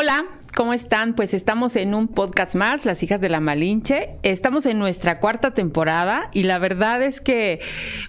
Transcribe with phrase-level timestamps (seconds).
[0.00, 1.14] Hola, ¿Cómo están?
[1.16, 4.10] Pues estamos en un podcast más, Las hijas de la Malinche.
[4.22, 7.58] Estamos en nuestra cuarta temporada y la verdad es que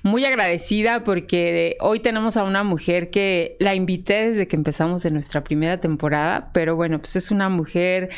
[0.03, 5.13] muy agradecida porque hoy tenemos a una mujer que la invité desde que empezamos en
[5.13, 8.09] nuestra primera temporada, pero bueno, pues es una mujer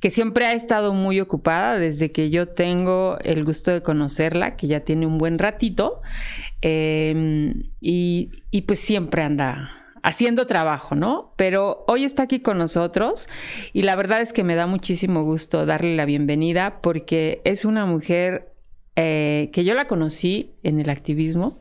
[0.00, 4.66] que siempre ha estado muy ocupada desde que yo tengo el gusto de conocerla, que
[4.66, 6.02] ya tiene un buen ratito,
[6.60, 11.32] eh, y, y pues siempre anda haciendo trabajo, ¿no?
[11.36, 13.26] Pero hoy está aquí con nosotros
[13.72, 17.86] y la verdad es que me da muchísimo gusto darle la bienvenida porque es una
[17.86, 18.52] mujer
[18.96, 21.58] eh, que yo la conocí en el activismo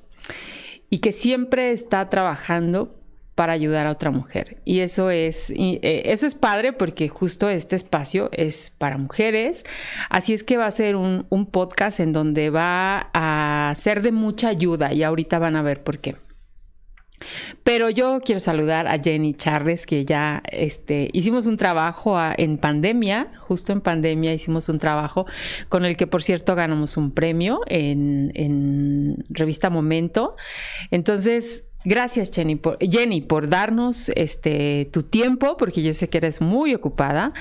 [0.90, 3.00] y que siempre está trabajando
[3.34, 4.58] para ayudar a otra mujer.
[4.66, 9.64] Y eso es, eh, eso es padre porque justo este espacio es para mujeres.
[10.10, 14.12] Así es que va a ser un, un podcast en donde va a ser de
[14.12, 16.18] mucha ayuda y ahorita van a ver por qué.
[17.64, 23.32] Pero yo quiero saludar a Jenny Charles, que ya este, hicimos un trabajo en pandemia,
[23.38, 25.26] justo en pandemia hicimos un trabajo
[25.70, 30.36] con el que, por cierto, ganamos un premio en, en Revista Momento.
[30.92, 36.40] Entonces, Gracias, Jenny por, Jenny, por darnos este, tu tiempo, porque yo sé que eres
[36.40, 37.34] muy ocupada,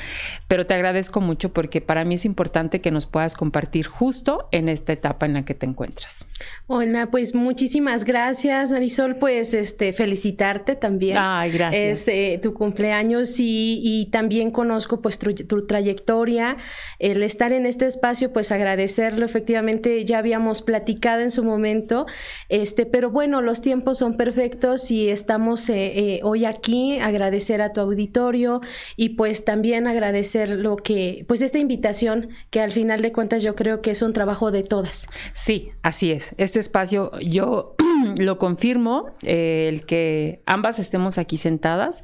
[0.48, 4.68] pero te agradezco mucho porque para mí es importante que nos puedas compartir justo en
[4.68, 6.26] esta etapa en la que te encuentras.
[6.66, 9.16] Hola, pues muchísimas gracias, Marisol.
[9.16, 11.18] Pues este, felicitarte también.
[11.20, 11.84] Ay, gracias.
[11.84, 16.56] Es eh, tu cumpleaños y, y, también conozco pues tu, tu, trayectoria.
[16.98, 19.24] El estar en este espacio, pues agradecerlo.
[19.24, 22.06] Efectivamente, ya habíamos platicado en su momento,
[22.48, 27.60] este, pero bueno, los tiempos son perfectos perfectos y estamos eh, eh, hoy aquí, agradecer
[27.60, 28.62] a tu auditorio
[28.96, 33.54] y pues también agradecer lo que, pues esta invitación que al final de cuentas yo
[33.54, 35.06] creo que es un trabajo de todas.
[35.34, 36.34] Sí, así es.
[36.38, 37.74] Este espacio yo
[38.16, 42.02] lo confirmo, eh, el que ambas estemos aquí sentadas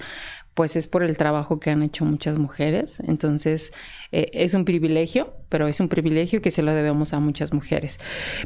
[0.52, 2.98] pues es por el trabajo que han hecho muchas mujeres.
[3.06, 3.72] Entonces,
[4.12, 7.98] eh, es un privilegio, pero es un privilegio que se lo debemos a muchas mujeres.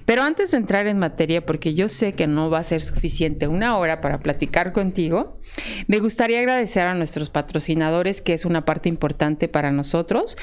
[0.05, 3.49] Pero antes de entrar en materia, porque yo sé que no va a ser suficiente
[3.49, 5.39] una hora para platicar contigo,
[5.87, 10.37] me gustaría agradecer a nuestros patrocinadores, que es una parte importante para nosotros.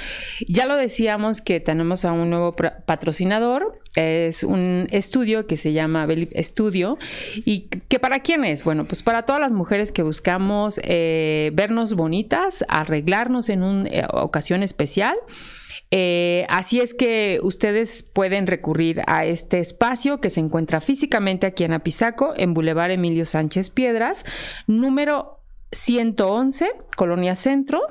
[0.48, 6.06] Ya lo decíamos que tenemos a un nuevo patrocinador, es un estudio que se llama
[6.06, 6.98] Belip Studio.
[7.46, 8.64] ¿Y que para quién es?
[8.64, 14.06] Bueno, pues para todas las mujeres que buscamos eh, vernos bonitas, arreglarnos en una eh,
[14.12, 15.09] ocasión especial.
[15.92, 21.64] Eh, así es que ustedes pueden recurrir a este espacio que se encuentra físicamente aquí
[21.64, 24.24] en Apizaco, en Boulevard Emilio Sánchez Piedras,
[24.68, 25.40] número
[25.72, 27.82] 111, Colonia Centro,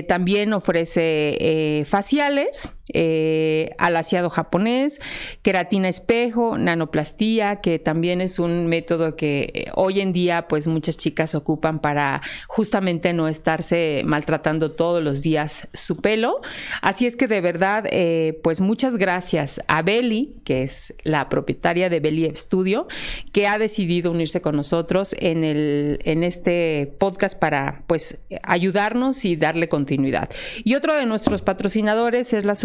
[0.07, 4.99] también ofrece faciales, eh, alaciado japonés,
[5.41, 10.97] queratina espejo, nanoplastía, que también es un método que eh, hoy en día pues muchas
[10.97, 16.41] chicas ocupan para justamente no estarse maltratando todos los días su pelo.
[16.81, 21.89] Así es que de verdad eh, pues muchas gracias a Beli, que es la propietaria
[21.89, 22.87] de Beli Studio,
[23.31, 29.37] que ha decidido unirse con nosotros en, el, en este podcast para pues ayudarnos y
[29.37, 30.29] darle continuidad.
[30.65, 32.55] Y otro de nuestros patrocinadores es la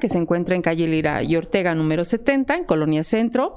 [0.00, 3.54] que se encuentra en calle Lira y Ortega número 70 en Colonia Centro.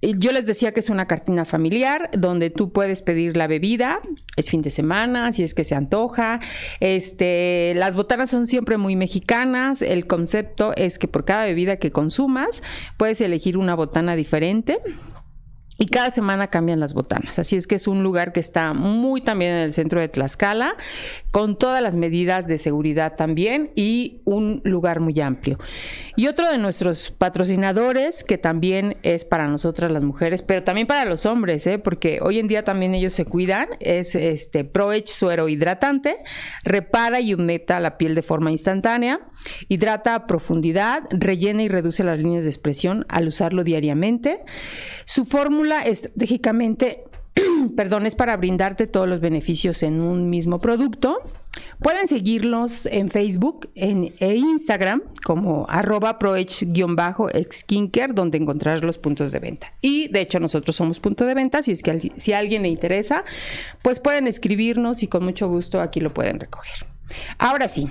[0.00, 4.00] Yo les decía que es una cartina familiar donde tú puedes pedir la bebida,
[4.36, 6.40] es fin de semana, si es que se antoja.
[6.80, 9.82] Este, las botanas son siempre muy mexicanas.
[9.82, 12.62] El concepto es que por cada bebida que consumas
[12.96, 14.78] puedes elegir una botana diferente
[15.80, 17.38] y cada semana cambian las botanas.
[17.38, 20.74] Así es que es un lugar que está muy también en el centro de Tlaxcala,
[21.30, 25.56] con todas las medidas de seguridad también y un lugar muy amplio.
[26.16, 31.04] Y otro de nuestros patrocinadores, que también es para nosotras las mujeres, pero también para
[31.04, 31.78] los hombres, ¿eh?
[31.78, 36.16] porque hoy en día también ellos se cuidan, es este ProEdge suero hidratante,
[36.64, 39.20] repara y humecta la piel de forma instantánea,
[39.68, 44.40] hidrata a profundidad, rellena y reduce las líneas de expresión al usarlo diariamente.
[45.04, 47.04] Su fórmula estratégicamente
[47.76, 51.18] perdón, es para brindarte todos los beneficios en un mismo producto.
[51.80, 59.38] Pueden seguirlos en Facebook en, e Instagram como arroba proech-skincare, donde encontrarás los puntos de
[59.38, 59.72] venta.
[59.80, 62.68] Y de hecho nosotros somos punto de venta, si es que si a alguien le
[62.68, 63.24] interesa,
[63.82, 66.86] pues pueden escribirnos y con mucho gusto aquí lo pueden recoger.
[67.38, 67.88] Ahora sí,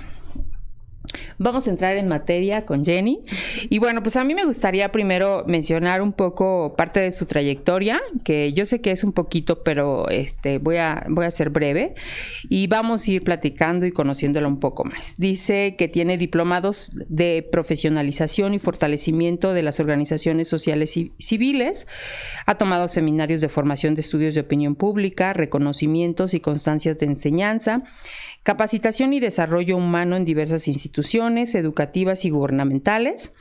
[1.38, 3.20] Vamos a entrar en materia con Jenny.
[3.70, 8.00] Y bueno, pues a mí me gustaría primero mencionar un poco parte de su trayectoria,
[8.24, 11.94] que yo sé que es un poquito, pero este voy a, voy a ser breve
[12.48, 15.14] y vamos a ir platicando y conociéndola un poco más.
[15.18, 21.86] Dice que tiene diplomados de profesionalización y fortalecimiento de las organizaciones sociales y civiles,
[22.46, 27.84] ha tomado seminarios de formación de estudios de opinión pública, reconocimientos y constancias de enseñanza
[28.42, 33.34] capacitación y desarrollo humano en diversas instituciones educativas y gubernamentales,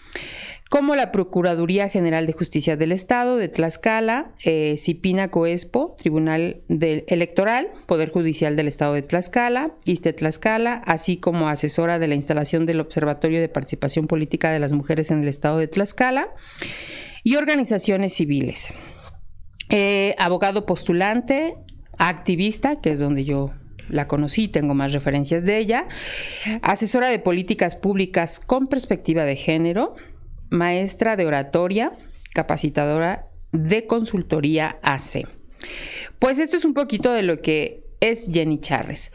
[0.70, 7.70] como la Procuraduría General de Justicia del Estado de Tlaxcala, eh, Cipina Coespo, Tribunal Electoral,
[7.86, 12.82] Poder Judicial del Estado de Tlaxcala, ISTE Tlaxcala, así como asesora de la instalación del
[12.82, 16.30] Observatorio de Participación Política de las Mujeres en el Estado de Tlaxcala,
[17.24, 18.74] y organizaciones civiles.
[19.70, 21.56] Eh, abogado postulante,
[21.98, 23.52] activista, que es donde yo
[23.90, 25.88] la conocí, tengo más referencias de ella,
[26.62, 29.96] asesora de políticas públicas con perspectiva de género,
[30.50, 31.94] maestra de oratoria,
[32.34, 35.28] capacitadora de consultoría AC.
[36.20, 39.12] Pues esto es un poquito de lo que es Jenny Charres.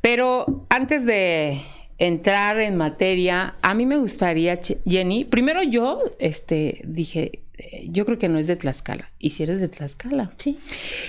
[0.00, 1.62] Pero antes de
[1.98, 8.18] entrar en materia, a mí me gustaría, Jenny, primero yo este, dije, eh, yo creo
[8.18, 9.10] que no es de Tlaxcala.
[9.18, 10.32] ¿Y si eres de Tlaxcala?
[10.36, 10.58] Sí.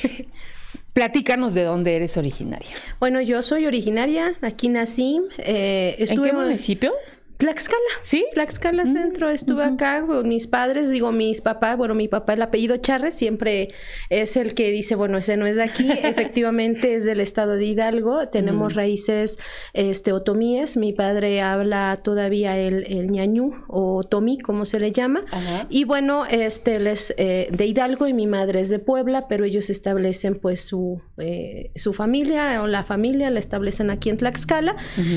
[0.93, 2.69] Platícanos de dónde eres originaria.
[2.99, 5.21] Bueno, yo soy originaria, aquí nací.
[5.37, 6.93] Eh, estuve ¿En qué municipio?
[7.41, 7.79] Tlaxcala.
[8.03, 8.23] ¿Sí?
[8.33, 9.29] Tlaxcala mm, Centro.
[9.31, 13.69] Estuve acá con mis padres, digo mis papás, bueno, mi papá, el apellido Charres, siempre
[14.11, 15.89] es el que dice, bueno, ese no es de aquí.
[16.03, 18.27] Efectivamente es del estado de Hidalgo.
[18.27, 18.75] Tenemos mm.
[18.75, 19.39] raíces
[19.73, 20.77] este, otomíes.
[20.77, 25.25] Mi padre habla todavía el, el ñañú o otomí, como se le llama.
[25.67, 29.45] Y bueno, este, él es eh, de Hidalgo y mi madre es de Puebla, pero
[29.45, 34.75] ellos establecen pues su, eh, su familia o la familia la establecen aquí en Tlaxcala.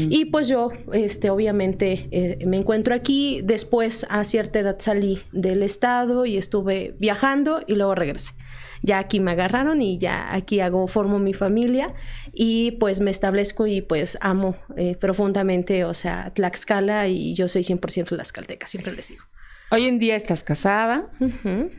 [0.08, 5.64] Y pues yo, este, obviamente, eh, me encuentro aquí, después a cierta edad salí del
[5.64, 8.34] estado y estuve viajando y luego regresé.
[8.82, 11.92] Ya aquí me agarraron y ya aquí hago, formo mi familia
[12.32, 17.62] y pues me establezco y pues amo eh, profundamente, o sea, Tlaxcala y yo soy
[17.62, 19.24] 100% tlaxcalteca, siempre les digo.
[19.72, 21.10] Hoy en día estás casada,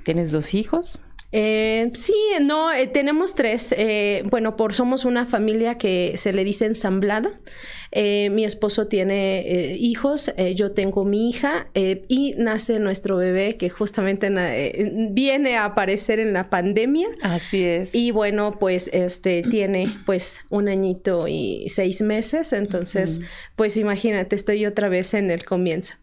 [0.04, 1.00] tienes dos hijos.
[1.32, 3.74] Eh, sí, no, eh, tenemos tres.
[3.78, 7.40] Eh, bueno, por somos una familia que se le dice ensamblada.
[7.98, 13.56] Eh, mi esposo tiene eh, hijos, eh, yo tengo mi hija y nace nuestro bebé
[13.56, 14.30] que justamente
[15.12, 17.08] viene a aparecer en la pandemia.
[17.22, 17.96] Así es.
[17.96, 23.22] Y bueno, pues este tiene pues un añito y seis meses, entonces
[23.56, 25.96] pues imagínate, estoy otra vez en el comienzo.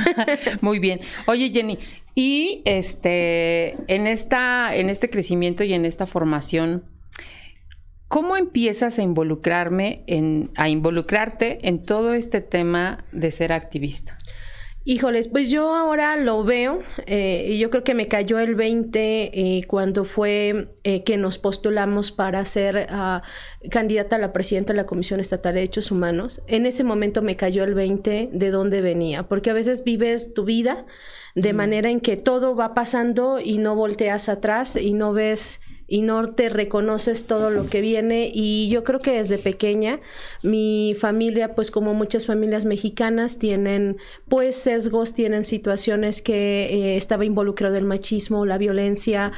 [0.62, 1.00] Muy bien.
[1.26, 1.78] Oye Jenny,
[2.14, 6.84] y este en esta en este crecimiento y en esta formación
[8.14, 14.16] ¿Cómo empiezas a involucrarme en, a involucrarte en todo este tema de ser activista?
[14.86, 19.30] Híjoles, pues yo ahora lo veo eh, y yo creo que me cayó el 20
[19.32, 23.22] eh, cuando fue eh, que nos postulamos para ser ah,
[23.70, 26.42] candidata a la presidenta de la Comisión Estatal de Derechos Humanos.
[26.48, 30.44] En ese momento me cayó el 20 de dónde venía, porque a veces vives tu
[30.44, 30.84] vida
[31.34, 36.02] de manera en que todo va pasando y no volteas atrás y no ves y
[36.02, 38.30] no te reconoces todo lo que viene.
[38.32, 40.00] Y yo creo que desde pequeña
[40.42, 43.96] mi familia pues como muchas familias mexicanas tienen
[44.28, 49.32] pues sesgos tienen situaciones que eh, estaba involucrado el machismo la violencia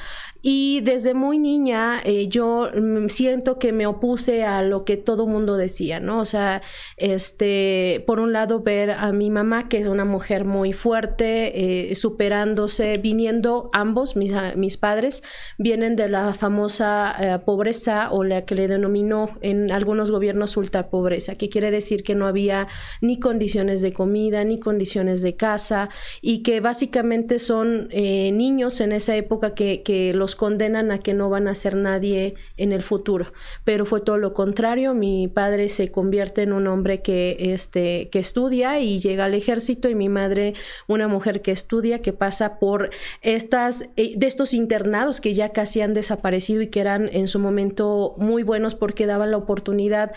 [0.48, 2.70] y desde muy niña eh, yo
[3.08, 6.62] siento que me opuse a lo que todo mundo decía no o sea
[6.98, 11.96] este por un lado ver a mi mamá que es una mujer muy fuerte eh,
[11.96, 15.24] superándose viniendo ambos mis, mis padres
[15.58, 20.90] vienen de la famosa eh, pobreza o la que le denominó en algunos gobiernos ultra
[20.90, 22.68] pobreza, que quiere decir que no había
[23.00, 25.88] ni condiciones de comida, ni condiciones de casa,
[26.20, 31.14] y que básicamente son eh, niños en esa época que, que los condenan a que
[31.14, 33.32] no van a ser nadie en el futuro.
[33.64, 38.18] Pero fue todo lo contrario, mi padre se convierte en un hombre que, este, que
[38.18, 40.54] estudia y llega al ejército, y mi madre
[40.86, 42.90] una mujer que estudia, que pasa por
[43.22, 47.38] estas, eh, de estos internados que ya casi han desaparecido y que eran en su
[47.38, 50.12] momento muy buenos porque daban la oportunidad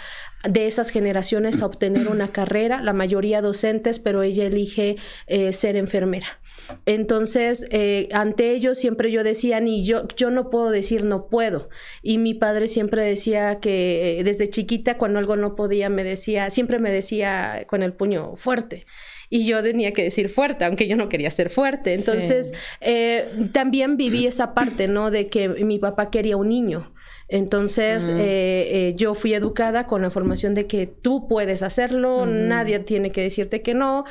[0.47, 4.95] de esas generaciones a obtener una carrera, la mayoría docentes, pero ella elige
[5.27, 6.27] eh, ser enfermera.
[6.85, 11.69] Entonces, eh, ante ellos siempre yo decía, ni yo, yo no puedo decir no puedo.
[12.01, 16.79] Y mi padre siempre decía que desde chiquita, cuando algo no podía, me decía, siempre
[16.79, 18.85] me decía con el puño fuerte
[19.29, 21.93] y yo tenía que decir fuerte, aunque yo no quería ser fuerte.
[21.93, 25.11] Entonces, eh, también viví esa parte, ¿no?
[25.11, 26.91] De que mi papá quería un niño.
[27.29, 32.79] Entonces, eh, eh, yo fui educada con la formación de que tú puedes hacerlo, nadie
[32.79, 34.05] tiene que decirte que no.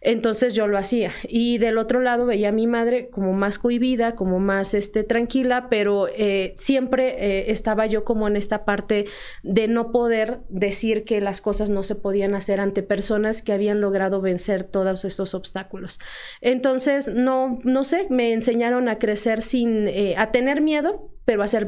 [0.00, 1.12] Entonces yo lo hacía.
[1.28, 5.68] Y del otro lado veía a mi madre como más cohibida, como más este, tranquila,
[5.70, 9.04] pero eh, siempre estaba yo como en esta parte
[9.44, 13.80] de no poder decir que las cosas no se podían hacer ante personas que habían
[13.80, 16.00] logrado vencer todos estos obstáculos.
[16.40, 21.66] Entonces, no, no sé, me enseñaron a crecer sin, a tener miedo, pero a ser,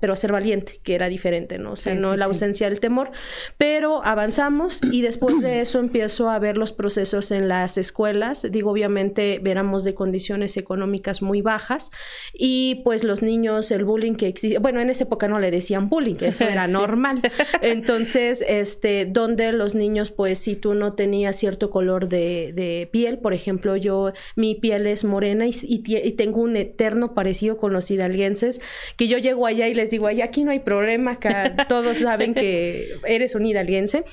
[0.00, 1.72] pero a ser valiente, que era diferente, ¿no?
[1.72, 3.10] O sea, no la ausencia del temor,
[3.58, 8.70] pero avanzamos y después de eso empiezo a ver los procesos en las escuelas, digo,
[8.70, 11.90] obviamente éramos de condiciones económicas muy bajas
[12.32, 15.88] y pues los niños, el bullying que existe, bueno, en esa época no le decían
[15.88, 17.22] bullying, eso era normal.
[17.62, 23.18] Entonces, este, donde los niños, pues si tú no tenías cierto color de, de piel,
[23.18, 27.90] por ejemplo, yo, mi piel es morena y, y, tengo un eterno parecido con los
[27.90, 28.59] hidalguenses,
[28.96, 32.34] que yo llego allá y les digo, allá aquí no hay problema, acá todos saben
[32.34, 34.04] que eres un hidalguense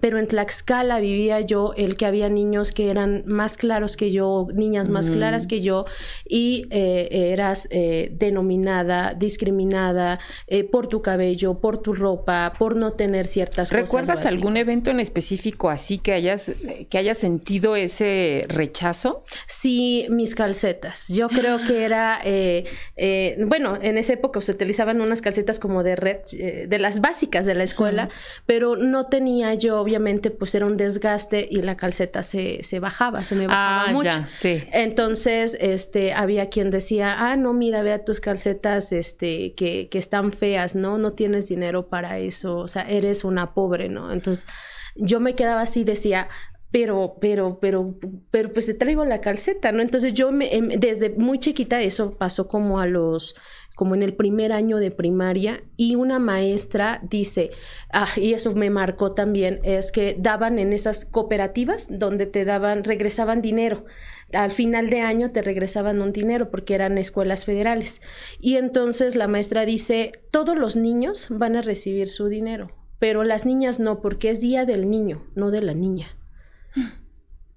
[0.00, 4.46] pero en Tlaxcala vivía yo el que había niños que eran más claros que yo,
[4.54, 5.84] niñas más claras que yo,
[6.26, 12.92] y eh, eras eh, denominada, discriminada eh, por tu cabello, por tu ropa, por no
[12.92, 13.84] tener ciertas cosas.
[13.84, 16.52] ¿Recuerdas algún evento en específico así que hayas,
[16.88, 19.24] que hayas sentido ese rechazo?
[19.46, 21.08] Sí, mis calcetas.
[21.08, 22.20] Yo creo que era,
[23.46, 26.18] bueno, en esa época se utilizaban unas calcetas como de red,
[26.68, 28.08] de las básicas de la escuela,
[28.46, 33.24] pero no tenía yo obviamente pues era un desgaste y la calceta se, se bajaba,
[33.24, 34.10] se me bajaba ah, mucho.
[34.30, 34.62] sí.
[34.70, 40.32] Entonces, este, había quien decía, ah, no, mira, vea tus calcetas, este, que, que están
[40.32, 40.98] feas, ¿no?
[40.98, 44.12] No tienes dinero para eso, o sea, eres una pobre, ¿no?
[44.12, 44.46] Entonces,
[44.94, 46.28] yo me quedaba así, decía,
[46.70, 47.94] pero, pero, pero,
[48.30, 49.80] pero, pues te traigo la calceta, ¿no?
[49.80, 53.34] Entonces yo me, em, desde muy chiquita, eso pasó como a los
[53.78, 57.50] como en el primer año de primaria, y una maestra dice,
[57.92, 62.82] ah, y eso me marcó también, es que daban en esas cooperativas donde te daban,
[62.82, 63.84] regresaban dinero.
[64.32, 68.02] Al final de año te regresaban un dinero porque eran escuelas federales.
[68.40, 73.46] Y entonces la maestra dice, todos los niños van a recibir su dinero, pero las
[73.46, 76.16] niñas no, porque es día del niño, no de la niña.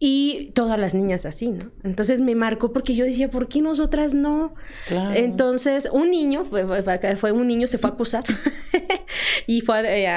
[0.03, 1.70] Y todas las niñas así, ¿no?
[1.84, 4.55] Entonces me marcó porque yo decía, ¿por qué nosotras no?
[5.13, 6.65] Entonces, un niño, fue,
[7.17, 8.24] fue, un niño, se fue a acusar.
[9.46, 10.12] y fue, eh,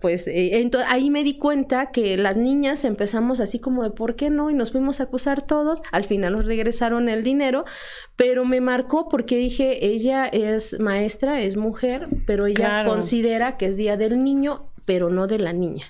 [0.00, 4.30] pues, eh, ahí me di cuenta que las niñas empezamos así como de, ¿por qué
[4.30, 4.50] no?
[4.50, 5.82] Y nos fuimos a acusar todos.
[5.90, 7.64] Al final nos regresaron el dinero,
[8.14, 13.76] pero me marcó porque dije, ella es maestra, es mujer, pero ella considera que es
[13.76, 15.86] Día del Niño, pero no de la niña.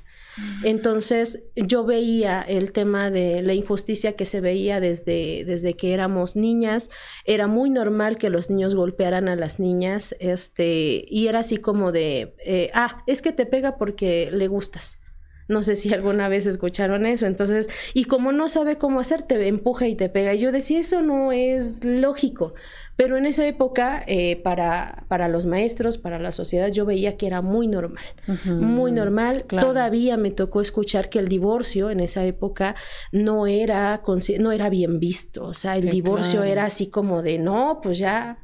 [0.63, 6.37] Entonces yo veía el tema de la injusticia que se veía desde, desde que éramos
[6.37, 6.91] niñas.
[7.25, 11.93] Era muy normal que los niños golpearan a las niñas, este, y era así como
[11.93, 14.99] de, eh, ah, es que te pega porque le gustas.
[15.47, 17.27] No sé si alguna vez escucharon eso.
[17.27, 20.35] Entonces, y como no sabe cómo hacer, te empuja y te pega.
[20.35, 22.55] Y yo decía, eso no es lógico.
[22.97, 27.27] Pero en esa época, eh, para, para los maestros, para la sociedad, yo veía que
[27.27, 28.05] era muy normal.
[28.47, 29.45] Muy normal.
[29.49, 32.77] Todavía me tocó escuchar que el divorcio en esa época
[33.11, 34.01] no era,
[34.39, 35.45] no era bien visto.
[35.45, 38.39] O sea, el divorcio era así como de, no, pues ya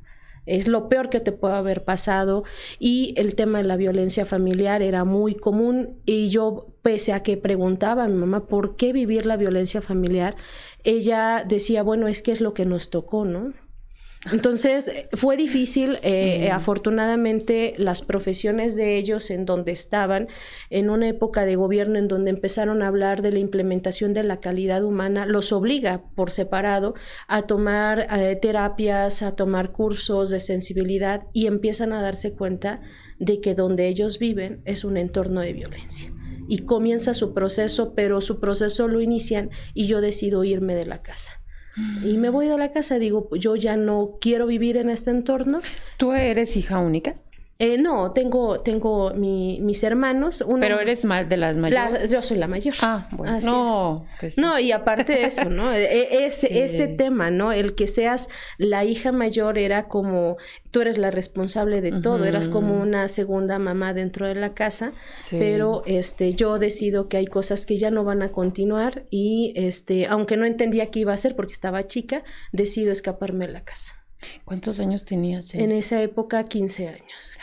[0.46, 2.44] es lo peor que te puede haber pasado
[2.78, 7.36] y el tema de la violencia familiar era muy común y yo pese a que
[7.36, 10.34] preguntaba a mi mamá por qué vivir la violencia familiar,
[10.82, 13.52] ella decía, bueno, es que es lo que nos tocó, ¿no?
[14.30, 15.98] Entonces, fue difícil.
[16.02, 20.28] Eh, afortunadamente, las profesiones de ellos en donde estaban,
[20.68, 24.40] en una época de gobierno en donde empezaron a hablar de la implementación de la
[24.40, 26.94] calidad humana, los obliga por separado
[27.28, 32.82] a tomar eh, terapias, a tomar cursos de sensibilidad y empiezan a darse cuenta
[33.18, 36.12] de que donde ellos viven es un entorno de violencia.
[36.46, 41.00] Y comienza su proceso, pero su proceso lo inician y yo decido irme de la
[41.00, 41.40] casa.
[42.04, 45.60] Y me voy de la casa, digo, yo ya no quiero vivir en este entorno.
[45.96, 47.16] ¿Tú eres hija única?
[47.62, 50.42] Eh, no, tengo, tengo mis hermanos.
[50.60, 52.10] Pero eres de las mayores.
[52.10, 52.74] yo soy la mayor.
[52.80, 53.38] Ah, bueno.
[53.42, 55.70] no, pues no, y aparte de eso, ¿no?
[55.70, 57.52] E, e, ese, ese tema, ¿no?
[57.52, 60.38] El que seas la hija mayor era como,
[60.70, 64.92] tú eres la responsable de todo, eras como una segunda mamá dentro de la casa,
[65.30, 70.06] pero este, yo decido que hay cosas que ya no van a continuar y este,
[70.06, 73.99] aunque no entendía qué iba a hacer porque estaba chica, decido escaparme de la casa.
[74.44, 75.54] ¿Cuántos años tenías?
[75.54, 77.38] En esa época, 15 años.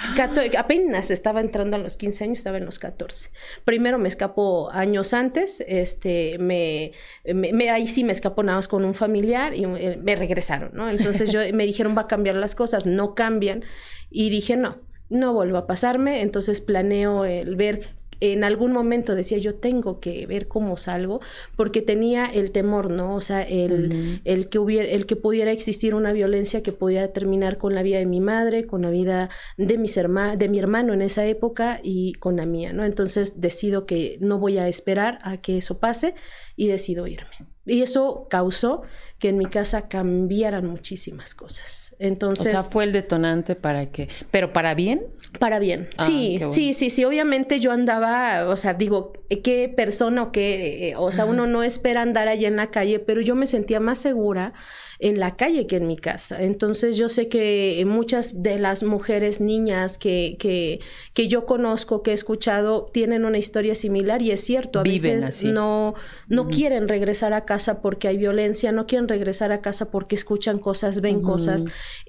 [0.57, 3.31] apenas estaba entrando a los 15 años, estaba en los 14.
[3.65, 6.91] Primero me escapó años antes, este, me,
[7.33, 10.89] me, ahí sí me escapó nada más con un familiar y eh, me regresaron, ¿no?
[10.89, 13.63] Entonces yo, me dijeron, va a cambiar las cosas, no cambian.
[14.09, 14.77] Y dije, no,
[15.09, 20.25] no vuelvo a pasarme, entonces planeo el ver en algún momento decía yo tengo que
[20.25, 21.21] ver cómo salgo
[21.55, 25.95] porque tenía el temor no o sea el, el que hubiera el que pudiera existir
[25.95, 29.77] una violencia que pudiera terminar con la vida de mi madre con la vida de
[29.77, 33.85] mis hermanos de mi hermano en esa época y con la mía no entonces decido
[33.85, 36.13] que no voy a esperar a que eso pase
[36.55, 38.81] y decido irme y eso causó
[39.19, 41.95] que en mi casa cambiaran muchísimas cosas.
[41.99, 42.47] Entonces.
[42.47, 44.09] O sea, fue el detonante para que.
[44.31, 45.05] ¿Pero para bien?
[45.39, 45.89] Para bien.
[45.97, 47.03] Ah, sí, sí, sí, sí.
[47.03, 50.93] Obviamente yo andaba, o sea, digo, qué persona o qué.
[50.97, 53.99] O sea, uno no espera andar allá en la calle, pero yo me sentía más
[53.99, 54.53] segura
[54.99, 56.43] en la calle que en mi casa.
[56.43, 60.79] Entonces yo sé que muchas de las mujeres, niñas que, que,
[61.13, 65.43] que yo conozco, que he escuchado, tienen una historia similar y es cierto, a veces
[65.43, 65.93] no,
[66.27, 70.59] no quieren regresar a casa porque hay violencia, no quieren regresar a casa porque escuchan
[70.59, 71.65] cosas, ven cosas.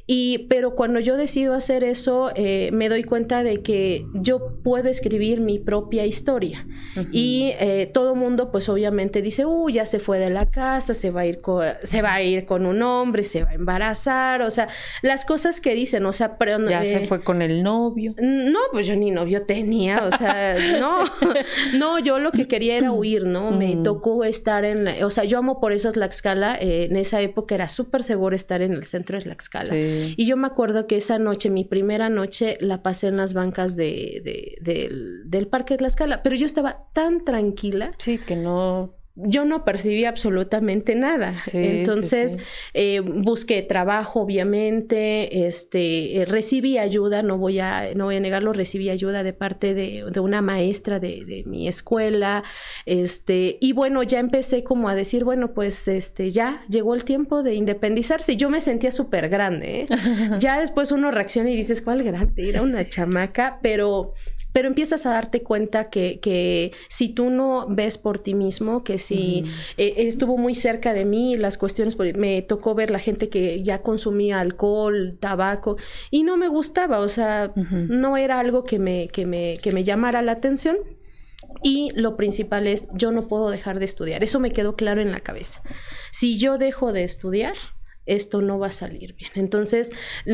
[0.07, 4.88] Y, pero cuando yo decido hacer eso, eh, me doy cuenta de que yo puedo
[4.88, 6.66] escribir mi propia historia.
[7.12, 11.11] Y eh, todo mundo, pues obviamente dice, uh, ya se fue de la casa, se
[11.11, 11.38] va a ir
[11.83, 14.69] se va a ir con un hombre, se va a embarazar, o sea,
[15.03, 18.15] las cosas que dicen, o sea, pero, ya se fue con el novio.
[18.19, 21.05] No, pues yo ni novio tenía, o sea, no,
[21.75, 23.51] no, yo lo que quería era huir, ¿no?
[23.51, 23.83] Me mm.
[23.83, 27.55] tocó estar en, la, o sea, yo amo por eso Tlaxcala, eh, en esa época
[27.55, 29.75] era súper seguro estar en el centro de Tlaxcala.
[29.77, 33.77] Y yo me acuerdo que esa noche, mi primera noche, la pasé en las bancas
[33.77, 37.93] de, del, del parque de Tlaxcala, pero yo estaba tan tranquila.
[37.99, 41.35] Sí, que no yo no percibí absolutamente nada.
[41.53, 42.39] Entonces,
[42.73, 48.53] eh, busqué trabajo, obviamente, este, eh, recibí ayuda, no voy, a, no voy a negarlo,
[48.53, 52.45] recibí ayuda de parte de, de una maestra de, de, mi escuela,
[52.87, 57.42] este, y bueno, ya empecé como a decir, bueno, pues, este, ya llegó el tiempo
[57.42, 58.37] de independizarse.
[58.37, 59.87] Yo me sentía súper grande, ¿eh?
[60.38, 62.49] ya después uno reacciona y dices, ¿cuál grande?
[62.49, 64.14] Era una chamaca, pero
[64.59, 68.99] pero empiezas a darte cuenta que, que si tú no ves por ti mismo, que
[68.99, 69.44] si
[69.77, 73.83] eh, estuvo muy cerca de mí, las cuestiones, me tocó ver la gente que ya
[73.83, 75.77] consumía alcohol, tabaco,
[76.11, 79.85] y no me gustaba, o sea, no era algo que me, que, me, que me
[79.85, 80.79] llamara la atención.
[81.62, 84.25] Y lo principal es, yo no puedo dejar de estudiar.
[84.25, 85.62] Eso me quedó claro en la cabeza.
[86.11, 87.55] Si yo dejo de estudiar,
[88.07, 89.31] esto no va a salir bien.
[89.37, 89.92] Entonces,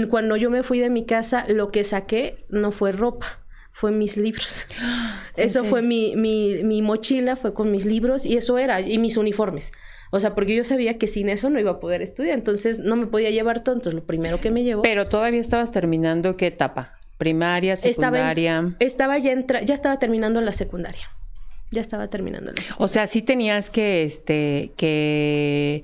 [0.08, 3.43] cuando yo me fui de mi casa, lo que saqué no fue ropa,
[3.74, 4.66] fue mis libros.
[5.36, 9.16] Eso fue mi, mi, mi, mochila, fue con mis libros y eso era, y mis
[9.16, 9.72] uniformes.
[10.12, 12.94] O sea, porque yo sabía que sin eso no iba a poder estudiar, entonces no
[12.94, 14.82] me podía llevar todo, entonces lo primero que me llevó...
[14.82, 16.94] Pero todavía estabas terminando qué etapa?
[17.18, 18.76] Primaria, secundaria.
[18.78, 21.10] Estaba, ya entra, ya estaba terminando la secundaria.
[21.72, 22.84] Ya estaba terminando la secundaria.
[22.84, 25.82] O sea, sí tenías que, este, que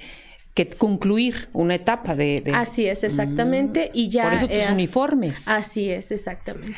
[0.67, 2.43] que concluir una etapa de...
[2.55, 3.87] Así es, exactamente.
[3.87, 3.97] Mm.
[3.97, 4.25] Y ya...
[4.25, 5.49] Por eso tus eh, uniformes.
[5.49, 6.77] Así es, exactamente.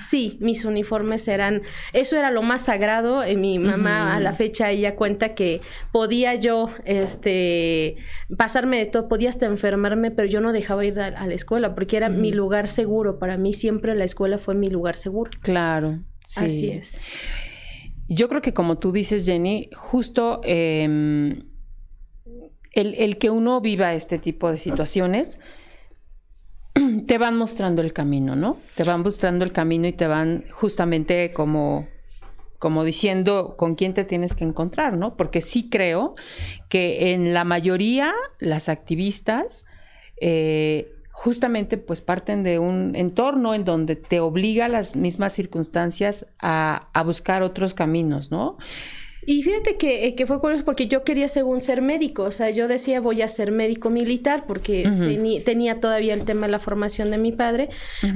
[0.00, 1.62] Sí, mis uniformes eran...
[1.92, 3.22] Eso era lo más sagrado.
[3.22, 5.60] Eh, mi mamá a la fecha ella cuenta que
[5.92, 7.96] podía yo este,
[8.36, 11.96] pasarme de todo, podía hasta enfermarme, pero yo no dejaba ir a, la escuela porque
[11.96, 13.18] era mi lugar seguro.
[13.18, 15.30] Para mí siempre la escuela fue mi lugar seguro.
[15.42, 16.00] Claro.
[16.24, 16.44] Sí.
[16.44, 16.98] Así es.
[18.08, 20.40] Yo creo que como tú dices, Jenny, justo...
[20.44, 21.51] Em,
[22.72, 25.40] el, que uno viva este tipo de situaciones,
[27.06, 28.56] te van mostrando el camino, ¿no?
[28.74, 31.86] Te van mostrando el camino y te van justamente como,
[32.58, 35.16] como diciendo con quién te tienes que encontrar, ¿no?
[35.16, 36.14] Porque sí creo
[36.68, 39.66] que en la mayoría las activistas
[40.20, 46.88] eh, justamente pues parten de un entorno en donde te obliga las mismas circunstancias a,
[46.94, 48.56] a buscar otros caminos, ¿no?
[49.24, 52.50] Y fíjate que, eh, que, fue curioso porque yo quería según ser médico, o sea,
[52.50, 54.82] yo decía voy a ser médico militar porque
[55.44, 57.68] tenía todavía el tema de la formación de mi padre,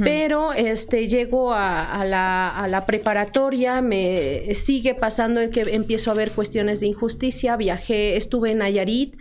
[0.03, 6.33] pero este llego a, la, a, la, preparatoria, me sigue pasando que empiezo a ver
[6.33, 9.17] cuestiones de injusticia, viajé, estuve en Nayarit,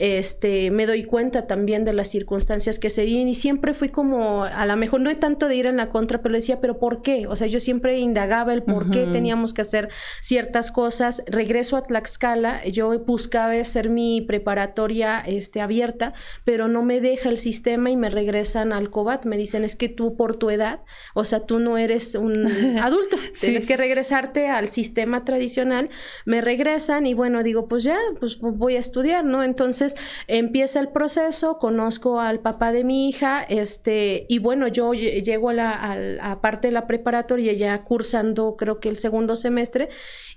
[0.00, 4.44] este, me doy cuenta también de las circunstancias que se viven y siempre fui como,
[4.44, 7.02] a lo mejor no es tanto de ir en la contra, pero decía, pero ¿por
[7.02, 7.26] qué?
[7.26, 9.90] O sea, yo siempre indagaba el por qué teníamos que hacer
[10.22, 11.22] ciertas cosas.
[11.26, 17.36] Regreso a Tlaxcala, yo buscaba hacer mi preparatoria este, abierta, pero no me deja el
[17.36, 19.26] sistema y me regresan al COBAT.
[19.26, 20.80] Me dicen, es que tú por tu edad,
[21.12, 22.46] o sea, tú no eres un
[22.80, 25.90] adulto, tienes que regresarte al sistema tradicional.
[26.24, 29.44] Me regresan y bueno, digo, pues ya, pues voy a estudiar, ¿no?
[29.44, 29.89] Entonces,
[30.26, 35.54] empieza el proceso, conozco al papá de mi hija, este, y bueno, yo llego a
[35.54, 39.88] la parte de la preparatoria ya cursando creo que el segundo semestre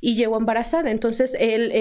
[0.04, 0.92] y llego embarazada.
[0.92, 1.72] Entonces, él,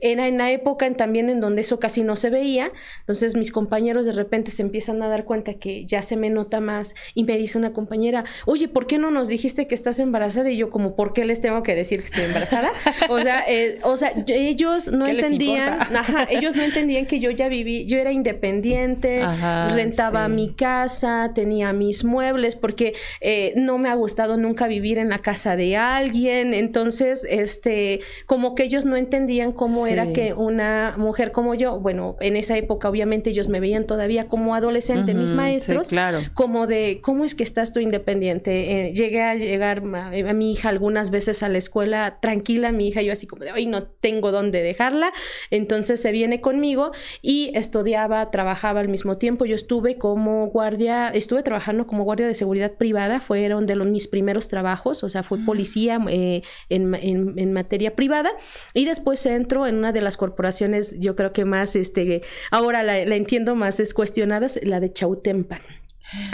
[0.00, 2.72] era en la época también en donde eso casi no se veía.
[3.00, 6.60] Entonces, mis compañeros de repente se empiezan a dar cuenta que ya se me nota
[6.60, 10.50] más y me dice una compañera, oye, ¿por qué no nos dijiste que estás embarazada?
[10.50, 12.72] Y yo como, ¿por qué les tengo que decir que estoy embarazada?
[13.08, 17.48] o sea, eh, o sea, ellos no entendían, ajá, ellos no entendían que yo ya
[17.48, 19.26] viví, yo era independiente,
[19.74, 25.08] rentaba mi casa, tenía mis muebles, porque eh, no me ha gustado nunca vivir en
[25.08, 30.94] la casa de alguien, entonces, este, como que ellos no entendían cómo era que una
[30.98, 35.32] mujer como yo, bueno, en esa época obviamente ellos me veían todavía como adolescente, mis
[35.32, 36.20] maestros, claro.
[36.34, 38.86] como de, ¿cómo es que estás tú independiente?
[38.86, 42.86] Eh, llegué a llegar a, a, mi hija algunas veces a la escuela tranquila, mi
[42.86, 45.12] hija, yo así como de, hoy no tengo dónde dejarla,
[45.50, 46.92] entonces se viene conmigo
[47.22, 49.44] y estudiaba, trabajaba al mismo tiempo.
[49.44, 54.08] Yo estuve como guardia, estuve trabajando como guardia de seguridad privada, fueron de los, mis
[54.08, 58.30] primeros trabajos, o sea, fui policía eh, en, en, materia privada.
[58.74, 63.04] Y después entro en una de las corporaciones, yo creo que más, este, ahora la,
[63.04, 65.60] la entiendo más, es cuestionadas, la de Chautempan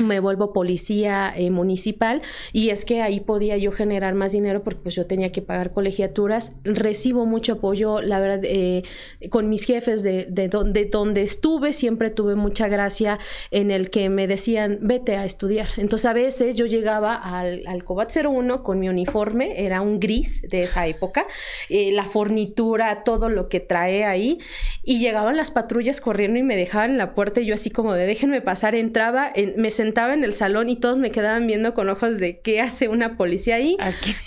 [0.03, 4.81] me vuelvo policía eh, municipal y es que ahí podía yo generar más dinero porque
[4.81, 6.57] pues yo tenía que pagar colegiaturas.
[6.65, 8.83] Recibo mucho apoyo, la verdad, eh,
[9.31, 13.19] con mis jefes de, de, donde, estuve, siempre tuve mucha gracia
[13.51, 15.69] en el que me decían, vete a estudiar.
[15.77, 20.43] Entonces a veces yo llegaba al, al Cobat 01 con mi uniforme, era un gris
[20.43, 21.27] de esa época,
[21.69, 24.39] eh, la fornitura, todo lo que trae ahí,
[24.83, 27.95] y llegaban las patrullas corriendo y me dejaban en la puerta y yo así como
[27.95, 31.75] de déjenme pasar, entraba, en, me sentaba en el salón y todos me quedaban viendo
[31.75, 33.77] con ojos de qué hace una policía ahí.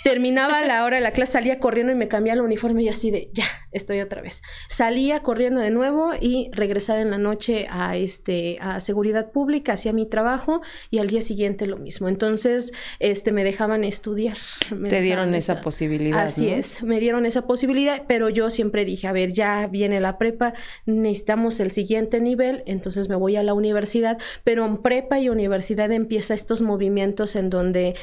[0.04, 3.10] Terminaba la hora de la clase, salía corriendo y me cambiaba el uniforme y así
[3.10, 4.42] de, ya, estoy otra vez.
[4.68, 9.92] Salía corriendo de nuevo y regresaba en la noche a, este, a seguridad pública, hacía
[9.92, 12.08] mi trabajo y al día siguiente lo mismo.
[12.08, 14.36] Entonces, este, me dejaban estudiar.
[14.88, 16.20] Te dieron esa, posibilidad.
[16.20, 20.18] Así es, me dieron esa posibilidad, pero yo siempre dije, a ver, ya viene la
[20.18, 20.54] prepa,
[20.86, 25.90] necesitamos el siguiente nivel, entonces me voy a la universidad, pero en prepa y universidad
[25.92, 27.94] empieza estos movimientos en donde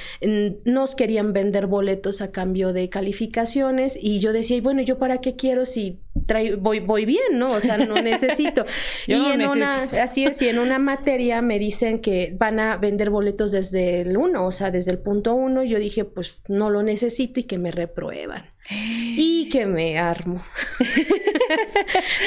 [0.65, 5.35] nos querían vender boletos a cambio de calificaciones y yo decía, bueno, ¿yo para qué
[5.35, 5.99] quiero si
[6.57, 7.49] voy, voy bien, ¿no?
[7.49, 8.65] O sea, no necesito.
[9.05, 13.09] y en una, así es, y en una materia me dicen que van a vender
[13.09, 16.83] boletos desde el 1, o sea, desde el punto 1, yo dije, pues no lo
[16.83, 18.45] necesito y que me reprueban.
[18.69, 20.43] Y que me armo.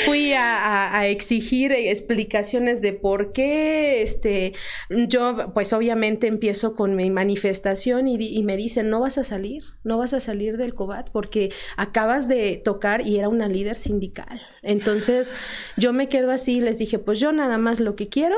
[0.06, 4.54] Fui a, exigir explicaciones de por qué, este,
[4.88, 9.62] yo, pues obviamente empiezo con mi manifestación y, y, me dicen, no vas a salir,
[9.84, 14.40] no vas a salir del COBAT porque acabas de tocar y era una líder sindical.
[14.62, 15.32] Entonces,
[15.76, 18.36] yo me quedo así y les dije, pues yo nada más lo que quiero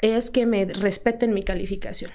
[0.00, 2.12] es que me respeten mi calificación.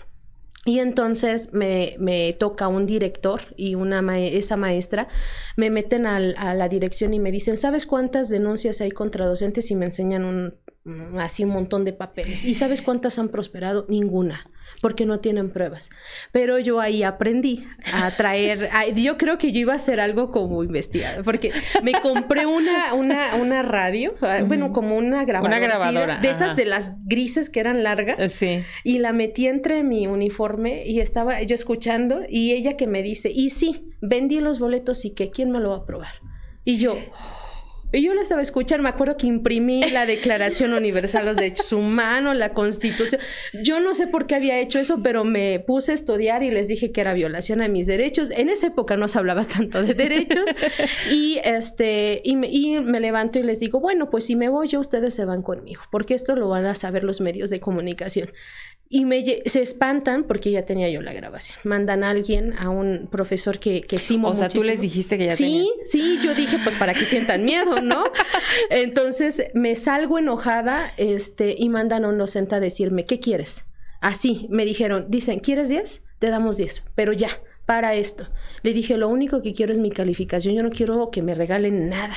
[0.68, 5.08] Y entonces me, me, toca un director y una esa maestra
[5.56, 9.72] me meten a la dirección y me dicen, ¿sabes cuántas denuncias hay contra docentes?
[9.72, 10.56] Y me enseñan un,
[11.18, 12.44] así un montón de papeles.
[12.44, 13.86] ¿Y sabes cuántas han prosperado?
[13.88, 14.52] Ninguna
[14.82, 15.90] porque no tienen pruebas.
[16.32, 20.64] Pero yo ahí aprendí a traer, yo creo que yo iba a hacer algo como
[20.64, 21.52] investigado, porque
[21.84, 26.56] me compré una, una, una radio, ah, bueno, como una grabadora, una grabadora de esas
[26.56, 28.64] de las grises que eran largas, eh, sí.
[28.84, 33.32] y la metí entre mi uniforme y estaba yo escuchando y ella que me dice,
[33.34, 36.14] y sí, vendí los boletos y que, ¿quién me lo va a probar?
[36.64, 36.98] Y yo...
[37.98, 41.72] Y yo la estaba escuchando, me acuerdo que imprimí la Declaración Universal de los Derechos
[41.74, 43.20] Humanos, la Constitución.
[43.64, 46.68] Yo no sé por qué había hecho eso, pero me puse a estudiar y les
[46.68, 48.30] dije que era violación a mis derechos.
[48.30, 50.48] En esa época no se hablaba tanto de derechos.
[51.12, 54.68] y este, y me, y me levanto y les digo, bueno, pues si me voy
[54.68, 58.30] yo, ustedes se van conmigo, porque esto lo van a saber los medios de comunicación.
[58.90, 61.58] Y me, se espantan porque ya tenía yo la grabación.
[61.64, 65.26] Mandan a alguien, a un profesor que, que estimo O sea, tú les dijiste que
[65.26, 68.06] ya Sí, sí, yo dije, pues para que sientan miedo, ¿no?
[68.70, 73.66] Entonces me salgo enojada este, y mandan a un docente a decirme, ¿qué quieres?
[74.00, 76.04] Así, me dijeron, dicen, ¿quieres 10?
[76.20, 77.30] Te damos 10, pero ya,
[77.66, 78.28] para esto.
[78.64, 81.90] Le dije, lo único que quiero es mi calificación, yo no quiero que me regalen
[81.90, 82.16] nada.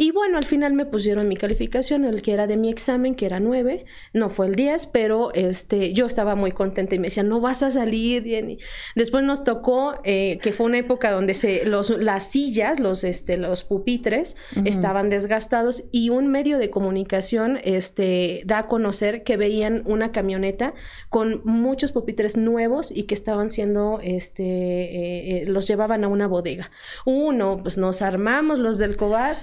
[0.00, 3.26] Y bueno, al final me pusieron mi calificación, el que era de mi examen, que
[3.26, 7.28] era 9, no fue el 10, pero este, yo estaba muy contenta y me decían,
[7.28, 8.22] no vas a salir.
[8.22, 8.58] Jenny.
[8.94, 13.36] Después nos tocó, eh, que fue una época donde se, los, las sillas, los, este,
[13.38, 19.82] los pupitres, estaban desgastados y un medio de comunicación este, da a conocer que veían
[19.84, 20.74] una camioneta
[21.08, 26.28] con muchos pupitres nuevos y que estaban siendo, este, eh, eh, los llevaban a una
[26.28, 26.70] bodega.
[27.04, 29.38] Uno, pues nos armamos los del COBAT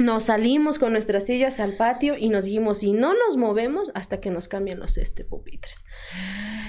[0.00, 4.20] nos salimos con nuestras sillas al patio y nos dijimos, y no nos movemos hasta
[4.20, 5.84] que nos cambien los este, pupitres.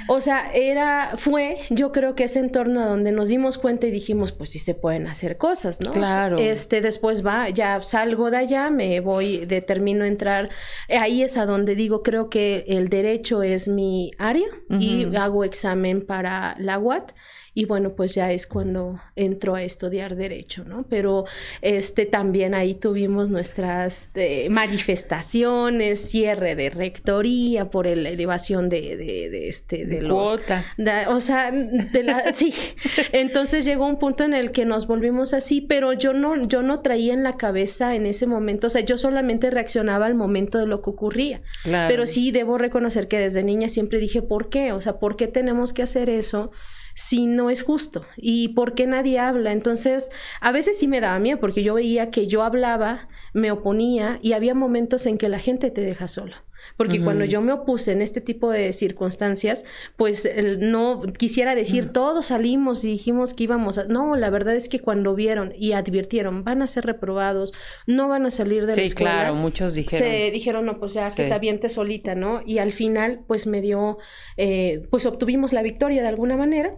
[0.08, 4.32] O sea, era, fue, yo creo que ese entorno donde nos dimos cuenta y dijimos,
[4.32, 5.92] pues sí se pueden hacer cosas, ¿no?
[5.92, 6.38] Claro.
[6.38, 10.50] Este, después va, ya salgo de allá, me voy, determino entrar.
[10.90, 16.06] Ahí es a donde digo, creo que el derecho es mi área y hago examen
[16.06, 17.14] para la UAT
[17.54, 20.86] y bueno, pues ya es cuando entro a estudiar derecho, ¿no?
[20.90, 21.26] Pero
[21.62, 29.50] este también ahí tuvimos nuestras eh, manifestaciones, cierre de rectoría por la elevación de, de,
[29.50, 30.38] este de, los
[31.08, 32.54] o sea, de la sí.
[33.12, 36.80] Entonces llegó un punto en el que nos volvimos así, pero yo no yo no
[36.80, 40.68] traía en la cabeza en ese momento, o sea, yo solamente reaccionaba al momento de
[40.68, 41.42] lo que ocurría.
[41.64, 44.72] Pero sí debo reconocer que desde niña siempre dije, ¿por qué?
[44.72, 46.52] O sea, ¿por qué tenemos que hacer eso?
[47.02, 49.52] Si no es justo y por qué nadie habla.
[49.52, 50.10] Entonces,
[50.40, 54.34] a veces sí me daba miedo porque yo veía que yo hablaba, me oponía y
[54.34, 56.36] había momentos en que la gente te deja solo.
[56.78, 59.66] Porque cuando yo me opuse en este tipo de circunstancias,
[59.98, 63.86] pues no quisiera decir todos salimos y dijimos que íbamos a...
[63.86, 67.52] No, la verdad es que cuando vieron y advirtieron, van a ser reprobados,
[67.88, 68.86] no van a salir de la escuela.
[68.86, 70.08] Sí, claro, muchos dijeron.
[70.08, 72.44] Se dijeron, no, pues ya que se aviente solita, ¿no?
[72.46, 73.98] Y al final, pues me dio,
[74.38, 76.78] eh, pues obtuvimos la victoria de alguna manera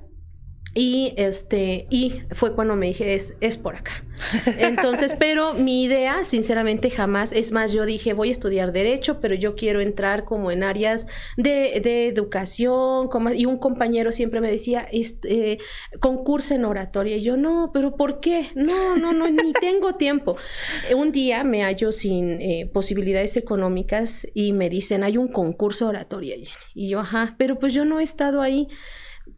[0.76, 4.04] y este, y fue cuando me dije, es, es por acá.
[4.58, 9.36] Entonces, pero mi idea, sinceramente, jamás, es más, yo dije, voy a estudiar Derecho, pero
[9.36, 11.08] yo quiero entrar como en áreas
[11.38, 15.60] de, de educación, como, y un compañero siempre me decía, este,
[16.00, 17.18] concurso en oratoria.
[17.18, 18.48] Y yo, no, pero ¿por qué?
[18.56, 20.38] No, no, no, ni tengo tiempo.
[20.96, 26.36] Un día me hallo sin eh, posibilidades económicas y me dicen, hay un concurso oratoria.
[26.74, 28.68] Y yo, ajá, pero pues yo no he estado ahí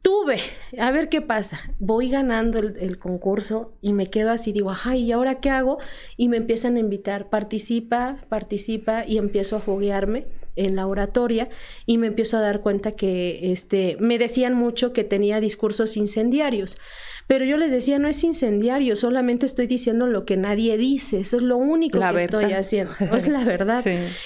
[0.02, 0.38] tuve,
[0.80, 1.60] a ver qué pasa.
[1.80, 5.78] Voy ganando el, concurso y me quedo así, digo, ajá, ¿y ahora qué hago?
[6.18, 11.50] Y me empiezan a invitar, participa, participa y empiezo a juguearme en la oratoria
[11.86, 16.78] y me empiezo a dar cuenta que este, me decían mucho que tenía discursos incendiarios.
[17.28, 21.38] Pero yo les decía, no es incendiario, solamente estoy diciendo lo que nadie dice, eso
[21.38, 23.84] es lo único que estoy haciendo, es la verdad.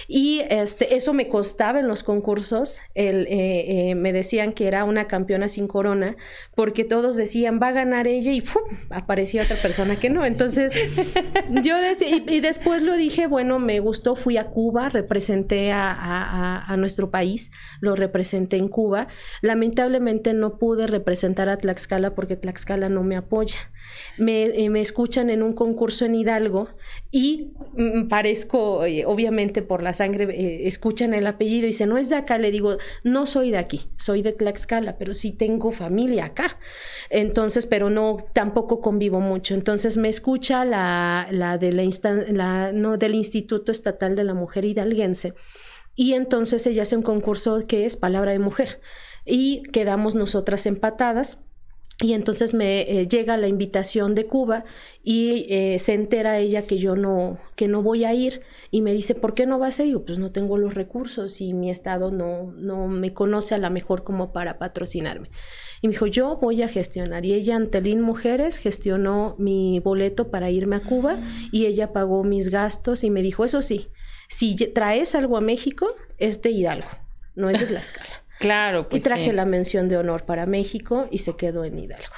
[0.07, 4.83] Y este, eso me costaba en los concursos, el, eh, eh, me decían que era
[4.83, 6.17] una campeona sin corona,
[6.55, 8.43] porque todos decían, va a ganar ella y
[8.89, 10.25] aparecía otra persona que no.
[10.25, 10.73] Entonces,
[11.63, 16.77] yo decía, y, después lo dije, bueno, me gustó, fui a Cuba, representé a, a
[16.77, 19.07] nuestro país, lo representé en Cuba.
[19.41, 23.57] Lamentablemente no pude representar a Tlaxcala porque Tlaxcala no me apoya.
[24.17, 26.69] Me, eh, me escuchan en un concurso en Hidalgo
[27.11, 31.97] y mm, parezco, eh, obviamente por la sangre, eh, escuchan el apellido y dicen, no
[31.97, 35.71] es de acá, le digo, no soy de aquí, soy de Tlaxcala, pero sí tengo
[35.71, 36.59] familia acá.
[37.09, 39.53] Entonces, pero no, tampoco convivo mucho.
[39.53, 41.83] Entonces me escucha la, la, de la,
[42.31, 45.33] la no, del Instituto Estatal de la Mujer Hidalguense
[45.99, 48.79] y entonces ella hace un concurso que es Palabra de Mujer
[49.25, 51.39] y quedamos nosotras empatadas
[52.01, 54.63] y entonces me eh, llega la invitación de Cuba
[55.03, 58.93] y eh, se entera ella que yo no, que no voy a ir y me
[58.93, 59.99] dice, ¿por qué no vas a ir?
[60.05, 64.05] Pues no tengo los recursos y mi estado no, no me conoce a la mejor
[64.05, 65.29] como para patrocinarme.
[65.81, 67.25] Y me dijo, yo voy a gestionar.
[67.25, 71.19] Y ella, Antelín Mujeres, gestionó mi boleto para irme a Cuba
[71.51, 73.89] y ella pagó mis gastos y me dijo, eso sí,
[74.29, 76.87] si traes algo a México, es de Hidalgo,
[77.35, 78.28] no es de Tlaxcala.
[78.39, 79.03] Claro, pues.
[79.03, 82.15] Y traje la mención de honor para México y se quedó en Hidalgo.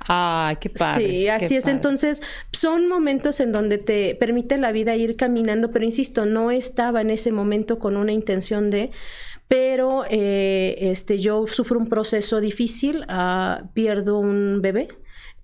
[0.00, 1.06] Ay, qué padre.
[1.06, 1.68] Sí, así es.
[1.68, 7.02] Entonces, son momentos en donde te permite la vida ir caminando, pero insisto, no estaba
[7.02, 8.90] en ese momento con una intención de,
[9.46, 14.88] pero eh, este, yo sufro un proceso difícil, uh, pierdo un bebé.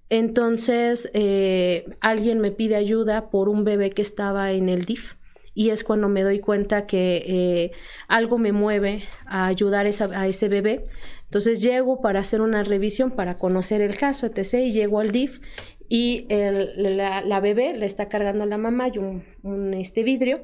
[0.09, 5.15] Entonces, eh, alguien me pide ayuda por un bebé que estaba en el DIF
[5.57, 7.71] y es cuando me doy cuenta que eh,
[8.09, 10.85] algo me mueve a ayudar a ese bebé.
[11.25, 14.67] Entonces llego para hacer una revisión, para conocer el caso, etc.
[14.67, 15.41] Y llego al DIF
[15.89, 20.43] y la, bebé le está cargando la mamá y un, este vidrio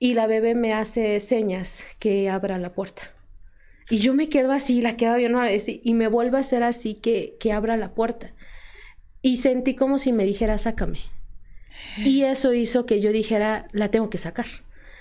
[0.00, 3.14] y la bebé me hace señas que abra la puerta.
[3.88, 7.36] Y yo me quedo así, la quedo viendo y me vuelvo a hacer así que,
[7.38, 8.34] que abra la puerta.
[9.22, 10.98] Y sentí como si me dijera, sácame.
[12.04, 14.46] Y eso hizo que yo dijera, la tengo que sacar.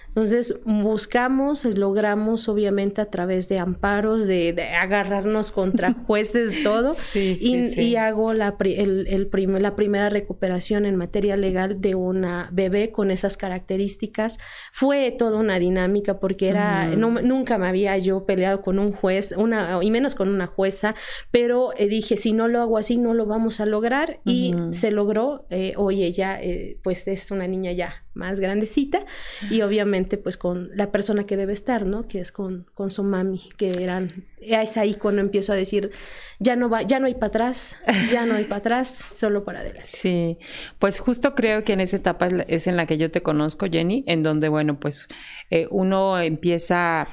[0.07, 8.33] Entonces buscamos, logramos obviamente a través de amparos, de, agarrarnos contra jueces, todo, y, hago
[8.33, 14.39] la, el, la primera recuperación en materia legal de una bebé con esas características.
[14.71, 19.79] Fue toda una dinámica porque era, nunca me había yo peleado con un juez, una,
[19.81, 20.95] y menos con una jueza,
[21.31, 24.91] pero eh, dije, si no lo hago así, no lo vamos a lograr, y se
[24.91, 25.45] logró.
[25.49, 29.05] Eh, hoy ella, eh, pues es una niña ya más grandecita,
[29.49, 32.07] y obviamente pues con la persona que debe estar, ¿no?
[32.07, 35.91] Que es con, con su mami, que eran, es ahí cuando empiezo a decir,
[36.39, 37.77] ya no va, ya no hay para atrás,
[38.11, 39.87] ya no hay para atrás, solo para adelante.
[39.87, 40.37] Sí,
[40.79, 44.03] pues justo creo que en esa etapa es en la que yo te conozco, Jenny,
[44.07, 45.07] en donde, bueno, pues
[45.49, 47.07] eh, uno empieza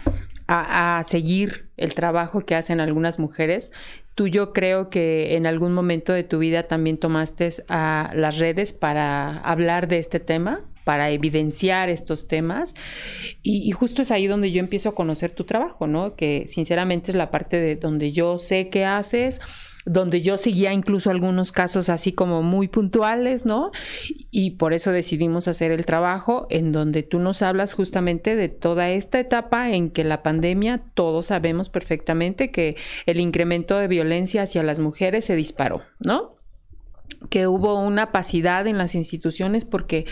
[0.47, 3.73] a, a, seguir el trabajo que hacen algunas mujeres.
[4.15, 8.73] Tú yo creo que en algún momento de tu vida también tomaste a las redes
[8.73, 12.75] para hablar de este tema para evidenciar estos temas.
[13.43, 16.15] Y, justo es ahí donde yo empiezo a conocer tu trabajo, ¿no?
[16.15, 19.41] Que sinceramente es la parte de donde yo sé qué haces
[19.87, 23.71] donde yo seguía incluso algunos casos así como muy puntuales, ¿no?
[24.31, 28.91] Y por eso decidimos hacer el trabajo en donde tú nos hablas justamente de toda
[28.91, 34.63] esta etapa en que la pandemia, todos sabemos perfectamente que el incremento de violencia hacia
[34.63, 36.35] las mujeres se disparó, ¿no?
[37.31, 40.07] Que hubo una pasidad en las instituciones porque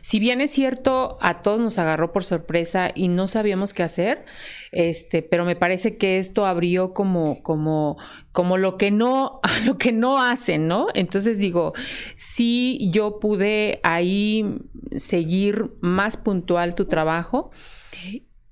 [0.00, 4.24] si bien es cierto a todos nos agarró por sorpresa y no sabíamos qué hacer
[4.72, 7.96] este pero me parece que esto abrió como como
[8.32, 11.72] como lo que no lo que no hacen no entonces digo
[12.16, 14.58] sí yo pude ahí
[14.96, 17.50] seguir más puntual tu trabajo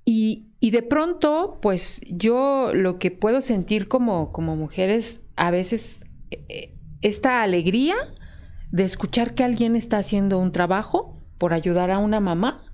[0.04, 6.04] y, y de pronto pues yo lo que puedo sentir como como mujeres a veces
[6.30, 7.96] eh, esta alegría
[8.70, 12.64] de escuchar que alguien está haciendo un trabajo por ayudar a una mamá,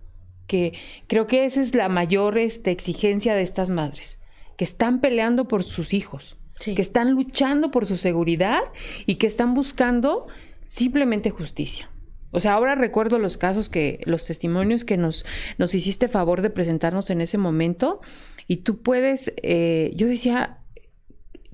[0.46, 0.74] que
[1.06, 4.20] creo que esa es la mayor este, exigencia de estas madres,
[4.56, 8.60] que están peleando por sus hijos, que están luchando por su seguridad
[9.06, 10.26] y que están buscando
[10.66, 11.90] simplemente justicia.
[12.30, 15.26] O sea, ahora recuerdo los casos que, los testimonios que nos,
[15.58, 18.00] nos hiciste favor de presentarnos en ese momento
[18.48, 20.60] y tú puedes, eh, yo decía,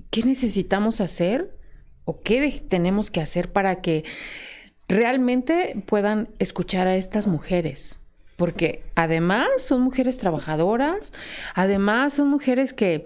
[0.09, 1.58] ¿qué necesitamos hacer
[2.09, 4.03] o qué tenemos que hacer para que
[4.87, 7.99] realmente puedan escuchar a estas mujeres.
[8.35, 11.13] Porque además son mujeres trabajadoras,
[11.53, 13.05] además son mujeres que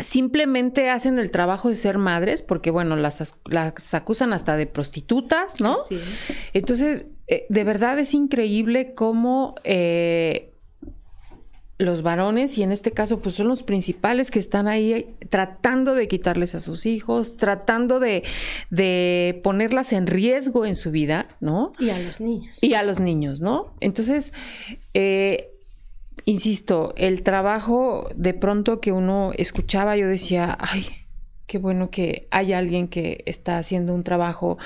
[0.00, 5.60] simplemente hacen el trabajo de ser madres, porque bueno, las, las acusan hasta de prostitutas,
[5.60, 5.76] ¿no?
[6.52, 10.52] Entonces, eh, de verdad es increíble cómo eh,
[11.78, 16.08] los varones, y en este caso pues son los principales que están ahí tratando de
[16.08, 18.24] quitarles a sus hijos, tratando de,
[18.70, 21.72] de, ponerlas en riesgo en su vida, ¿no?
[21.78, 22.58] Y a los niños.
[22.60, 23.74] Y a los niños, ¿no?
[23.80, 24.32] Entonces,
[24.92, 25.50] eh,
[26.24, 30.84] insisto, el trabajo de pronto que uno escuchaba, yo decía, ay,
[31.46, 34.58] qué bueno que hay alguien que está haciendo un trabajo,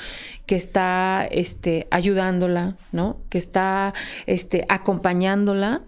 [0.47, 3.19] que está este, ayudándola, ¿no?
[3.29, 3.93] Que está
[4.25, 5.83] este, acompañándola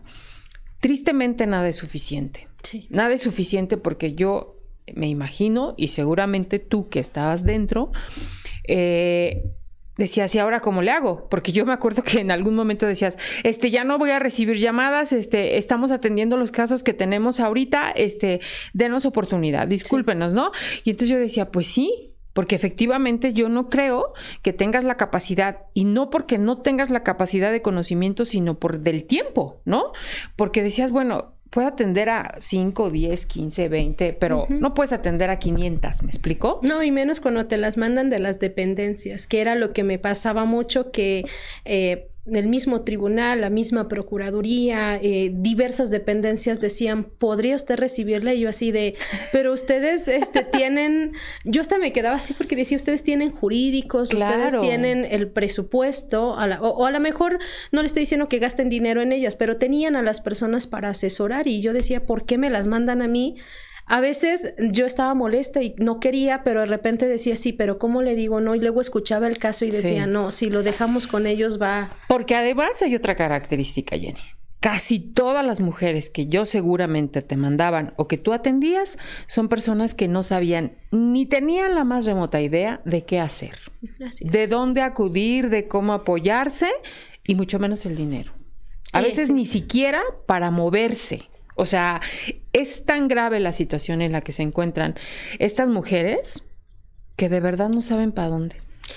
[0.84, 2.46] Tristemente nada es suficiente.
[2.90, 4.58] Nada es suficiente porque yo
[4.94, 7.90] me imagino, y seguramente tú que estabas dentro,
[8.68, 9.44] eh,
[9.96, 11.26] decías, ¿y ahora cómo le hago?
[11.30, 14.58] Porque yo me acuerdo que en algún momento decías, este, ya no voy a recibir
[14.58, 18.42] llamadas, este, estamos atendiendo los casos que tenemos ahorita, este,
[18.74, 20.52] denos oportunidad, discúlpenos, ¿no?
[20.84, 25.62] Y entonces yo decía, pues sí, porque efectivamente yo no creo que tengas la capacidad,
[25.72, 29.92] y no porque no tengas la capacidad de conocimiento, sino por del tiempo, ¿no?
[30.36, 35.38] Porque decías, bueno, puedo atender a 5, 10, 15, 20, pero no puedes atender a
[35.38, 36.58] 500, ¿me explico?
[36.62, 39.98] No, y menos cuando te las mandan de las dependencias, que era lo que me
[39.98, 41.24] pasaba mucho, que...
[41.64, 48.32] Eh, el mismo tribunal, la misma procuraduría, eh, diversas dependencias decían, ¿podría usted recibirla?
[48.32, 48.94] Y yo así de,
[49.30, 51.12] pero ustedes este, tienen,
[51.44, 56.86] yo hasta me quedaba así porque decía, ustedes tienen jurídicos, ustedes tienen el presupuesto, o,
[56.86, 57.38] a lo mejor
[57.72, 60.88] no le estoy diciendo que gasten dinero en ellas, pero tenían a las personas para
[60.88, 63.36] asesorar y yo decía, ¿por qué me las mandan a mí?
[63.86, 68.00] A veces yo estaba molesta y no quería, pero de repente decía, sí, pero ¿cómo
[68.00, 68.54] le digo no?
[68.54, 71.90] Y luego escuchaba el caso y decía, no, si lo dejamos con ellos va.
[72.08, 74.20] Porque además hay otra característica, Jenny.
[74.60, 79.92] Casi todas las mujeres que yo seguramente te mandaban o que tú atendías son personas
[79.92, 83.58] que no sabían ni tenían la más remota idea de qué hacer,
[84.22, 86.70] de dónde acudir, de cómo apoyarse
[87.26, 88.32] y mucho menos el dinero.
[88.94, 91.28] A veces ni siquiera para moverse.
[91.54, 92.00] O sea,
[92.52, 94.94] es tan grave la situación en la que se encuentran
[95.38, 96.44] estas mujeres
[97.16, 98.56] que de verdad no saben para dónde.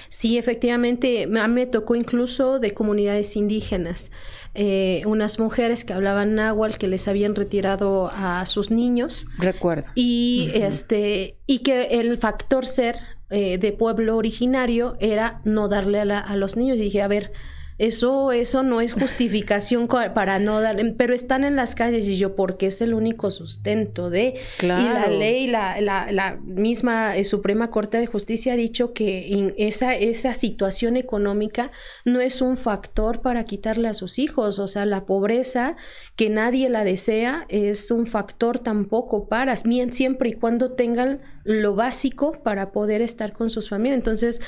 [0.09, 4.11] Sí, efectivamente, a mí me tocó incluso de comunidades indígenas,
[4.53, 9.27] eh, unas mujeres que hablaban náhuatl que les habían retirado a sus niños.
[9.37, 9.89] Recuerdo.
[9.95, 12.97] Y este y que el factor ser
[13.29, 16.79] eh, de pueblo originario era no darle a, a los niños.
[16.79, 17.31] Y dije, a ver,
[17.77, 22.35] eso, eso no es justificación para no dar, pero están en las calles y yo,
[22.35, 24.35] porque es el único sustento de...
[24.61, 29.53] Y la ley, la, la, la misma eh, Suprema Corte de Justicia ha dicho que
[29.57, 31.71] esa, esa situación económica
[32.05, 35.75] no es un factor para quitarle a sus hijos, o sea, la pobreza,
[36.15, 42.33] que nadie la desea, es un factor tampoco para, siempre y cuando tengan lo básico
[42.43, 43.97] para poder estar con sus familias.
[43.97, 44.41] Entonces,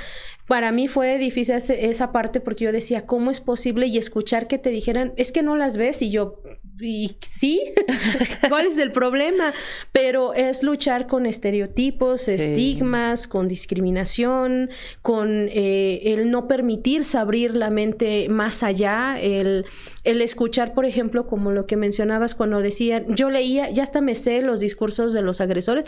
[0.47, 3.87] para mí fue difícil esa parte porque yo decía, ¿cómo es posible?
[3.87, 6.41] Y escuchar que te dijeran, es que no las ves y yo,
[6.81, 7.61] y sí,
[8.49, 9.53] ¿cuál es el problema?
[9.91, 14.69] Pero es luchar con estereotipos, estigmas, con discriminación,
[15.01, 19.65] con eh, el no permitirse abrir la mente más allá, el,
[20.03, 24.15] el escuchar, por ejemplo, como lo que mencionabas cuando decían, yo leía, ya hasta me
[24.15, 25.85] sé los discursos de los agresores,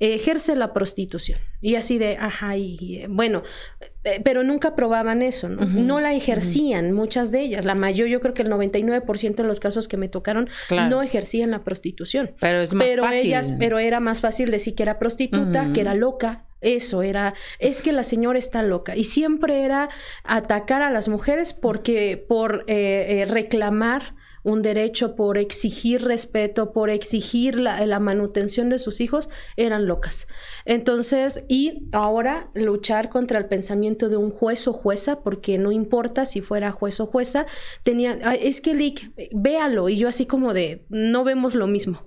[0.00, 1.38] ejerce la prostitución.
[1.60, 3.42] Y así de, ajá, y bueno,
[3.80, 5.64] eh, pero nunca probaban eso, ¿no?
[5.64, 7.64] no la ejercían, muchas de ellas.
[7.64, 11.50] La mayor, yo creo que el 99% de los casos que me tocaron no ejercían
[11.50, 12.32] la prostitución.
[12.40, 13.26] Pero es más pero fácil.
[13.26, 16.44] Ellas, pero era más fácil decir que era prostituta, que era loca.
[16.60, 18.96] Eso era, es que la señora está loca.
[18.96, 19.90] Y siempre era
[20.22, 24.14] atacar a las mujeres porque, por eh, eh, reclamar
[24.44, 30.28] un derecho por exigir respeto, por exigir la, la, manutención de sus hijos, eran locas.
[30.66, 36.26] Entonces, y ahora luchar contra el pensamiento de un juez o jueza, porque no importa
[36.26, 37.46] si fuera juez o jueza,
[37.82, 42.06] tenía, es que Lick, véalo, y yo así como de, no vemos lo mismo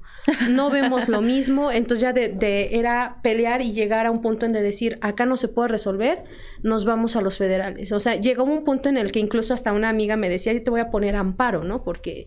[0.50, 4.54] no vemos lo mismo, entonces ya de, era pelear y llegar a un punto en
[4.54, 6.24] de decir, acá no se puede resolver,
[6.64, 7.92] nos vamos a los federales.
[7.92, 10.64] O sea, llegó un punto en el que incluso hasta una amiga me decía, yo
[10.64, 11.84] te voy a poner amparo, ¿no?
[11.84, 12.27] Porque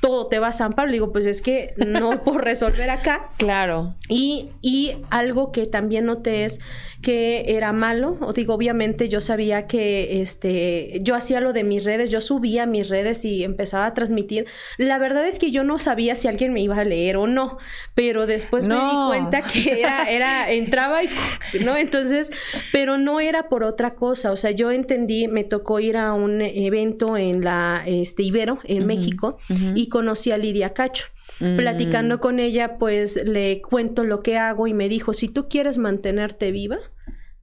[0.00, 0.88] todo te vas a amparo.
[0.88, 3.30] Le digo, pues es que no por resolver acá.
[3.38, 3.94] Claro.
[4.08, 6.60] Y, y algo que también noté es
[7.02, 8.16] que era malo.
[8.20, 12.66] O digo, obviamente yo sabía que este, yo hacía lo de mis redes, yo subía
[12.66, 14.46] mis redes y empezaba a transmitir.
[14.78, 17.58] La verdad es que yo no sabía si alguien me iba a leer o no,
[17.94, 21.08] pero después me di cuenta que era, era, entraba y,
[21.64, 21.76] ¿no?
[21.76, 22.30] Entonces,
[22.72, 24.32] pero no era por otra cosa.
[24.32, 28.86] O sea, yo entendí, me tocó ir a un evento en la, este, Ibero, en
[28.86, 29.38] México,
[29.74, 31.06] y conocí a Lidia Cacho.
[31.40, 31.56] Mm.
[31.56, 35.78] Platicando con ella, pues le cuento lo que hago y me dijo, si tú quieres
[35.78, 36.76] mantenerte viva,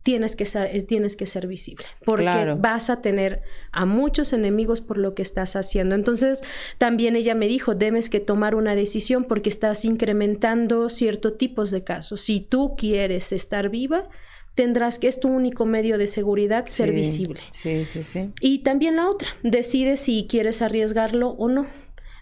[0.03, 3.41] tienes que, ser, tienes que ser visible, porque vas a tener
[3.71, 5.95] a muchos enemigos por lo que estás haciendo.
[5.95, 6.43] Entonces,
[6.77, 11.83] también ella me dijo, debes que tomar una decisión porque estás incrementando ciertos tipos de
[11.83, 12.21] casos.
[12.21, 14.09] Si tú quieres estar viva,
[14.53, 17.41] tendrás que es tu único medio de seguridad ser visible.
[17.49, 18.29] Sí, sí, sí.
[18.41, 21.65] Y también la otra, decide si quieres arriesgarlo o no.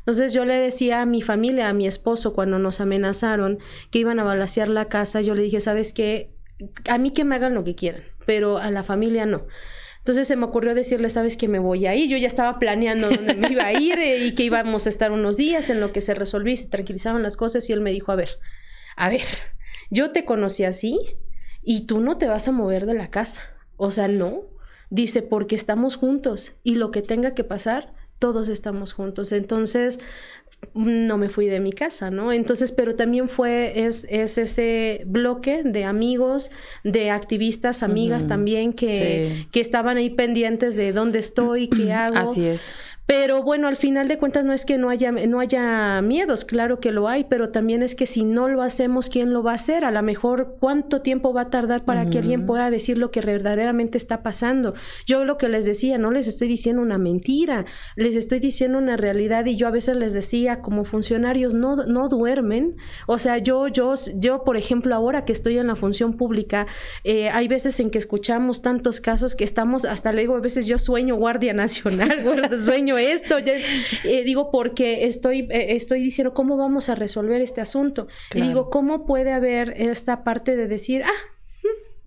[0.01, 3.59] Entonces yo le decía a mi familia, a mi esposo, cuando nos amenazaron
[3.91, 6.33] que iban a balasear la casa, yo le dije, ¿sabes qué?
[6.89, 9.45] A mí que me hagan lo que quieran, pero a la familia no.
[9.99, 12.09] Entonces se me ocurrió decirle, sabes que me voy a ir.
[12.09, 15.11] Yo ya estaba planeando dónde me iba a ir eh, y que íbamos a estar
[15.11, 17.69] unos días en lo que se resolvía y se tranquilizaban las cosas.
[17.69, 18.39] Y él me dijo, a ver,
[18.95, 19.21] a ver,
[19.91, 20.99] yo te conocí así
[21.61, 23.41] y tú no te vas a mover de la casa.
[23.77, 24.45] O sea, no.
[24.89, 29.31] Dice, porque estamos juntos y lo que tenga que pasar, todos estamos juntos.
[29.31, 29.99] Entonces,
[30.75, 32.31] no me fui de mi casa, ¿no?
[32.31, 36.51] Entonces, pero también fue, es, es ese bloque de amigos,
[36.83, 42.15] de activistas, amigas también, que, que estaban ahí pendientes de dónde estoy, qué hago.
[42.15, 42.75] Así es.
[43.11, 46.79] Pero bueno, al final de cuentas no es que no haya, no haya miedos, claro
[46.79, 49.55] que lo hay, pero también es que si no lo hacemos, ¿quién lo va a
[49.55, 49.83] hacer?
[49.83, 53.19] A lo mejor, ¿cuánto tiempo va a tardar para que alguien pueda decir lo que
[53.19, 54.75] verdaderamente está pasando?
[55.05, 57.65] Yo lo que les decía, no les estoy diciendo una mentira,
[57.97, 62.07] les estoy diciendo una realidad y yo a veces les decía, como funcionarios, no, no
[62.07, 62.77] duermen.
[63.07, 66.65] O sea, yo, yo, yo, por ejemplo, ahora que estoy en la función pública,
[67.03, 70.65] eh, hay veces en que escuchamos tantos casos que estamos, hasta le digo, a veces
[70.65, 72.23] yo sueño Guardia Nacional,
[72.57, 78.07] sueño esto, eh, digo, porque estoy, eh, estoy diciendo, ¿cómo vamos a resolver este asunto?
[78.33, 81.31] Y digo, ¿cómo puede haber esta parte de decir, ah,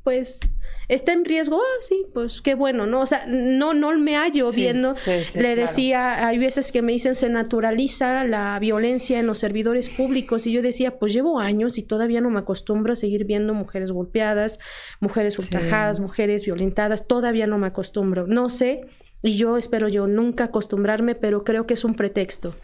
[0.05, 0.41] pues
[0.89, 3.01] está en riesgo, ah, sí, pues qué bueno, ¿no?
[3.01, 4.93] O sea, no, no me hallo viendo.
[5.35, 10.47] Le decía, hay veces que me dicen se naturaliza la violencia en los servidores públicos
[10.47, 13.93] y yo decía, pues llevo años y todavía no me acostumbro a seguir viendo mujeres
[13.93, 14.59] golpeadas,
[15.01, 18.27] mujeres ultrajadas, mujeres violentadas, todavía no me acostumbro.
[18.27, 18.83] No sé,
[19.25, 22.55] y yo espero yo nunca acostumbrarme, pero creo que es un pretexto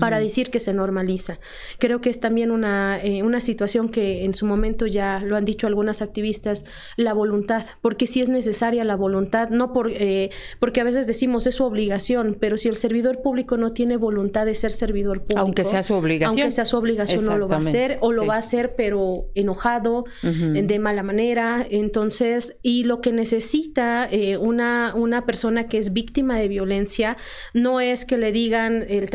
[0.00, 1.38] para decir que se normaliza.
[1.78, 5.44] Creo que es también una, eh, una situación que en su momento ya lo han
[5.44, 6.64] dicho algunas activistas,
[6.96, 10.30] la voluntad, porque si es necesaria la voluntad, no por, eh,
[10.60, 14.46] porque a veces decimos es su obligación, pero si el servidor público no tiene voluntad
[14.46, 17.56] de ser servidor público, aunque sea su obligación, aunque sea su obligación no lo va
[17.56, 23.00] a hacer o lo va a hacer pero enojado, de mala manera, entonces, y lo
[23.00, 27.16] que necesita eh, una, una persona que es víctima de violencia
[27.54, 29.08] no es que le digan el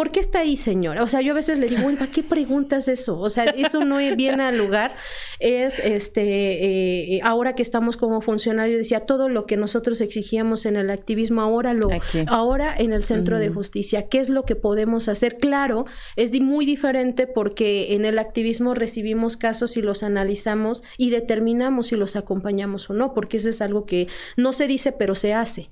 [0.00, 1.02] ¿por qué está ahí, señora?
[1.02, 3.18] O sea, yo a veces le digo, ¿para qué preguntas eso?
[3.18, 4.94] O sea, eso no viene al lugar.
[5.40, 10.76] Es, este, eh, ahora que estamos como funcionarios, decía, todo lo que nosotros exigíamos en
[10.76, 11.90] el activismo, ahora lo,
[12.28, 15.36] ahora en el centro de justicia, ¿qué es lo que podemos hacer?
[15.36, 15.84] Claro,
[16.16, 21.96] es muy diferente porque en el activismo recibimos casos y los analizamos y determinamos si
[21.96, 25.68] los acompañamos o no, porque eso es algo que no se dice, pero se hace.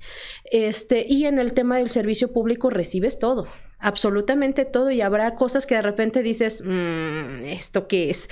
[0.51, 3.47] Este, y en el tema del servicio público recibes todo
[3.79, 8.29] absolutamente todo y habrá cosas que de repente dices, mm, ¿esto qué es?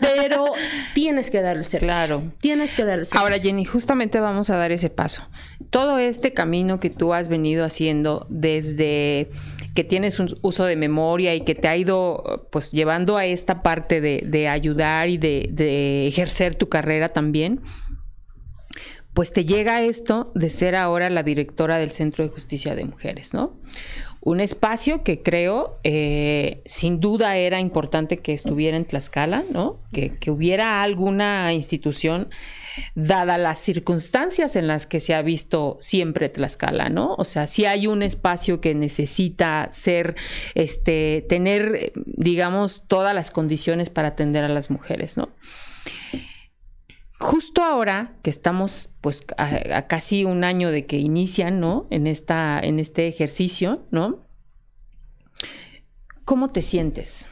[0.00, 0.46] Pero
[0.94, 1.92] tienes que dar el servicio.
[1.92, 2.22] Claro.
[2.40, 3.20] Tienes que dar el servicio.
[3.20, 5.22] Ahora, Jenny, justamente vamos a dar ese paso.
[5.70, 9.30] Todo este camino que tú has venido haciendo desde
[9.74, 13.62] que tienes un uso de memoria y que te ha ido pues llevando a esta
[13.62, 17.62] parte de, ayudar y de, de ejercer tu carrera también,
[19.14, 23.32] pues te llega esto de ser ahora la directora del Centro de Justicia de Mujeres,
[23.32, 23.58] ¿no?
[24.22, 29.80] Un espacio que creo eh, sin duda era importante que estuviera en Tlaxcala, ¿no?
[29.92, 32.28] Que, hubiera alguna institución,
[32.94, 37.14] dada las circunstancias en las que se ha visto siempre Tlaxcala, ¿no?
[37.16, 40.16] O sea, si hay un espacio que necesita ser,
[40.54, 45.30] este, tener, digamos, todas las condiciones para atender a las mujeres, ¿no?
[47.20, 51.86] Justo ahora que estamos pues a, casi un año de que inician, ¿no?
[51.90, 54.24] En esta, en este ejercicio, ¿no?
[56.24, 57.28] ¿Cómo te sientes?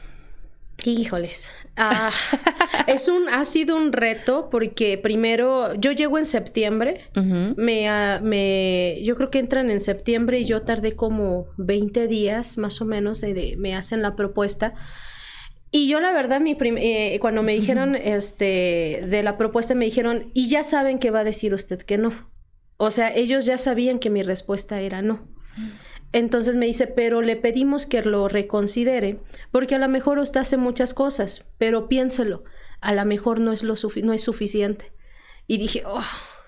[0.85, 2.11] Híjoles, ah,
[2.87, 7.09] es un, ha sido un reto porque primero yo llego en septiembre,
[7.57, 12.57] me, ah, me, yo creo que entran en septiembre y yo tardé como 20 días
[12.57, 13.25] más o menos,
[13.57, 14.73] me hacen la propuesta
[15.71, 20.31] y yo la verdad, mi eh, cuando me dijeron este, de la propuesta, me dijeron,
[20.33, 22.29] y ya saben que va a decir usted que no.
[22.77, 25.27] O sea, ellos ya sabían que mi respuesta era no.
[26.11, 29.19] Entonces me dice, pero le pedimos que lo reconsidere,
[29.51, 32.43] porque a lo mejor usted hace muchas cosas, pero piénselo,
[32.81, 34.91] a lo mejor no es, lo no es suficiente.
[35.45, 36.01] Y dije, oh,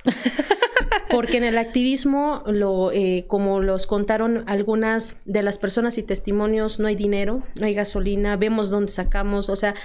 [1.11, 6.79] porque en el activismo, lo, eh, como los contaron algunas de las personas y testimonios,
[6.79, 9.75] no hay dinero, no hay gasolina, vemos dónde sacamos, o sea,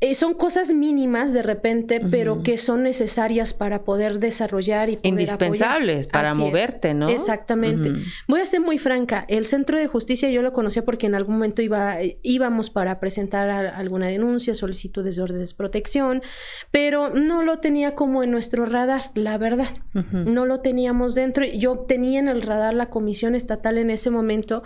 [0.00, 5.08] eh, son cosas mínimas de repente, pero que son necesarias para poder desarrollar y poder
[5.08, 7.08] Indispensables para moverte, ¿no?
[7.08, 7.92] Exactamente.
[8.28, 9.24] Voy a ser muy franca.
[9.26, 13.50] El Centro de Justicia yo lo conocía porque en algún momento iba, íbamos para presentar
[13.50, 16.22] alguna denuncia, solicitudes de órdenes de protección,
[16.70, 19.70] pero no lo tenía como en nuestro radar, la verdad.
[20.12, 21.44] No lo teníamos dentro.
[21.44, 24.62] Yo tenía en el radar la Comisión Estatal en ese momento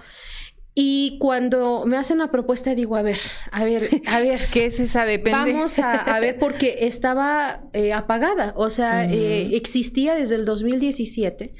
[0.75, 3.18] y cuando me hacen la propuesta, digo, a ver,
[3.51, 4.41] a ver, a ver.
[4.53, 5.53] ¿Qué es esa depende?
[5.53, 11.55] Vamos a, ver, porque estaba eh, apagada, o sea, eh, existía desde el 2017,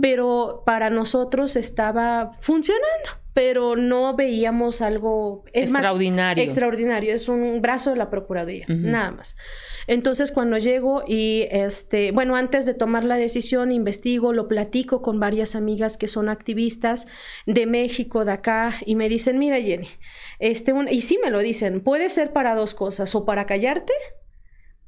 [0.00, 6.44] pero para nosotros estaba funcionando pero no veíamos algo es extraordinario.
[6.44, 9.36] extraordinario, es un brazo de la Procuraduría, nada más.
[9.86, 15.18] Entonces, cuando llego y este, bueno, antes de tomar la decisión, investigo, lo platico con
[15.18, 17.06] varias amigas que son activistas
[17.46, 19.88] de México, de acá, y me dicen, mira, Jenny,
[20.38, 23.94] este, y sí me lo dicen, puede ser para dos cosas, o para callarte,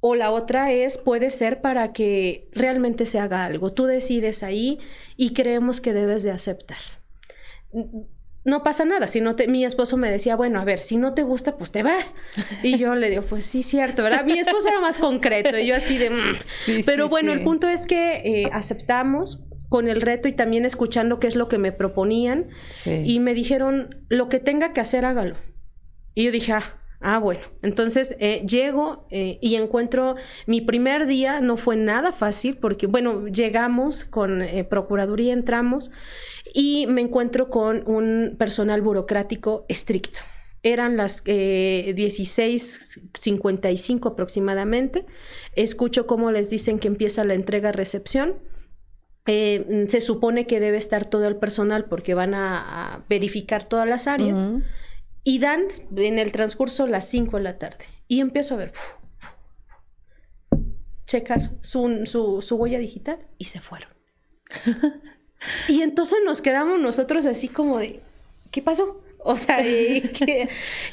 [0.01, 3.73] o la otra es, puede ser para que realmente se haga algo.
[3.73, 4.79] Tú decides ahí
[5.17, 6.77] y creemos que debes de aceptar.
[8.45, 9.07] No pasa nada.
[9.07, 11.73] Si no te, mi esposo me decía, bueno, a ver, si no te gusta, pues
[11.73, 12.15] te vas.
[12.63, 14.25] Y yo le digo, pues sí, cierto, ¿verdad?
[14.25, 16.11] Mi esposo era más concreto y yo así de...
[16.11, 16.37] Mm".
[16.87, 21.27] Pero bueno, el punto es que eh, aceptamos con el reto y también escuchando qué
[21.27, 22.49] es lo que me proponían.
[22.85, 25.37] Y me dijeron, lo que tenga que hacer, hágalo.
[26.15, 26.63] Y yo dije, ah,
[27.07, 30.15] Ah, bueno, entonces eh, llego eh, y encuentro
[30.47, 35.91] mi primer día, no fue nada fácil porque, bueno, llegamos con eh, Procuraduría, entramos
[36.55, 40.21] y me encuentro con un personal burocrático estricto.
[40.63, 45.05] Eran las 16.55 aproximadamente.
[45.57, 48.37] Escucho cómo les dicen que empieza la entrega-recepción.
[49.27, 54.49] se supone que debe estar todo el personal porque van a, verificar todas las áreas.
[55.25, 57.87] Y dan en el transcurso las 5 de la tarde.
[58.09, 58.73] Y empiezo a ver,
[61.07, 63.89] checar su, su, huella digital y se fueron.
[65.69, 68.01] y entonces nos quedamos nosotros así como de,
[68.51, 69.04] ¿qué pasó?
[69.27, 69.67] O sea,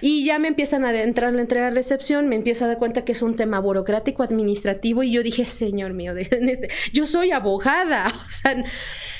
[0.02, 3.04] y, ya me empiezan a entrar la entrega de recepción, me empiezo a dar cuenta
[3.04, 8.08] que es un tema burocrático, administrativo, y yo dije, señor mío, este, yo soy abogada,
[8.26, 8.64] o sea,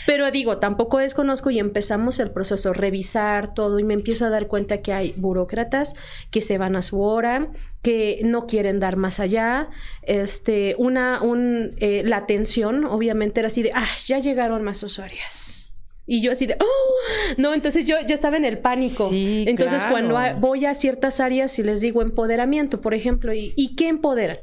[0.08, 4.48] pero digo, tampoco desconozco y empezamos el proceso, revisar todo, y me empiezo a dar
[4.48, 5.94] cuenta que hay burócratas
[6.30, 7.52] que se van a su hora,
[7.82, 9.68] que no quieren dar más allá,
[10.04, 15.61] este, una, un, eh, la atención, obviamente era así de, ah, ya llegaron más usuarias
[16.06, 19.10] y yo así de, oh, no, entonces yo, yo estaba en el pánico.
[19.12, 23.88] entonces cuando voy a ciertas áreas y les digo empoderamiento, por ejemplo, ¿y, ¿y qué
[23.88, 24.38] empoderan?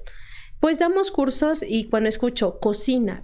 [0.61, 3.23] Pues damos cursos y cuando escucho cocina,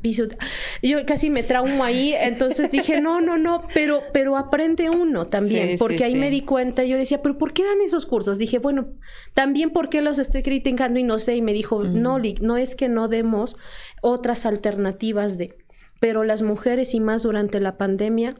[0.82, 5.76] yo casi me traumo ahí, entonces dije, no, no, no, pero, pero aprende uno también,
[5.76, 8.38] porque ahí me di cuenta, yo decía, pero ¿por qué dan esos cursos?
[8.38, 8.92] Dije, bueno,
[9.32, 12.88] también porque los estoy criticando y no sé, y me dijo, no, no es que
[12.88, 13.56] no demos
[14.00, 15.56] otras alternativas de
[16.04, 18.38] pero las mujeres y más durante la pandemia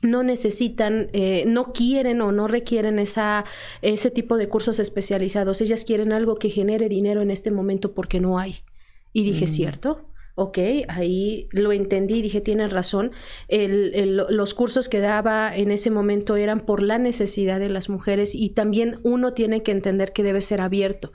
[0.00, 3.44] no necesitan, eh, no quieren o no requieren esa,
[3.82, 5.60] ese tipo de cursos especializados.
[5.60, 8.58] Ellas quieren algo que genere dinero en este momento porque no hay.
[9.12, 9.48] Y dije, mm.
[9.48, 10.09] ¿cierto?
[10.40, 13.12] Ok, ahí lo entendí, dije, tienes razón,
[13.50, 18.48] los cursos que daba en ese momento eran por la necesidad de las mujeres y
[18.48, 21.12] también uno tiene que entender que debe ser abierto,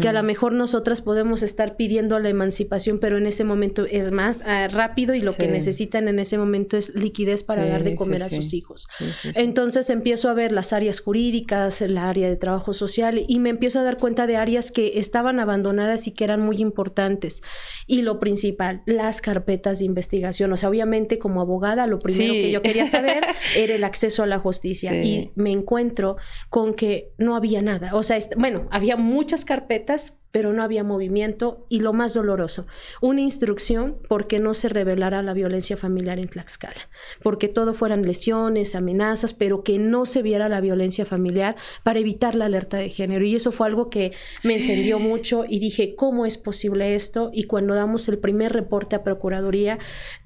[0.00, 4.12] que a lo mejor nosotras podemos estar pidiendo la emancipación, pero en ese momento es
[4.12, 7.96] más ah, rápido y lo que necesitan en ese momento es liquidez para dar de
[7.96, 8.86] comer a sus hijos.
[9.34, 13.80] Entonces empiezo a ver las áreas jurídicas, el área de trabajo social y me empiezo
[13.80, 17.42] a dar cuenta de áreas que estaban abandonadas y que eran muy importantes.
[17.88, 20.52] Y lo principal, las carpetas de investigación.
[20.52, 23.24] O sea, obviamente como abogada lo primero que yo quería saber
[23.56, 26.16] era el acceso a la justicia y me encuentro
[26.48, 27.94] con que no había nada.
[27.94, 32.66] O sea, bueno, había muchas carpetas, pero no había movimiento y lo más doloroso,
[33.00, 36.88] una instrucción porque no se revelara la violencia familiar en Tlaxcala,
[37.22, 42.34] porque todo fueran lesiones, amenazas, pero que no se viera la violencia familiar para evitar
[42.34, 43.24] la alerta de género.
[43.24, 44.12] Y eso fue algo que
[44.42, 47.30] me encendió mucho y dije, ¿cómo es posible esto?
[47.32, 49.78] Y cuando damos el primer reporte a Procuraduría,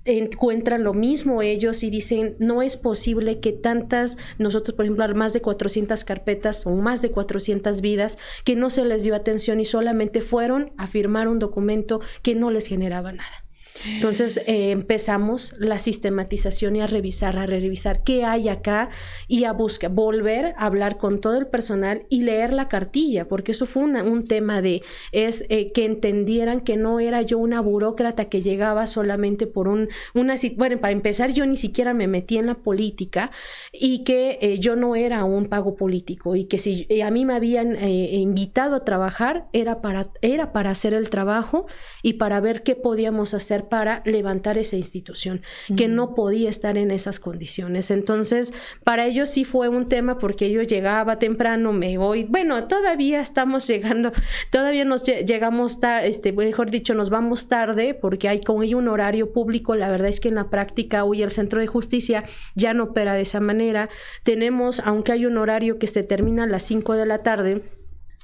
[0.04, 5.32] encuentran lo mismo ellos y dicen, no es posible que tantas, nosotros por ejemplo, más
[5.32, 9.64] de 400 carpetas o más de 400 vidas, que no se les dio atención y
[9.64, 13.44] solamente fueron a firmar un documento que no les generaba nada.
[13.86, 18.90] Entonces eh, empezamos la sistematización y a revisar, a revisar qué hay acá
[19.28, 23.52] y a buscar, volver a hablar con todo el personal y leer la cartilla, porque
[23.52, 28.26] eso fue un tema de, es eh, que entendieran que no era yo una burócrata
[28.26, 32.46] que llegaba solamente por un, una, bueno, para empezar yo ni siquiera me metí en
[32.46, 33.30] la política
[33.72, 37.34] y que eh, yo no era un pago político y que si a mí me
[37.34, 41.66] habían invitado a trabajar era para, era para hacer el trabajo
[42.02, 45.42] y para ver qué podíamos hacer para levantar esa institución,
[45.76, 47.90] que no podía estar en esas condiciones.
[47.90, 48.52] Entonces,
[48.84, 53.66] para ellos sí fue un tema porque yo llegaba temprano, me voy, bueno, todavía estamos
[53.66, 54.12] llegando,
[54.50, 59.32] todavía nos llegamos, este, mejor dicho, nos vamos tarde porque hay como hay un horario
[59.32, 62.84] público, la verdad es que en la práctica hoy el Centro de Justicia ya no
[62.84, 63.88] opera de esa manera.
[64.22, 67.62] Tenemos, aunque hay un horario que se termina a las 5 de la tarde,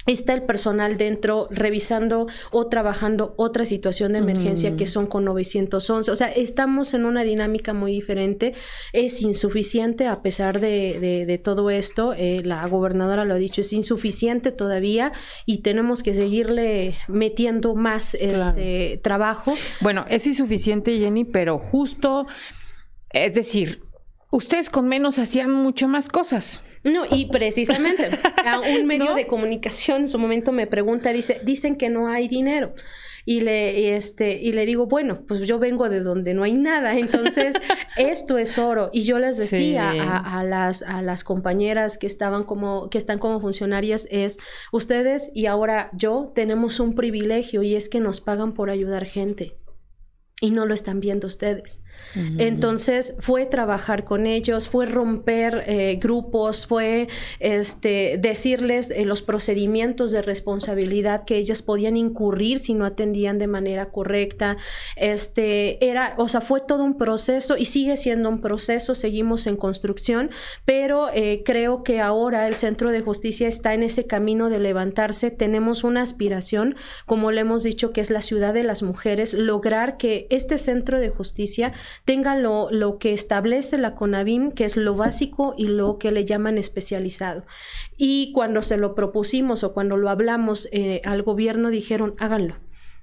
[0.08, 6.10] está el personal dentro revisando o trabajando otra situación de emergencia que son con 911.
[6.10, 8.54] O sea, estamos en una dinámica muy diferente.
[8.92, 12.14] Es insuficiente a pesar de, todo esto.
[12.14, 15.12] Eh, la gobernadora lo ha dicho, es insuficiente todavía
[15.44, 19.54] y tenemos que seguirle metiendo más este trabajo.
[19.80, 22.26] Bueno, es insuficiente, Jenny, pero justo,
[23.10, 23.82] es decir,
[24.30, 26.64] ustedes con menos hacían mucho más cosas.
[26.84, 28.10] No, y precisamente,
[28.46, 32.28] a un medio de comunicación en su momento me pregunta, dice, dicen que no hay
[32.28, 32.74] dinero
[33.28, 36.98] y le, este, y le digo, bueno, pues yo vengo de donde no hay nada,
[36.98, 37.56] entonces
[37.98, 38.88] esto es oro.
[38.90, 43.38] Y yo les decía a, las, a las compañeras que estaban como, que están como
[43.38, 44.38] funcionarias, es
[44.72, 49.58] ustedes y ahora yo tenemos un privilegio y es que nos pagan por ayudar gente
[50.40, 51.82] y no lo están viendo ustedes.
[52.38, 60.10] Entonces fue trabajar con ellos, fue romper eh, grupos, fue este, decirles eh, los procedimientos
[60.10, 64.56] de responsabilidad que ellas podían incurrir si no atendían de manera correcta.
[64.96, 69.56] Este, era, o sea, fue todo un proceso y sigue siendo un proceso, seguimos en
[69.56, 70.30] construcción,
[70.64, 75.30] pero eh, creo que ahora el Centro de Justicia está en ese camino de levantarse.
[75.30, 76.76] Tenemos una aspiración,
[77.06, 81.00] como le hemos dicho, que es la ciudad de las mujeres, lograr que este centro
[81.00, 81.72] de justicia
[82.04, 86.24] tenga lo, lo que establece la CONAVIM, que es lo básico y lo que le
[86.24, 87.44] llaman especializado.
[87.96, 92.56] Y cuando se lo propusimos o cuando lo hablamos eh, al gobierno, dijeron, háganlo.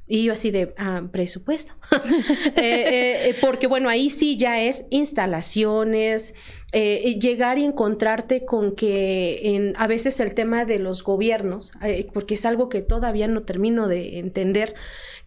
[0.07, 1.73] Y yo así de ah, presupuesto.
[2.57, 6.33] Eh, eh, porque bueno, ahí sí ya es instalaciones,
[6.75, 11.71] llegar y encontrarte con que en, a veces el tema de los gobiernos,
[12.13, 14.75] porque es algo que todavía no termino de entender,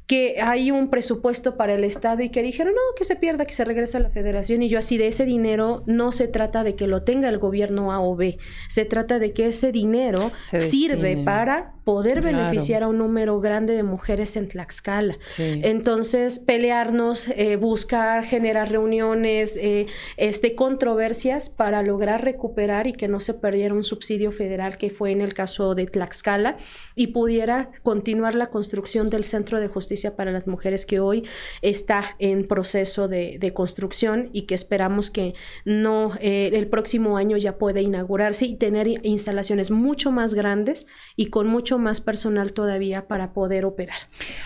[0.08, 3.52] que hay un presupuesto para el Estado y que dijeron, no, que se pierda, que
[3.52, 4.62] se regrese a la federación.
[4.62, 7.92] Y yo así, de ese dinero no se trata de que lo tenga el gobierno
[7.92, 8.38] A o B,
[8.68, 13.82] se trata de que ese dinero sirve para poder beneficiar a un número grande de
[13.82, 15.18] mujeres en Tlaxcala.
[15.36, 19.86] Entonces, pelearnos, eh, buscar, generar reuniones, eh,
[20.16, 25.12] este, controversias para lograr recuperar y que no se perdiera un subsidio federal que fue
[25.12, 26.56] en el caso de Tlaxcala
[26.94, 31.28] y pudiera continuar la construcción del Centro de Justicia para las Mujeres que hoy
[31.62, 35.34] está en proceso de, construcción y que esperamos que
[35.64, 40.86] no eh, el próximo año ya pueda inaugurarse y tener instalaciones mucho más grandes
[41.16, 43.98] y con mucho más personal todavía para poder operar.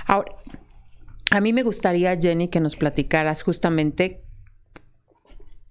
[0.07, 0.35] Ahora,
[1.31, 4.23] a mí me gustaría, Jenny, que nos platicaras justamente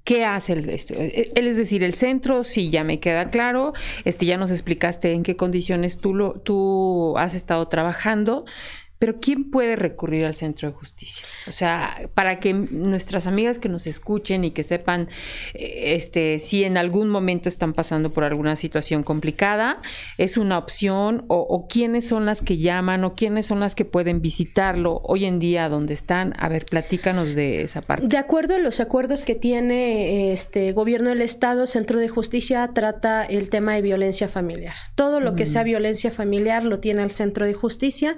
[0.03, 0.95] ¿Qué hace el, esto?
[0.97, 3.73] Él es decir, el centro, sí, ya me queda claro.
[4.03, 8.45] Este, ya nos explicaste en qué condiciones tú, lo, tú has estado trabajando.
[9.01, 11.25] Pero ¿quién puede recurrir al centro de justicia?
[11.47, 15.09] O sea, para que nuestras amigas que nos escuchen y que sepan
[15.55, 19.81] eh, este, si en algún momento están pasando por alguna situación complicada,
[20.19, 21.25] ¿es una opción?
[21.29, 23.03] O, quiénes son las que llaman?
[23.03, 26.35] ¿O quiénes son las que pueden visitarlo hoy en día donde están?
[26.37, 28.05] A ver, platícanos de esa parte.
[28.05, 33.23] De acuerdo a los acuerdos que tiene este gobierno del Estado, Centro de Justicia trata
[33.23, 34.75] el tema de violencia familiar.
[34.93, 35.65] Todo lo que sea mm.
[35.65, 38.15] violencia familiar lo tiene el Centro de Justicia,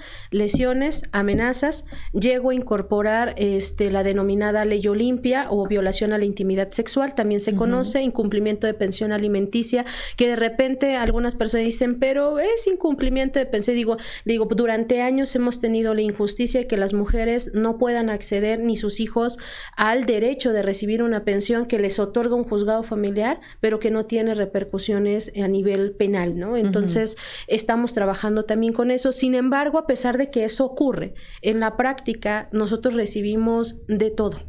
[0.73, 6.69] lesión amenazas, llego a incorporar este, la denominada ley Olimpia o violación a la intimidad
[6.71, 9.85] sexual, también se conoce, incumplimiento de pensión alimenticia,
[10.17, 13.75] que de repente algunas personas dicen, pero es incumplimiento de pensión.
[13.75, 18.59] Digo, digo, durante años hemos tenido la injusticia de que las mujeres no puedan acceder
[18.59, 19.37] ni sus hijos
[19.77, 24.05] al derecho de recibir una pensión que les otorga un juzgado familiar, pero que no
[24.05, 26.57] tiene repercusiones a nivel penal, ¿no?
[26.57, 27.17] Entonces,
[27.47, 29.11] estamos trabajando también con eso.
[29.11, 31.13] Sin embargo, a pesar de que eso ocurre.
[31.41, 34.39] En la práctica nosotros recibimos de todo.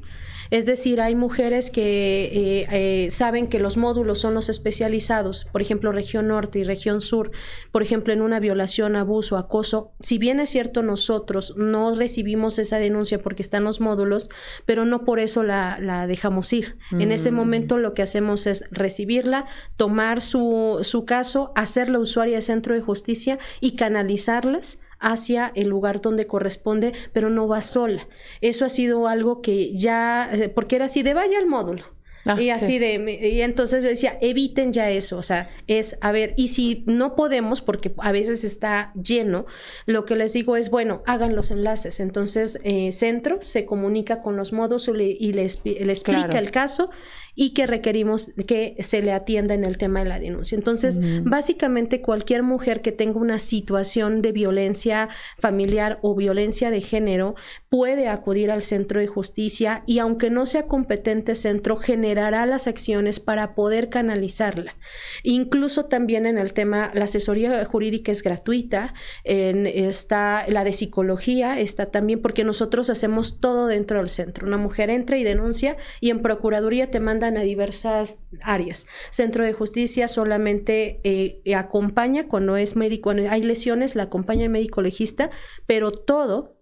[0.51, 5.63] Es decir, hay mujeres que eh, eh, saben que los módulos son los especializados, por
[5.63, 7.31] ejemplo, región norte y región sur,
[7.73, 9.93] por ejemplo, en una violación, abuso, acoso.
[10.01, 14.29] Si bien es cierto, nosotros no recibimos esa denuncia porque están los módulos,
[14.67, 16.77] pero no por eso la, dejamos ir.
[16.93, 17.35] En ese mm.
[17.35, 19.47] momento lo que hacemos es recibirla,
[19.77, 26.01] tomar su, su caso, hacerla usuaria de centro de justicia y canalizarlas hacia el lugar
[26.01, 28.09] donde corresponde, pero no va sola.
[28.41, 31.94] Eso ha sido algo que ya, eh, porque era así de vaya al módulo.
[32.27, 36.13] Ah, y así de, y entonces yo decía, eviten ya eso, o sea, es, a
[36.13, 39.47] ver, y si no podemos, porque a veces está lleno,
[39.87, 42.01] lo que les digo es, bueno, hagan los enlaces.
[42.01, 46.91] Entonces, eh, centro se comunica con los modos y le, explica el caso
[47.35, 50.57] y que requerimos que se le atienda en el tema de la denuncia.
[50.57, 55.09] Entonces, básicamente cualquier mujer que tenga una situación de violencia
[55.39, 57.35] familiar o violencia de género
[57.69, 61.77] puede acudir al centro de justicia y aunque no sea competente centro,
[62.15, 64.77] las acciones para poder canalizarla.
[65.23, 68.95] Incluso también en el tema, la asesoría jurídica es gratuita,
[69.25, 74.47] en, está la de psicología, está también porque nosotros hacemos todo dentro del centro.
[74.47, 78.87] Una mujer entra y denuncia y en Procuraduría te manda a diversas áreas.
[79.11, 84.51] Centro de Justicia solamente eh, acompaña cuando es médico, cuando hay lesiones, la acompaña el
[84.51, 85.31] médico legista,
[85.67, 86.55] pero todo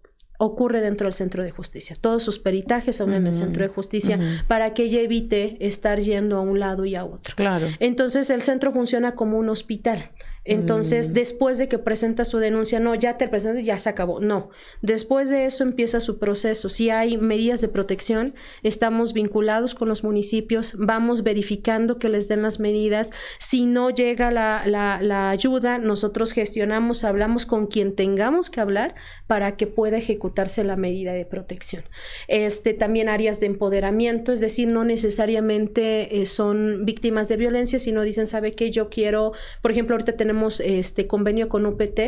[0.45, 1.95] ocurre dentro del centro de justicia.
[1.99, 6.37] Todos sus peritajes son en el centro de justicia para que ella evite estar yendo
[6.37, 7.33] a un lado y a otro.
[7.35, 7.67] Claro.
[7.79, 10.11] Entonces el centro funciona como un hospital.
[10.45, 11.13] Entonces, mm.
[11.13, 14.19] después de que presenta su denuncia, no, ya te presento, ya se acabó.
[14.19, 14.49] No.
[14.81, 16.69] Después de eso empieza su proceso.
[16.69, 22.41] Si hay medidas de protección, estamos vinculados con los municipios, vamos verificando que les den
[22.41, 23.11] las medidas.
[23.37, 28.95] Si no llega la, la, ayuda, nosotros gestionamos, hablamos con quien tengamos que hablar
[29.27, 31.83] para que pueda ejecutarse la medida de protección.
[32.27, 38.01] Este, también áreas de empoderamiento, es decir, no necesariamente eh, son víctimas de violencia, sino
[38.03, 38.71] dicen, ¿sabe qué?
[38.71, 39.31] Yo quiero,
[39.61, 41.99] por ejemplo, ahorita tenemos tenemos este convenio con UPT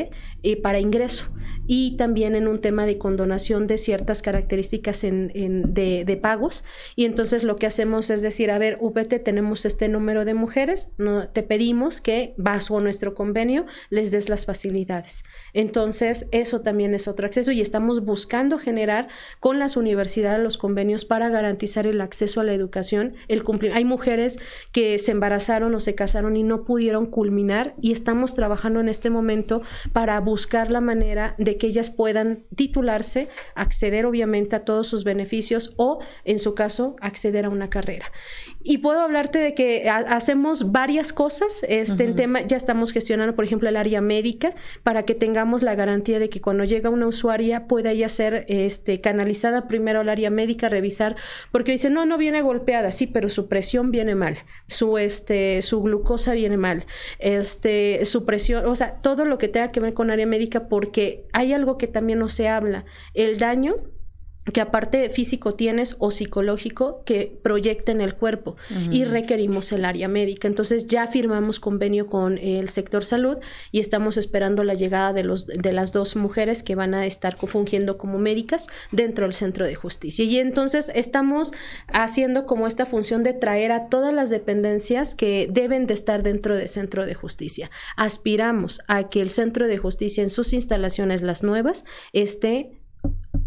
[0.41, 1.25] eh, para ingreso
[1.67, 5.31] y también en un tema de condonación de ciertas características en,
[5.75, 6.63] de, pagos.
[6.95, 10.89] Y entonces lo que hacemos es decir, a ver, UPT, tenemos este número de mujeres,
[10.97, 15.23] no, te pedimos que bajo nuestro convenio les des las facilidades.
[15.53, 19.07] Entonces, eso también es otro acceso y estamos buscando generar
[19.39, 23.77] con las universidades los convenios para garantizar el acceso a la educación, el cumplimiento.
[23.77, 24.39] Hay mujeres
[24.71, 28.87] que se embarazaron o se casaron y no pudieron culminar y están estamos trabajando en
[28.87, 29.61] este momento
[29.91, 35.73] para buscar la manera de que ellas puedan titularse, acceder obviamente a todos sus beneficios
[35.75, 38.05] o, en su caso, acceder a una carrera.
[38.67, 41.63] Y puedo hablarte de que hacemos varias cosas.
[41.69, 46.17] Este tema ya estamos gestionando, por ejemplo, el área médica para que tengamos la garantía
[46.17, 50.67] de que cuando llega una usuaria pueda ella ser este, canalizada primero al área médica,
[50.67, 51.15] revisar,
[51.51, 54.37] porque dice, no, no viene golpeada, sí, pero su presión viene mal,
[54.67, 56.87] su, este, su glucosa viene mal,
[57.19, 61.27] este, su presión, o sea, todo lo que tenga que ver con área médica, porque
[61.33, 63.75] hay algo que también no se habla, el daño
[64.53, 68.55] que aparte físico tienes o psicológico que proyecta en el cuerpo
[68.91, 70.47] y requerimos el área médica.
[70.47, 73.37] Entonces ya firmamos convenio con el sector salud
[73.71, 77.37] y estamos esperando la llegada de, los, de las dos mujeres que van a estar
[77.37, 80.23] fungiendo como médicas dentro del centro de justicia.
[80.25, 81.51] Y entonces estamos
[81.91, 86.57] haciendo como esta función de traer a todas las dependencias que deben de estar dentro
[86.57, 87.71] del centro de justicia.
[87.97, 92.79] Aspiramos a que el centro de justicia en sus instalaciones, las nuevas, esté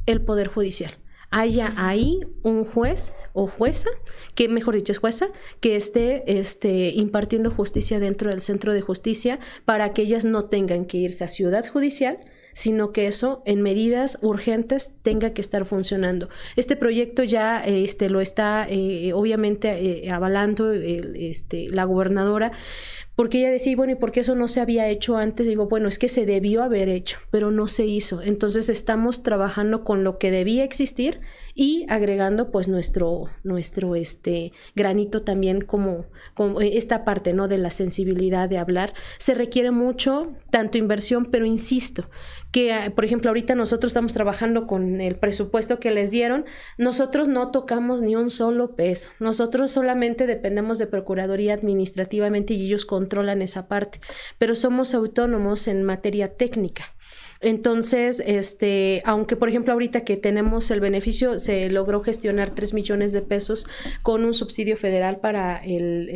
[0.09, 0.93] el Poder Judicial.
[1.31, 3.91] Haya ahí un juez o jueza,
[4.35, 5.29] que mejor dicho es jueza,
[5.61, 10.87] que esté este, impartiendo justicia dentro del centro de justicia para que ellas no tengan
[10.87, 12.19] que irse a ciudad judicial,
[12.55, 16.31] sino que eso en medidas urgentes tenga que estar funcionando.
[16.57, 22.53] Este proyecto ya este, lo está eh, obviamente eh, avalando este, la gobernadora
[23.19, 25.45] porque ella decía, bueno, ¿y por qué eso no se había hecho antes?
[25.45, 28.23] Digo, bueno, es que se debió haber hecho, pero no se hizo.
[28.23, 31.19] Entonces estamos trabajando con lo que debía existir
[31.61, 37.49] y agregando pues nuestro, nuestro este, granito también como, como esta parte, ¿no?
[37.49, 38.95] De la sensibilidad de hablar.
[39.19, 42.09] Se requiere mucho, tanto inversión, pero insisto,
[42.53, 46.45] que ah, por ejemplo ahorita nosotros estamos trabajando con el presupuesto que les dieron,
[46.77, 52.87] nosotros no tocamos ni un solo peso, nosotros solamente dependemos de Procuraduría administrativamente y ellos
[52.87, 54.01] controlan esa parte,
[54.39, 56.95] pero somos autónomos en materia técnica.
[57.41, 63.13] Entonces, este, aunque por ejemplo ahorita que tenemos el beneficio, se logró gestionar 3 millones
[63.13, 63.67] de pesos
[64.03, 66.09] con un subsidio federal para el,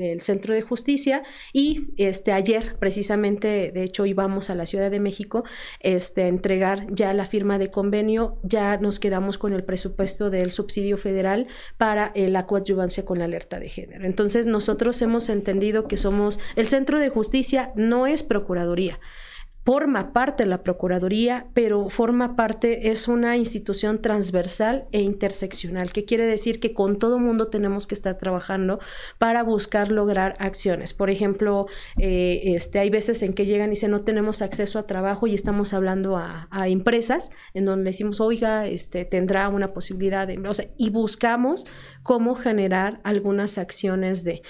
[0.00, 1.22] el, centro de justicia.
[1.52, 5.44] Y este, ayer precisamente, de hecho íbamos a la Ciudad de México
[5.80, 10.50] este, a entregar ya la firma de convenio, ya nos quedamos con el presupuesto del
[10.50, 11.46] subsidio federal
[11.76, 14.06] para la coadyuvancia con la alerta de género.
[14.06, 18.98] Entonces, nosotros hemos entendido que somos, el centro de justicia no es procuraduría
[19.64, 26.04] forma parte de la Procuraduría, pero forma parte, es una institución transversal e interseccional, que
[26.04, 28.78] quiere decir que con todo mundo tenemos que estar trabajando
[29.18, 30.92] para buscar lograr acciones.
[30.92, 31.66] Por ejemplo,
[31.98, 35.34] eh, este, hay veces en que llegan y dicen no tenemos acceso a trabajo y
[35.34, 40.66] estamos hablando a, empresas en donde decimos, oiga, este, tendrá una posibilidad de, o sea,
[40.78, 41.66] y buscamos
[42.02, 44.42] cómo generar algunas acciones de...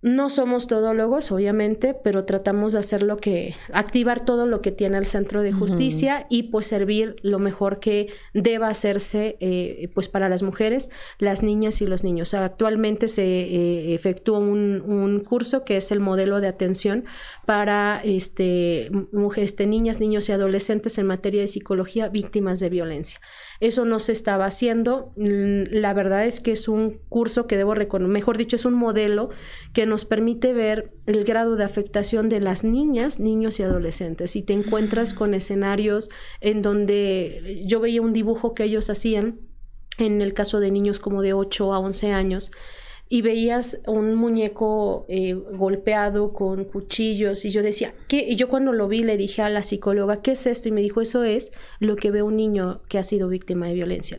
[0.00, 4.96] No somos todólogos, obviamente, pero tratamos de hacer lo que, activar todo lo que tiene
[4.96, 10.28] el centro de justicia y pues servir lo mejor que deba hacerse eh, pues para
[10.28, 12.32] las mujeres, las niñas y los niños.
[12.34, 17.04] Actualmente se eh, efectúa un, un, curso que es el modelo de atención
[17.44, 23.20] para este, mujeres, este, niñas, niños y adolescentes en materia de psicología víctimas de violencia.
[23.60, 25.12] Eso no se estaba haciendo.
[25.16, 28.74] Mm, la verdad es que es un curso que debo reconocer, mejor dicho, es un
[28.74, 29.30] modelo
[29.72, 34.36] que nos permite ver el grado de afectación de las niñas, niños y adolescentes.
[34.36, 36.08] Y te encuentras con escenarios
[36.40, 39.40] en donde yo veía un dibujo que ellos hacían,
[39.98, 42.52] en el caso de niños como de 8 a 11 años,
[43.08, 48.26] y veías un muñeco eh, golpeado con cuchillos y yo decía, ¿qué?
[48.28, 50.68] Y yo cuando lo vi le dije a la psicóloga, ¿qué es esto?
[50.68, 51.50] Y me dijo, eso es
[51.80, 54.18] lo que ve un niño que ha sido víctima de violencia.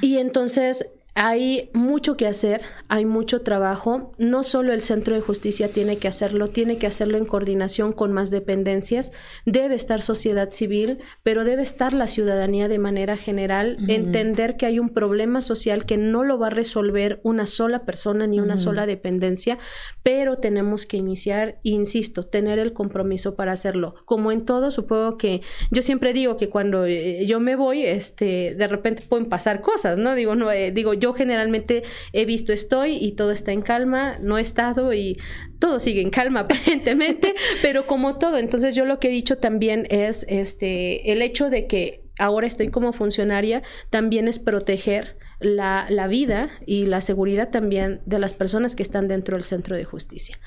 [0.00, 0.88] Y entonces
[1.18, 4.12] hay mucho que hacer, hay mucho trabajo.
[4.18, 8.12] No solo el Centro de Justicia tiene que hacerlo, tiene que hacerlo en coordinación con
[8.12, 9.12] más dependencias.
[9.46, 13.78] Debe estar sociedad civil, pero debe estar la ciudadanía de manera general.
[13.88, 18.26] Entender que hay un problema social que no lo va a resolver una sola persona
[18.26, 19.56] ni una sola dependencia,
[20.02, 23.94] pero tenemos que iniciar, insisto, tener el compromiso para hacerlo.
[24.04, 25.40] Como en todo, supongo que
[25.70, 29.96] yo siempre digo que cuando eh, yo me voy, este, de repente pueden pasar cosas,
[29.96, 30.14] ¿no?
[30.14, 34.18] Digo, no, eh, digo, yo yo generalmente he visto estoy y todo está en calma,
[34.20, 35.20] no he estado y
[35.60, 39.86] todo sigue en calma aparentemente, pero como todo, entonces yo lo que he dicho también
[39.88, 46.08] es este el hecho de que ahora estoy como funcionaria también es proteger la, la,
[46.08, 50.38] vida y la seguridad también de las personas que están dentro del centro de justicia.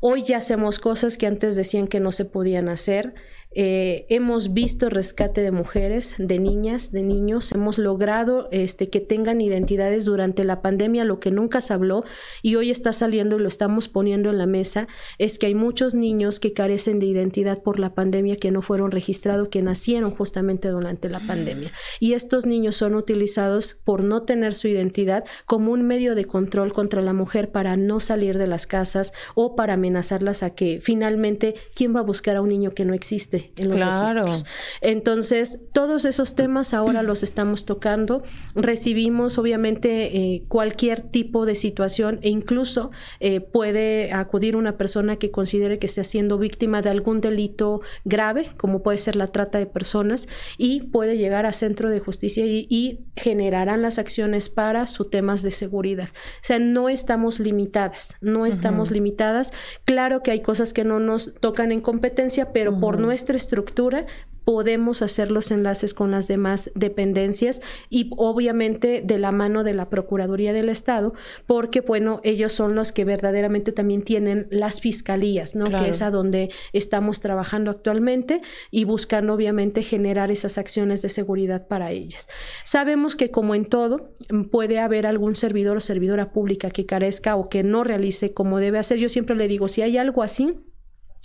[0.00, 3.14] Hoy ya hacemos cosas que antes decían que no se podían hacer.
[3.54, 7.52] Eh, hemos visto rescate de mujeres, de niñas, de niños.
[7.52, 12.04] Hemos logrado este, que tengan identidades durante la pandemia, lo que nunca se habló
[12.42, 14.88] y hoy está saliendo y lo estamos poniendo en la mesa,
[15.18, 18.90] es que hay muchos niños que carecen de identidad por la pandemia, que no fueron
[18.90, 21.70] registrados, que nacieron justamente durante la pandemia.
[22.00, 26.72] Y estos niños son utilizados por no tener su identidad como un medio de control
[26.72, 31.54] contra la mujer para no salir de las casas o para amenazarlas a que finalmente,
[31.74, 33.43] ¿quién va a buscar a un niño que no existe?
[33.56, 34.46] En los registros.
[34.80, 38.22] Entonces, todos esos temas ahora los estamos tocando.
[38.54, 42.90] Recibimos, obviamente, eh, cualquier tipo de situación e incluso
[43.20, 48.50] eh, puede acudir una persona que considere que esté siendo víctima de algún delito grave,
[48.56, 50.28] como puede ser la trata de personas,
[50.58, 55.52] y puede llegar a centro de justicia y, generarán las acciones para sus temas de
[55.52, 56.08] seguridad.
[56.08, 59.52] O sea, no estamos limitadas, no estamos limitadas.
[59.84, 64.06] Claro que hay cosas que no nos tocan en competencia, pero por nuestra estructura
[64.44, 67.60] podemos hacer los enlaces con las demás dependencias
[67.90, 71.14] y obviamente de la mano de la Procuraduría del Estado,
[71.46, 75.70] porque bueno, ellos son los que verdaderamente también tienen las fiscalías, ¿no?
[75.70, 81.66] Que es a donde estamos trabajando actualmente y buscando obviamente generar esas acciones de seguridad
[81.66, 82.28] para ellas.
[82.64, 84.14] Sabemos que como en todo,
[84.50, 88.78] puede haber algún servidor o servidora pública que carezca o que no realice como debe
[88.78, 88.98] hacer.
[88.98, 90.54] Yo siempre le digo, si hay algo así,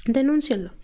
[0.06, 0.79] denúncienlo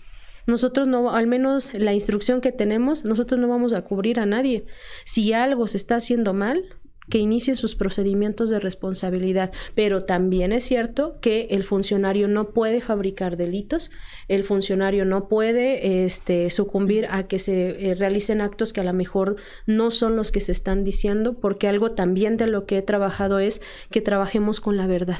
[0.46, 4.66] nosotros no, al menos la instrucción que tenemos, nosotros no vamos a cubrir a nadie.
[5.04, 6.64] Si algo se está haciendo mal,
[7.10, 9.52] que inicie sus procedimientos de responsabilidad.
[9.76, 13.92] Pero también es cierto que el funcionario no puede fabricar delitos,
[14.28, 18.94] el funcionario no puede este, sucumbir a que se eh, realicen actos que a lo
[18.94, 19.36] mejor
[19.66, 23.40] no son los que se están diciendo, porque algo también de lo que he trabajado
[23.40, 25.20] es que trabajemos con la verdad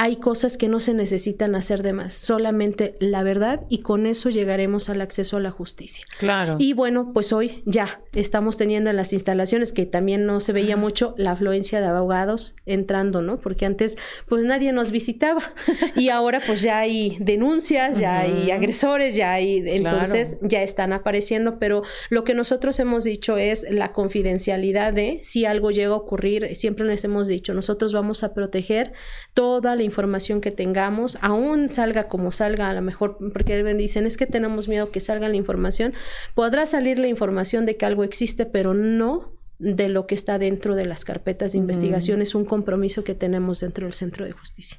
[0.00, 4.30] hay cosas que no se necesitan hacer de más, solamente la verdad y con eso
[4.30, 6.04] llegaremos al acceso a la justicia.
[6.20, 6.54] Claro.
[6.60, 10.76] Y bueno, pues hoy ya estamos teniendo en las instalaciones que también no se veía
[10.76, 13.38] mucho la afluencia de abogados entrando, ¿no?
[13.38, 15.42] Porque antes pues nadie nos visitaba
[15.96, 21.58] y ahora pues ya hay denuncias, ya hay agresores, ya hay entonces ya están apareciendo,
[21.58, 26.54] pero lo que nosotros hemos dicho es la confidencialidad de si algo llega a ocurrir,
[26.54, 28.92] siempre les hemos dicho, nosotros vamos a proteger
[29.34, 34.16] toda la información que tengamos, aún salga como salga, a lo mejor, porque dicen, es
[34.16, 35.94] que tenemos miedo que salga la información,
[36.34, 40.76] podrá salir la información de que algo existe, pero no de lo que está dentro
[40.76, 44.78] de las carpetas de investigación, es un compromiso que tenemos dentro del Centro de Justicia.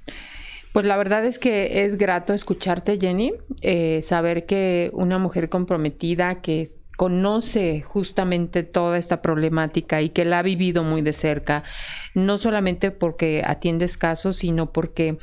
[0.72, 6.41] Pues la verdad es que es grato escucharte, Jenny, eh, saber que una mujer comprometida
[6.41, 6.68] que
[6.99, 11.63] conoce justamente toda esta problemática y que la ha vivido muy de cerca,
[12.13, 15.17] no solamente porque atiendes casos, sino porque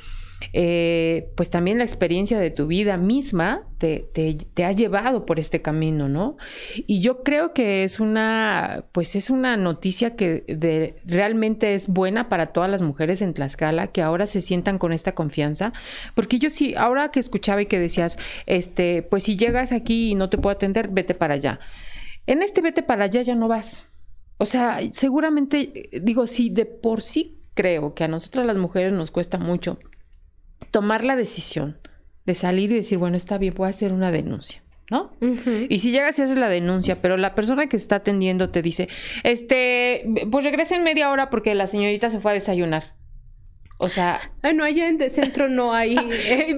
[0.52, 5.62] eh, pues también la experiencia de tu vida misma te, te, ha llevado por este
[5.62, 6.36] camino, ¿no?
[6.74, 12.48] Y yo creo que es una, pues es una noticia que realmente es buena para
[12.48, 15.72] todas las mujeres en Tlaxcala, que ahora se sientan con esta confianza,
[16.14, 20.14] porque yo sí, ahora que escuchaba y que decías, este, pues si llegas aquí y
[20.14, 21.60] no te puedo atender, vete para allá.
[22.26, 23.88] En este vete para allá ya no vas.
[24.38, 29.10] O sea, seguramente, digo, sí, de por sí creo que a nosotras las mujeres nos
[29.10, 29.78] cuesta mucho
[30.70, 31.78] tomar la decisión
[32.24, 34.62] de salir y decir, bueno, está bien, puedo hacer una denuncia.
[34.90, 35.12] ¿no?
[35.68, 38.88] Y si llegas y haces la denuncia, pero la persona que está atendiendo te dice,
[39.24, 42.94] este, pues regresa en media hora porque la señorita se fue a desayunar.
[43.78, 44.32] O sea.
[44.54, 45.96] no, allá en el centro no hay.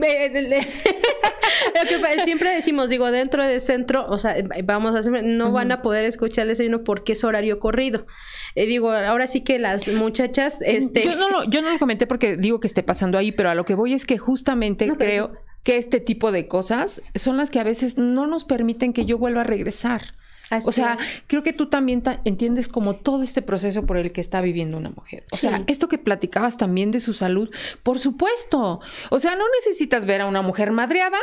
[2.25, 6.05] siempre decimos, digo, dentro del centro, o sea, vamos a hacer, no van a poder
[6.05, 8.07] escuchar el desayuno porque es horario corrido.
[8.55, 11.03] Eh, digo, ahora sí que las muchachas, este...
[11.03, 13.55] Yo no, lo, yo no lo comenté porque digo que esté pasando ahí, pero a
[13.55, 15.33] lo que voy es que justamente creo
[15.65, 19.19] que este tipo de cosas son las que a veces no nos permiten que yo
[19.19, 20.15] vuelva a regresar.
[20.65, 24.41] O sea, creo que tú también entiendes como todo este proceso por el que está
[24.41, 25.25] viviendo una mujer.
[25.33, 27.51] O sea, esto que platicabas también de su salud,
[27.83, 28.81] por supuesto.
[29.11, 31.19] O sea, no necesitas ver a una mujer madreada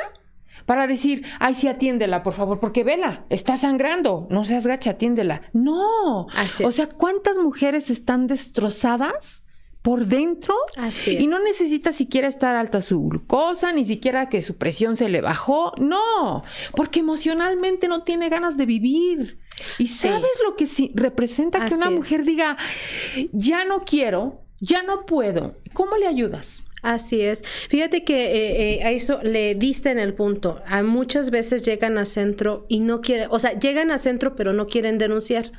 [0.65, 5.43] para decir, ay, sí, atiéndela, por favor, porque vela, está sangrando, no seas gacha, atiéndela.
[5.53, 6.27] No.
[6.63, 9.44] O sea, ¿cuántas mujeres están destrozadas?
[9.85, 14.57] Por dentro Así y no necesita siquiera estar alta su glucosa, ni siquiera que su
[14.57, 16.43] presión se le bajó, no,
[16.75, 19.37] porque emocionalmente no tiene ganas de vivir.
[19.77, 22.57] Y sabes lo que sí representa que una mujer diga,
[23.31, 25.55] ya no quiero, ya no puedo.
[25.73, 26.63] ¿Cómo le ayudas?
[26.81, 27.43] Así es.
[27.69, 30.63] Fíjate que eh, eh, a eso le diste en el punto.
[30.65, 34.51] A muchas veces llegan a centro y no quieren, o sea, llegan a centro pero
[34.51, 35.51] no quieren denunciar.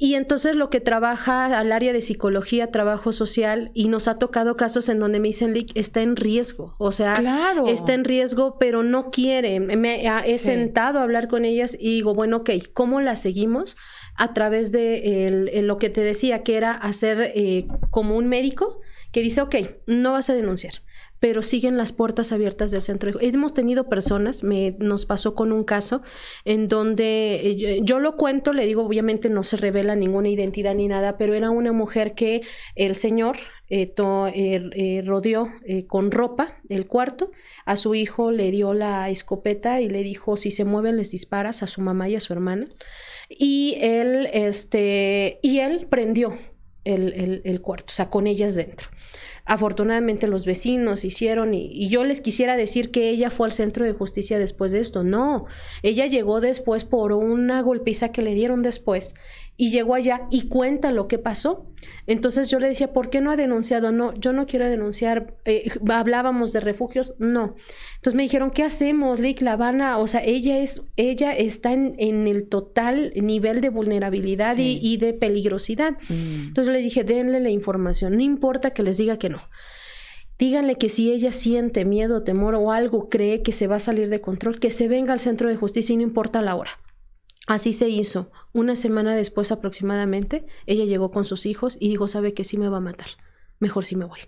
[0.00, 4.56] Y entonces lo que trabaja al área de psicología, trabajo social, y nos ha tocado
[4.56, 6.76] casos en donde me dicen, Lick, está en riesgo.
[6.78, 7.20] O sea,
[7.66, 9.58] está en riesgo, pero no quiere.
[9.58, 13.76] Me he sentado a hablar con ellas y digo, bueno, ok, ¿cómo la seguimos?
[14.14, 18.80] A través de lo que te decía, que era hacer eh, como un médico
[19.12, 19.56] que dice, ok,
[19.86, 20.74] no vas a denunciar
[21.20, 23.18] pero siguen las puertas abiertas del centro.
[23.20, 26.02] Hemos tenido personas, me, nos pasó con un caso
[26.44, 30.86] en donde eh, yo, lo cuento, le digo, obviamente no se revela ninguna identidad ni
[30.86, 32.42] nada, pero era una mujer que
[32.76, 33.36] el señor
[33.68, 35.48] eh, eh, rodeó
[35.88, 37.30] con ropa el cuarto,
[37.66, 41.62] a su hijo le dio la escopeta y le dijo, si se mueven les disparas
[41.62, 42.66] a su mamá y a su hermana.
[43.28, 46.38] Y él, este, y él prendió
[46.84, 48.88] el, el cuarto, o sea, con ellas dentro.
[49.50, 53.94] Afortunadamente los vecinos hicieron y, yo les quisiera decir que ella fue al centro de
[53.94, 55.04] justicia después de esto.
[55.04, 55.46] No,
[55.82, 59.14] ella llegó después por una golpiza que le dieron después
[59.60, 61.66] y llegó allá y cuenta lo que pasó.
[62.06, 63.90] Entonces yo le decía, ¿por qué no ha denunciado?
[63.90, 65.34] No, yo no quiero denunciar.
[65.44, 67.56] Eh, hablábamos de refugios, no.
[67.96, 69.40] Entonces me dijeron, ¿qué hacemos, Lick?
[69.42, 74.96] La van o sea, ella es, ella está en, el total nivel de vulnerabilidad y,
[74.96, 75.94] de peligrosidad.
[76.08, 76.48] Mm.
[76.48, 79.42] Entonces le dije, denle la información, no importa que les diga que no.
[80.38, 84.08] Díganle que si ella siente miedo, temor o algo cree que se va a salir
[84.08, 86.70] de control, que se venga al centro de justicia y no importa la hora.
[87.48, 88.30] Así se hizo.
[88.52, 92.68] Una semana después aproximadamente, ella llegó con sus hijos y dijo, sabe que sí me
[92.68, 93.08] va a matar.
[93.58, 94.20] Mejor sí me voy.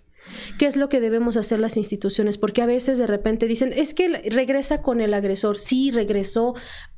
[0.58, 2.38] ¿Qué es lo que debemos hacer las instituciones?
[2.38, 5.58] Porque a veces de repente dicen, es que regresa con el agresor.
[5.58, 6.54] Sí, regresó.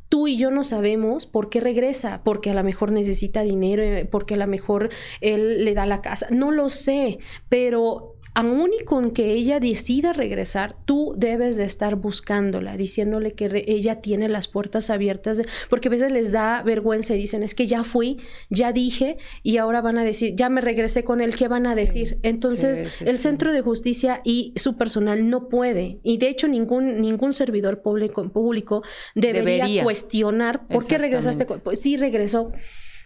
[0.08, 4.04] Tú y yo no sabemos por qué regresa, porque a lo mejor necesita dinero, eh,
[4.04, 6.28] porque a lo mejor él le da la casa.
[6.30, 7.18] No lo sé,
[7.48, 13.64] pero aún y con que ella decida regresar, tú debes de estar buscándola, diciéndole que
[13.66, 17.66] ella tiene las puertas abiertas, porque a veces les da vergüenza y dicen, es que
[17.66, 18.18] ya fui,
[18.48, 21.74] ya dije, y ahora van a decir, ya me regresé con él, ¿qué van a
[21.74, 22.18] decir?
[22.22, 27.32] Entonces, el Centro de Justicia y su personal no puede, y de hecho ningún, ningún
[27.32, 28.82] servidor público, público
[29.14, 32.52] debería, cuestionar por qué regresaste, pues sí regresó.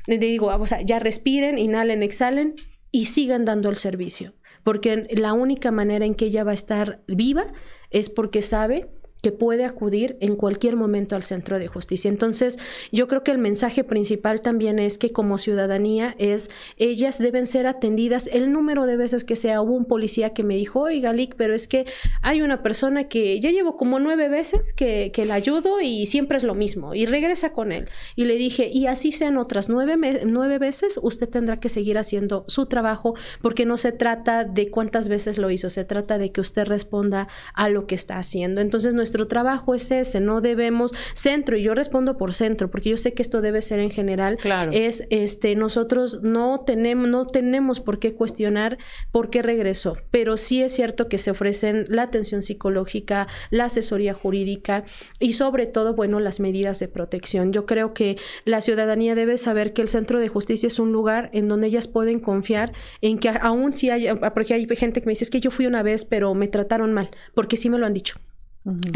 [0.06, 2.54] Le digo, o sea, ya respiren, inhalen, exhalen
[2.92, 4.34] y sigan dando el servicio
[4.66, 7.52] porque la única manera en que ella va a estar viva
[7.90, 8.90] es porque sabe
[9.22, 12.08] que puede acudir en cualquier momento al centro de justicia.
[12.08, 12.58] Entonces,
[12.92, 17.66] yo creo que el mensaje principal también es que como ciudadanía es, ellas deben ser
[17.66, 19.62] atendidas el número de veces que sea.
[19.62, 21.86] Hubo un policía que me dijo, oiga, Lick, pero es que
[22.22, 26.38] hay una persona que ya llevo como nueve veces que, que la ayudo y siempre
[26.38, 27.88] es lo mismo y regresa con él.
[28.14, 29.96] Y le dije, y así sean otras nueve,
[30.26, 35.08] nueve veces, usted tendrá que seguir haciendo su trabajo porque no se trata de cuántas
[35.08, 38.60] veces lo hizo, se trata de que usted responda a lo que está haciendo.
[38.60, 42.90] Entonces, nuestro nuestro trabajo es ese, no debemos, centro, y yo respondo por centro, porque
[42.90, 44.72] yo sé que esto debe ser en general, claro.
[44.74, 48.78] es este, nosotros no tenemos, no tenemos por qué cuestionar
[49.12, 54.12] por qué regresó, pero sí es cierto que se ofrecen la atención psicológica, la asesoría
[54.12, 54.82] jurídica
[55.20, 57.52] y sobre todo, bueno, las medidas de protección.
[57.52, 61.30] Yo creo que la ciudadanía debe saber que el centro de justicia es un lugar
[61.32, 65.12] en donde ellas pueden confiar en que aún si hay, porque hay gente que me
[65.12, 67.86] dice, es que yo fui una vez, pero me trataron mal, porque sí me lo
[67.86, 68.18] han dicho.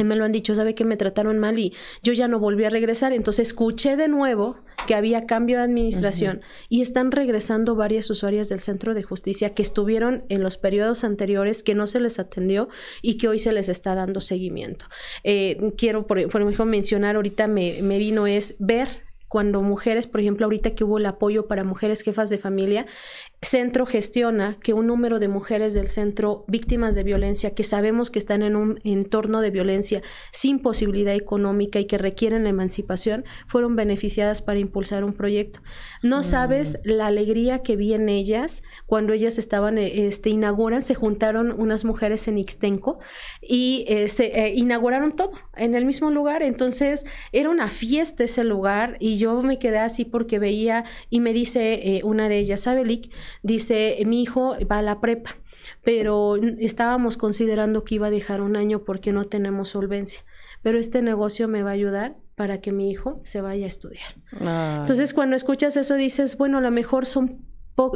[0.04, 2.70] Me lo han dicho, sabe que me trataron mal y yo ya no volví a
[2.70, 3.12] regresar.
[3.12, 4.56] Entonces escuché de nuevo
[4.86, 9.62] que había cambio de administración y están regresando varias usuarias del centro de justicia que
[9.62, 12.68] estuvieron en los periodos anteriores, que no se les atendió
[13.00, 14.86] y que hoy se les está dando seguimiento.
[15.22, 18.88] Eh, quiero, por, ejemplo, mencionar ahorita me, me vino es ver
[19.30, 22.86] cuando mujeres, por ejemplo, ahorita que hubo el apoyo para mujeres jefas de familia,
[23.42, 28.18] centro gestiona que un número de mujeres del centro víctimas de violencia que sabemos que
[28.18, 33.76] están en un entorno de violencia sin posibilidad económica y que requieren la emancipación fueron
[33.76, 35.60] beneficiadas para impulsar un proyecto.
[36.02, 36.22] No mm.
[36.22, 41.58] sabes la alegría que vi en ellas cuando ellas estaban, eh, este, inauguran, se juntaron
[41.58, 42.98] unas mujeres en Ixtenco
[43.40, 46.42] y eh, se eh, inauguraron todo en el mismo lugar.
[46.42, 51.32] Entonces era una fiesta ese lugar y yo me quedé así porque veía y me
[51.32, 53.10] dice una de ellas, Lick,
[53.42, 55.36] dice, mi hijo va a la prepa,
[55.82, 60.24] pero estábamos considerando que iba a dejar un año porque no tenemos solvencia,
[60.62, 64.14] pero este negocio me va a ayudar para que mi hijo se vaya a estudiar.
[64.32, 67.44] Entonces, cuando escuchas eso, dices, bueno, a lo mejor son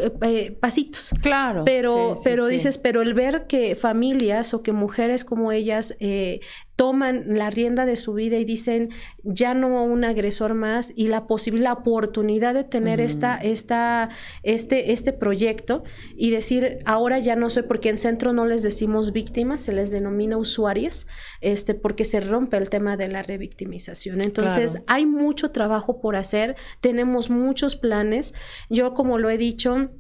[0.01, 1.11] eh, eh, pasitos.
[1.21, 1.65] Claro.
[1.65, 6.41] Pero, pero dices, pero el ver que familias o que mujeres como ellas eh,
[6.77, 8.91] toman la rienda de su vida y dicen
[9.23, 14.09] ya no un agresor más y la posibilidad, la oportunidad de tener esta, esta,
[14.43, 15.83] este, este proyecto
[16.17, 19.91] y decir ahora ya no soy, porque en centro no les decimos víctimas, se les
[19.91, 21.07] denomina usuarias,
[21.41, 24.21] este, porque se rompe el tema de la revictimización.
[24.21, 28.35] Entonces hay mucho trabajo por hacer, tenemos muchos planes.
[28.69, 29.91] Yo, como lo he dicho,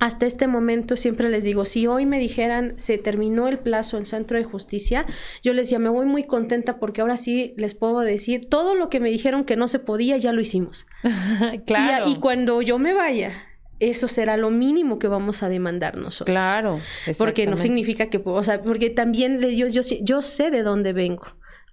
[0.00, 4.06] hasta este momento siempre les digo, si hoy me dijeran se terminó el plazo en
[4.06, 5.06] Centro de Justicia,
[5.42, 8.88] yo les decía, me voy muy contenta porque ahora sí les puedo decir, todo lo
[8.88, 10.86] que me dijeron que no se podía, ya lo hicimos.
[11.66, 12.08] claro.
[12.08, 13.32] Y, cuando yo me vaya,
[13.80, 16.32] eso será lo mínimo que vamos a demandar nosotros.
[16.32, 16.80] Claro.
[17.18, 21.26] Porque no significa que, o sea, porque también yo, yo, yo sé de dónde vengo.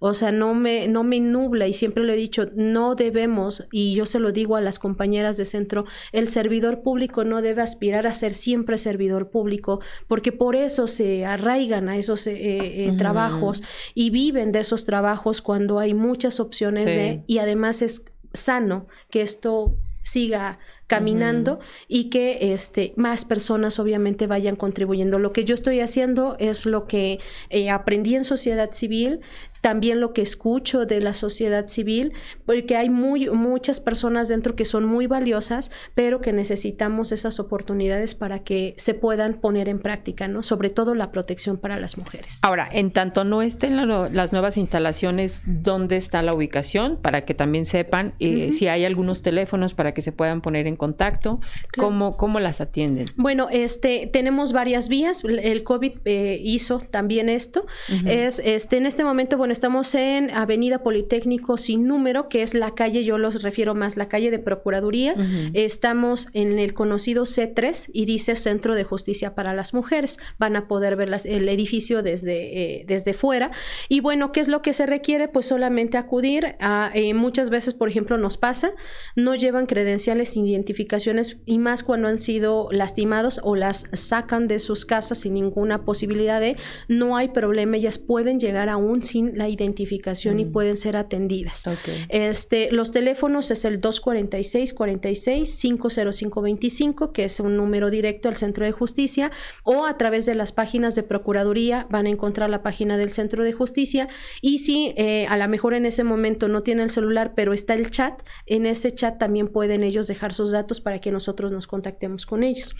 [0.04, 3.94] O sea, no me, no me nubla y siempre lo he dicho, no debemos, y
[3.94, 8.08] yo se lo digo a las compañeras de centro, el servidor público no debe aspirar
[8.08, 13.62] a ser siempre servidor público, porque por eso se arraigan a esos eh, eh, trabajos
[13.94, 19.22] y viven de esos trabajos cuando hay muchas opciones de, y además es sano que
[19.22, 25.18] esto siga caminando y que este, más personas obviamente vayan contribuyendo.
[25.18, 27.18] Lo que yo estoy haciendo es lo que
[27.48, 29.20] eh, aprendí en sociedad civil,
[29.62, 32.12] también lo que escucho de la sociedad civil,
[32.44, 38.16] porque hay muy, muchas personas dentro que son muy valiosas, pero que necesitamos esas oportunidades
[38.16, 40.42] para que se puedan poner en práctica, ¿no?
[40.42, 42.40] Sobre todo la protección para las mujeres.
[42.42, 46.98] Ahora, en tanto no estén las nuevas instalaciones, ¿dónde está la ubicación?
[47.00, 50.74] Para que también sepan eh, si hay algunos teléfonos para que se puedan poner en
[50.74, 51.40] contacto,
[51.78, 53.06] ¿cómo, ¿cómo las atienden?
[53.14, 57.64] Bueno, este, tenemos varias vías, el COVID eh, hizo también esto,
[58.04, 62.74] es, este, en este momento, bueno, estamos en Avenida Politécnico sin número, que es la
[62.74, 65.14] calle, yo los refiero más, la calle de Procuraduría.
[65.52, 70.18] Estamos en el conocido C3 y dice Centro de Justicia para las Mujeres.
[70.38, 73.50] Van a poder ver el edificio desde, eh, desde fuera.
[73.88, 75.28] Y bueno, ¿qué es lo que se requiere?
[75.28, 78.72] Pues solamente acudir a, eh, muchas veces, por ejemplo, nos pasa,
[79.14, 84.84] no llevan credenciales, identificaciones y más cuando han sido lastimados o las sacan de sus
[84.84, 86.56] casas sin ninguna posibilidad de,
[86.88, 90.52] no hay problema, ellas pueden llegar aún sin la identificación y mm.
[90.52, 91.64] pueden ser atendidas.
[92.08, 98.64] Este, los teléfonos es el 246 46 50525, que es un número directo al Centro
[98.64, 99.30] de Justicia,
[99.64, 103.42] o a través de las páginas de Procuraduría van a encontrar la página del Centro
[103.42, 104.08] de Justicia.
[104.40, 107.74] Y si eh, a lo mejor en ese momento no tiene el celular, pero está
[107.74, 111.66] el chat, en ese chat también pueden ellos dejar sus datos para que nosotros nos
[111.66, 112.76] contactemos con ellos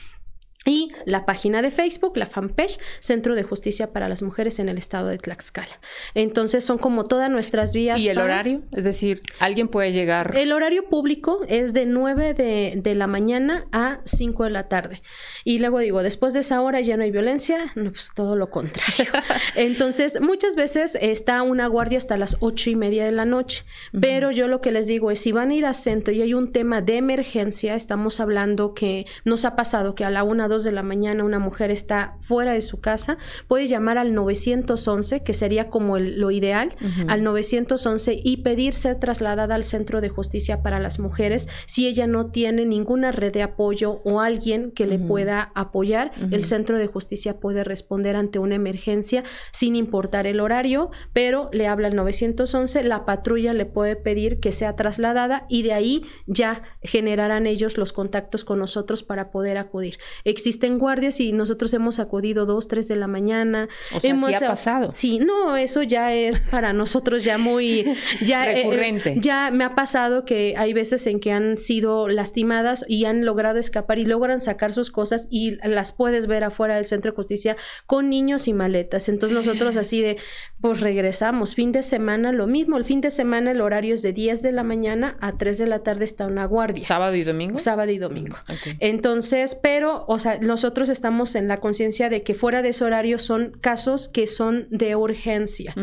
[0.65, 4.79] y la página de Facebook, la fanpage, Centro de Justicia para las Mujeres en el
[4.79, 5.81] Estado de Tlaxcala.
[6.15, 8.01] Entonces son como todas nuestras vías.
[8.01, 8.63] ¿Y el horario?
[8.73, 10.37] Es decir, ¿alguien puede llegar?
[10.37, 15.03] El horario público es de 9 de, la mañana a 5 de la tarde.
[15.45, 18.51] Y luego digo, después de esa hora ya no hay violencia, no, pues todo lo
[18.51, 19.07] contrario.
[19.57, 23.65] Entonces, muchas veces está una guardia hasta las ocho y media de la noche.
[23.99, 26.35] Pero yo lo que les digo es, si van a ir a centro y hay
[26.35, 30.73] un tema de emergencia, estamos hablando que nos ha pasado que a la una de
[30.73, 33.17] la mañana una mujer está fuera de su casa,
[33.49, 36.75] puede llamar al 911, que sería como lo ideal,
[37.09, 42.07] al 911 y pedir ser trasladada al Centro de Justicia para las Mujeres si ella
[42.07, 46.11] no tiene ninguna red de apoyo o alguien que le pueda apoyar.
[46.31, 49.23] El Centro de Justicia puede responder ante una emergencia
[49.53, 54.53] sin importar el horario, pero le habla al 911, la patrulla le puede pedir que
[54.53, 59.99] sea trasladada y de ahí ya generarán ellos los contactos con nosotros para poder acudir
[60.43, 63.69] existen guardias y nosotros hemos acudido dos, tres de la mañana.
[63.95, 64.91] O sea, hemos, ha pasado.
[64.93, 67.85] Sí, no, eso ya es para nosotros ya muy
[68.25, 69.17] ya eh, recurrente.
[69.21, 73.61] ya me ha pasado que hay veces en que han sido lastimadas y han logrado
[73.61, 77.57] escapar y logran sacar sus cosas y las puedes ver afuera del centro de justicia
[77.87, 79.09] con niños y maletas.
[79.09, 80.19] Entonces nosotros así de
[80.61, 84.13] pues regresamos, fin de semana lo mismo, el fin de semana el horario es de
[84.13, 86.85] 10 de la mañana a 3 de la tarde está una guardia.
[86.85, 87.59] ¿Sábado y domingo?
[87.59, 88.37] Sábado y domingo.
[88.81, 93.19] Entonces, pero o sea, nosotros estamos en la conciencia de que fuera de ese horario
[93.19, 95.75] son casos que son de urgencia.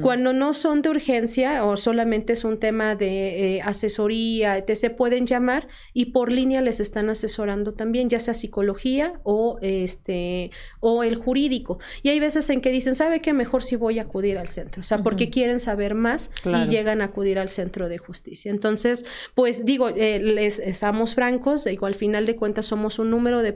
[0.00, 5.26] Cuando no son de urgencia o solamente es un tema de eh, asesoría, se pueden
[5.26, 10.50] llamar y por línea les están asesorando también, ya sea psicología o este
[10.80, 11.78] o el jurídico.
[12.02, 13.32] Y hay veces en que dicen, ¿sabe qué?
[13.32, 14.80] Mejor si voy a acudir al centro.
[14.80, 18.50] O sea, porque quieren saber más y llegan a acudir al centro de justicia.
[18.50, 19.04] Entonces,
[19.34, 23.52] pues digo, eh, les estamos francos, digo, al final de cuentas somos un número de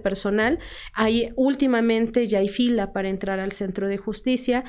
[0.93, 4.65] Hay últimamente ya hay fila para entrar al centro de justicia,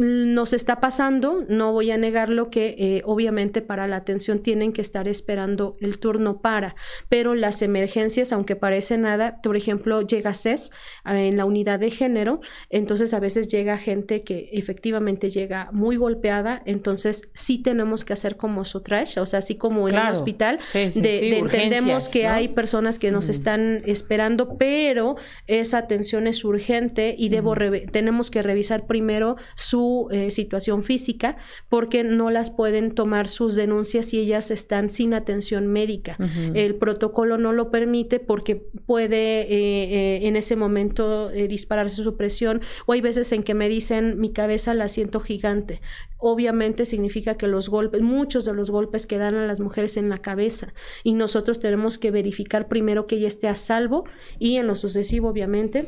[0.00, 4.80] nos está pasando, no voy a negarlo, que eh, obviamente para la atención tienen que
[4.80, 6.74] estar esperando el turno para,
[7.10, 10.70] pero las emergencias, aunque parece nada, por ejemplo, llega CES
[11.04, 12.40] en la unidad de género,
[12.70, 18.36] entonces a veces llega gente que efectivamente llega muy golpeada, entonces sí tenemos que hacer
[18.36, 22.98] como su trash, o sea, así como en el hospital, de, entendemos que hay personas
[22.98, 25.16] que nos están esperando, pero
[25.46, 27.54] esa atención es urgente y debo
[27.90, 31.36] tenemos que revisar primero su eh, situación física
[31.68, 36.16] porque no las pueden tomar sus denuncias si ellas están sin atención médica.
[36.54, 42.60] El protocolo no lo permite porque puede eh, eh, en ese momento dispararse su presión
[42.86, 45.80] o hay veces en que me dicen mi cabeza la siento gigante.
[46.18, 50.08] Obviamente significa que los golpes, muchos de los golpes que dan a las mujeres en
[50.10, 54.04] la cabeza y nosotros tenemos que verificar primero que ella esté a salvo
[54.38, 55.86] y en lo sucesivo obviamente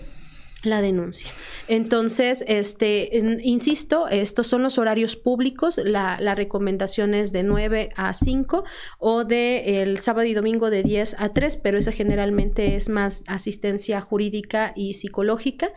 [0.62, 1.30] la denuncia.
[1.68, 3.10] Entonces, este,
[3.43, 5.80] insisto, estos son los horarios públicos.
[5.82, 8.64] La, recomendación es de 9 a 5
[8.98, 13.22] o de el sábado y domingo de 10 a 3, pero esa generalmente es más
[13.26, 15.72] asistencia jurídica y psicológica.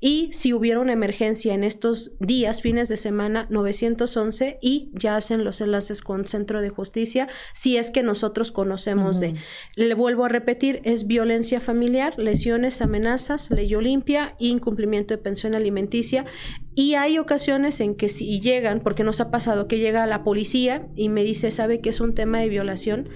[0.00, 5.44] Y si hubiera una emergencia en estos días, fines de semana, 911 y ya hacen
[5.44, 9.34] los enlaces con Centro de Justicia, si es que nosotros conocemos de.
[9.76, 16.24] Le vuelvo a repetir, es violencia familiar, lesiones, amenazas, ley Olimpia incumplimiento de pensión alimenticia.
[16.74, 20.86] Y hay ocasiones en que si llegan, porque nos ha pasado que llega la policía
[20.94, 23.08] y me dice, sabe que es un tema de violación,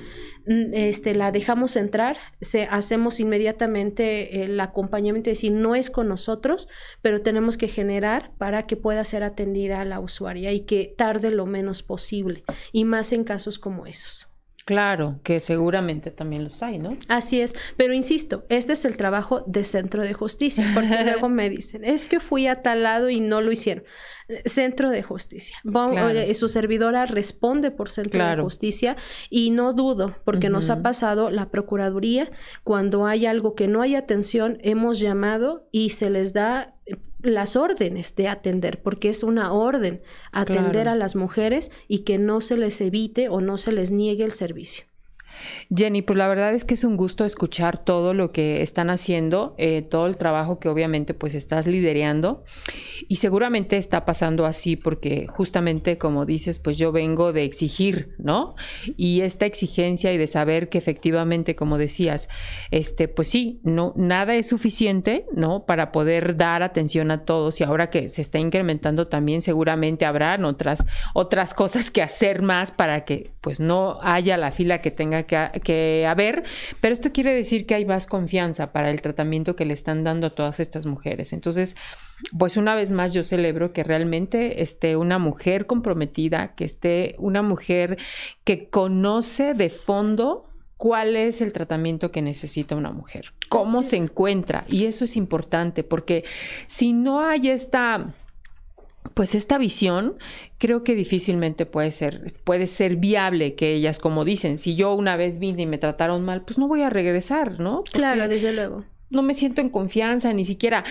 [0.46, 6.08] mm, este, la dejamos entrar, se, hacemos inmediatamente el acompañamiento, es decir, no es con
[6.08, 6.68] nosotros,
[7.00, 11.46] pero tenemos que generar para que pueda ser atendida la usuaria y que tarde lo
[11.46, 14.33] menos posible, y más en casos como esos.
[14.64, 16.96] Claro, que seguramente también los hay, ¿no?
[17.08, 21.50] Así es, pero insisto, este es el trabajo de centro de justicia, porque luego me
[21.50, 23.84] dicen, es que fui a tal lado y no lo hicieron.
[24.46, 25.58] Centro de justicia.
[26.32, 28.96] Su servidora responde por centro de justicia
[29.28, 32.30] y no dudo, porque nos ha pasado la Procuraduría,
[32.62, 36.74] cuando hay algo que no hay atención, hemos llamado y se les da
[37.24, 40.02] las órdenes de atender, porque es una orden
[40.32, 44.24] atender a las mujeres y que no se les evite o no se les niegue
[44.24, 44.86] el servicio.
[45.74, 49.54] Jenny, pues la verdad es que es un gusto escuchar todo lo que están haciendo,
[49.58, 52.44] eh, todo el trabajo que obviamente pues estás liderando
[53.08, 58.54] y seguramente está pasando así porque justamente como dices, pues yo vengo de exigir, ¿no?
[58.96, 62.28] Y esta exigencia y de saber que efectivamente, como decías,
[62.70, 65.66] este, pues sí, no, nada es suficiente, ¿no?
[65.66, 70.44] Para poder dar atención a todos y ahora que se está incrementando también seguramente habrán
[70.44, 75.24] otras, otras cosas que hacer más para que pues no haya la fila que tenga
[75.24, 76.44] que, haber,
[76.80, 80.28] pero esto quiere decir que hay más confianza para el tratamiento que le están dando
[80.28, 81.32] a todas estas mujeres.
[81.32, 81.76] Entonces,
[82.38, 87.42] pues una vez más yo celebro que realmente esté una mujer comprometida, que esté una
[87.42, 87.98] mujer
[88.44, 90.44] que conoce de fondo
[90.76, 94.64] cuál es el tratamiento que necesita una mujer, cómo se encuentra.
[94.68, 96.24] Y eso es importante porque
[96.66, 98.14] si no hay esta
[99.12, 100.16] pues esta visión
[100.58, 105.16] creo que difícilmente puede ser, puede ser viable que ellas, como dicen, si yo una
[105.16, 107.84] vez vine y me trataron mal, pues no voy a regresar, ¿no?
[107.92, 108.84] claro, desde luego.
[109.14, 110.84] No me siento en confianza, ni siquiera,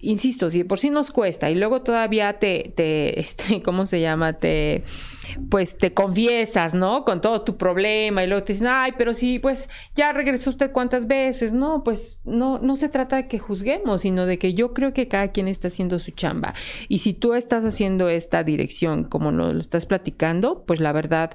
[0.00, 4.34] insisto, si por sí nos cuesta y luego todavía te, te, este, ¿cómo se llama?
[4.34, 4.84] Te
[5.50, 7.04] pues te confiesas, ¿no?
[7.04, 10.72] Con todo tu problema y luego te dicen, ay, pero sí, pues ya regresó usted
[10.72, 11.52] cuántas veces.
[11.52, 15.08] No, pues no, no se trata de que juzguemos, sino de que yo creo que
[15.08, 16.54] cada quien está haciendo su chamba.
[16.88, 21.32] Y si tú estás haciendo esta dirección como lo, lo estás platicando, pues la verdad,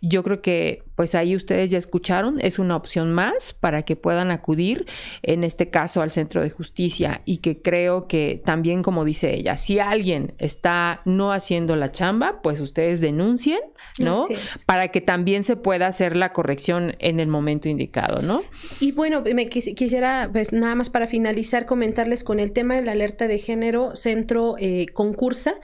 [0.00, 4.30] yo creo que pues ahí ustedes ya escucharon, es una opción más para que puedan
[4.30, 4.86] acudir,
[5.22, 9.56] en este caso al centro de justicia, y que creo que también, como dice ella,
[9.56, 13.60] si alguien está no haciendo la chamba, pues ustedes denuncian
[13.98, 14.26] ¿no?
[14.66, 18.42] Para que también se pueda hacer la corrección en el momento indicado, ¿no?
[18.80, 22.92] Y bueno, me quisiera, pues nada más para finalizar, comentarles con el tema de la
[22.92, 25.54] alerta de género, centro eh, concursa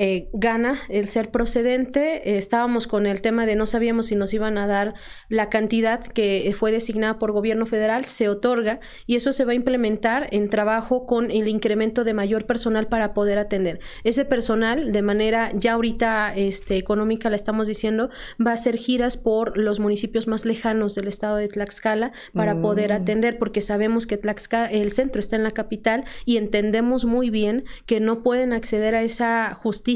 [0.00, 2.38] eh, gana el ser procedente.
[2.38, 4.94] estábamos con el tema de no sabíamos si nos iban a dar
[5.28, 9.56] la cantidad que fue designada por gobierno federal, se otorga y eso se va a
[9.56, 13.80] implementar en trabajo con el incremento de mayor personal para poder atender.
[14.04, 18.08] Ese personal, de manera ya ahorita este, económica, la estamos diciendo,
[18.40, 22.92] va a hacer giras por los municipios más lejanos del estado de Tlaxcala para poder
[22.92, 23.02] mm.
[23.02, 27.64] atender, porque sabemos que Tlaxcala, el centro está en la capital y entendemos muy bien
[27.84, 29.87] que no pueden acceder a esa justicia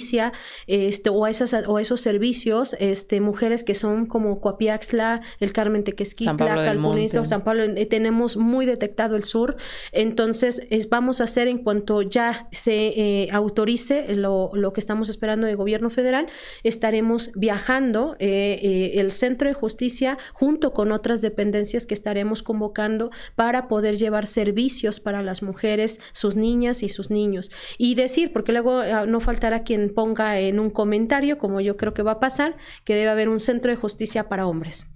[0.66, 5.85] este, o, a esas, o esos servicios este, mujeres que son como Coapiaxla, el Carmen
[5.85, 9.56] Tequesquitla, Calpunizo, San Pablo, eh, tenemos muy detectado el sur.
[9.93, 15.09] Entonces, es, vamos a hacer en cuanto ya se eh, autorice lo, lo, que estamos
[15.09, 16.27] esperando del gobierno federal,
[16.62, 23.69] estaremos viajando eh, el Centro de Justicia junto con otras dependencias que estaremos convocando para
[23.69, 27.51] poder llevar servicios para las mujeres, sus niñas y sus niños.
[27.78, 31.95] Y decir, porque luego ah, no faltará quien ponga en un comentario, como yo creo
[31.95, 34.87] que va a pasar, que debe haber un centro de justicia para hombres.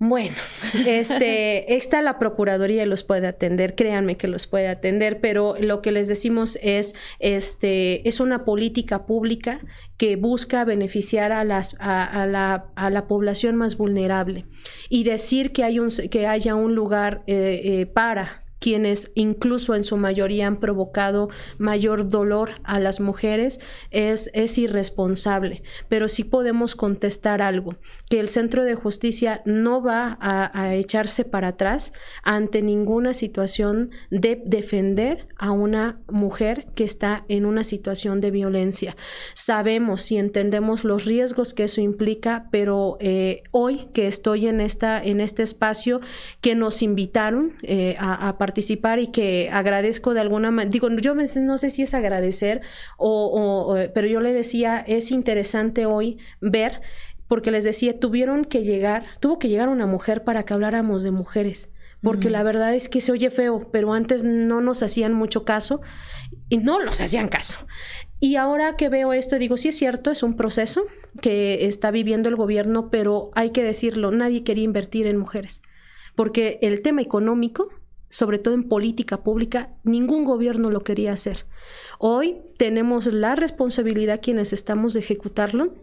[0.00, 0.36] Bueno,
[0.86, 5.82] este, está la Procuraduría y los puede atender, créanme que los puede atender, pero lo
[5.82, 9.60] que les decimos es, este, es una política pública
[9.96, 14.44] que busca beneficiar a, las, a, la, a la, población más vulnerable
[14.88, 19.84] y decir que, hay un, que haya un lugar eh, eh, para quienes incluso en
[19.84, 21.28] su mayoría han provocado
[21.58, 23.60] mayor dolor a las mujeres,
[23.90, 25.62] es, es irresponsable.
[25.88, 27.76] Pero sí podemos contestar algo,
[28.08, 34.42] que el Centro de Justicia no va a, echarse para atrás ante ninguna situación de
[34.44, 38.96] defender a una mujer que está en una situación de violencia.
[39.34, 45.02] Sabemos y entendemos los riesgos que eso implica, pero eh, hoy que estoy en, esta,
[45.02, 46.00] en este espacio
[46.40, 51.14] que nos invitaron eh, a, a participar y que agradezco de alguna manera, digo, yo
[51.14, 52.62] no sé si es agradecer
[52.96, 56.80] o, pero yo le decía, es interesante hoy ver,
[57.26, 61.10] porque les decía, tuvieron que llegar, tuvo que llegar una mujer para que habláramos de
[61.10, 61.68] mujeres
[62.00, 65.80] porque la verdad es que se oye feo, pero antes no nos hacían mucho caso
[66.48, 67.58] y no nos hacían caso.
[68.20, 70.84] Y ahora que veo esto, digo, sí es cierto, es un proceso
[71.20, 75.60] que está viviendo el gobierno, pero hay que decirlo, nadie quería invertir en mujeres,
[76.14, 77.68] porque el tema económico
[78.10, 81.46] sobre todo en política pública, ningún gobierno lo quería hacer.
[81.98, 85.74] Hoy tenemos la responsabilidad quienes estamos de ejecutarlo,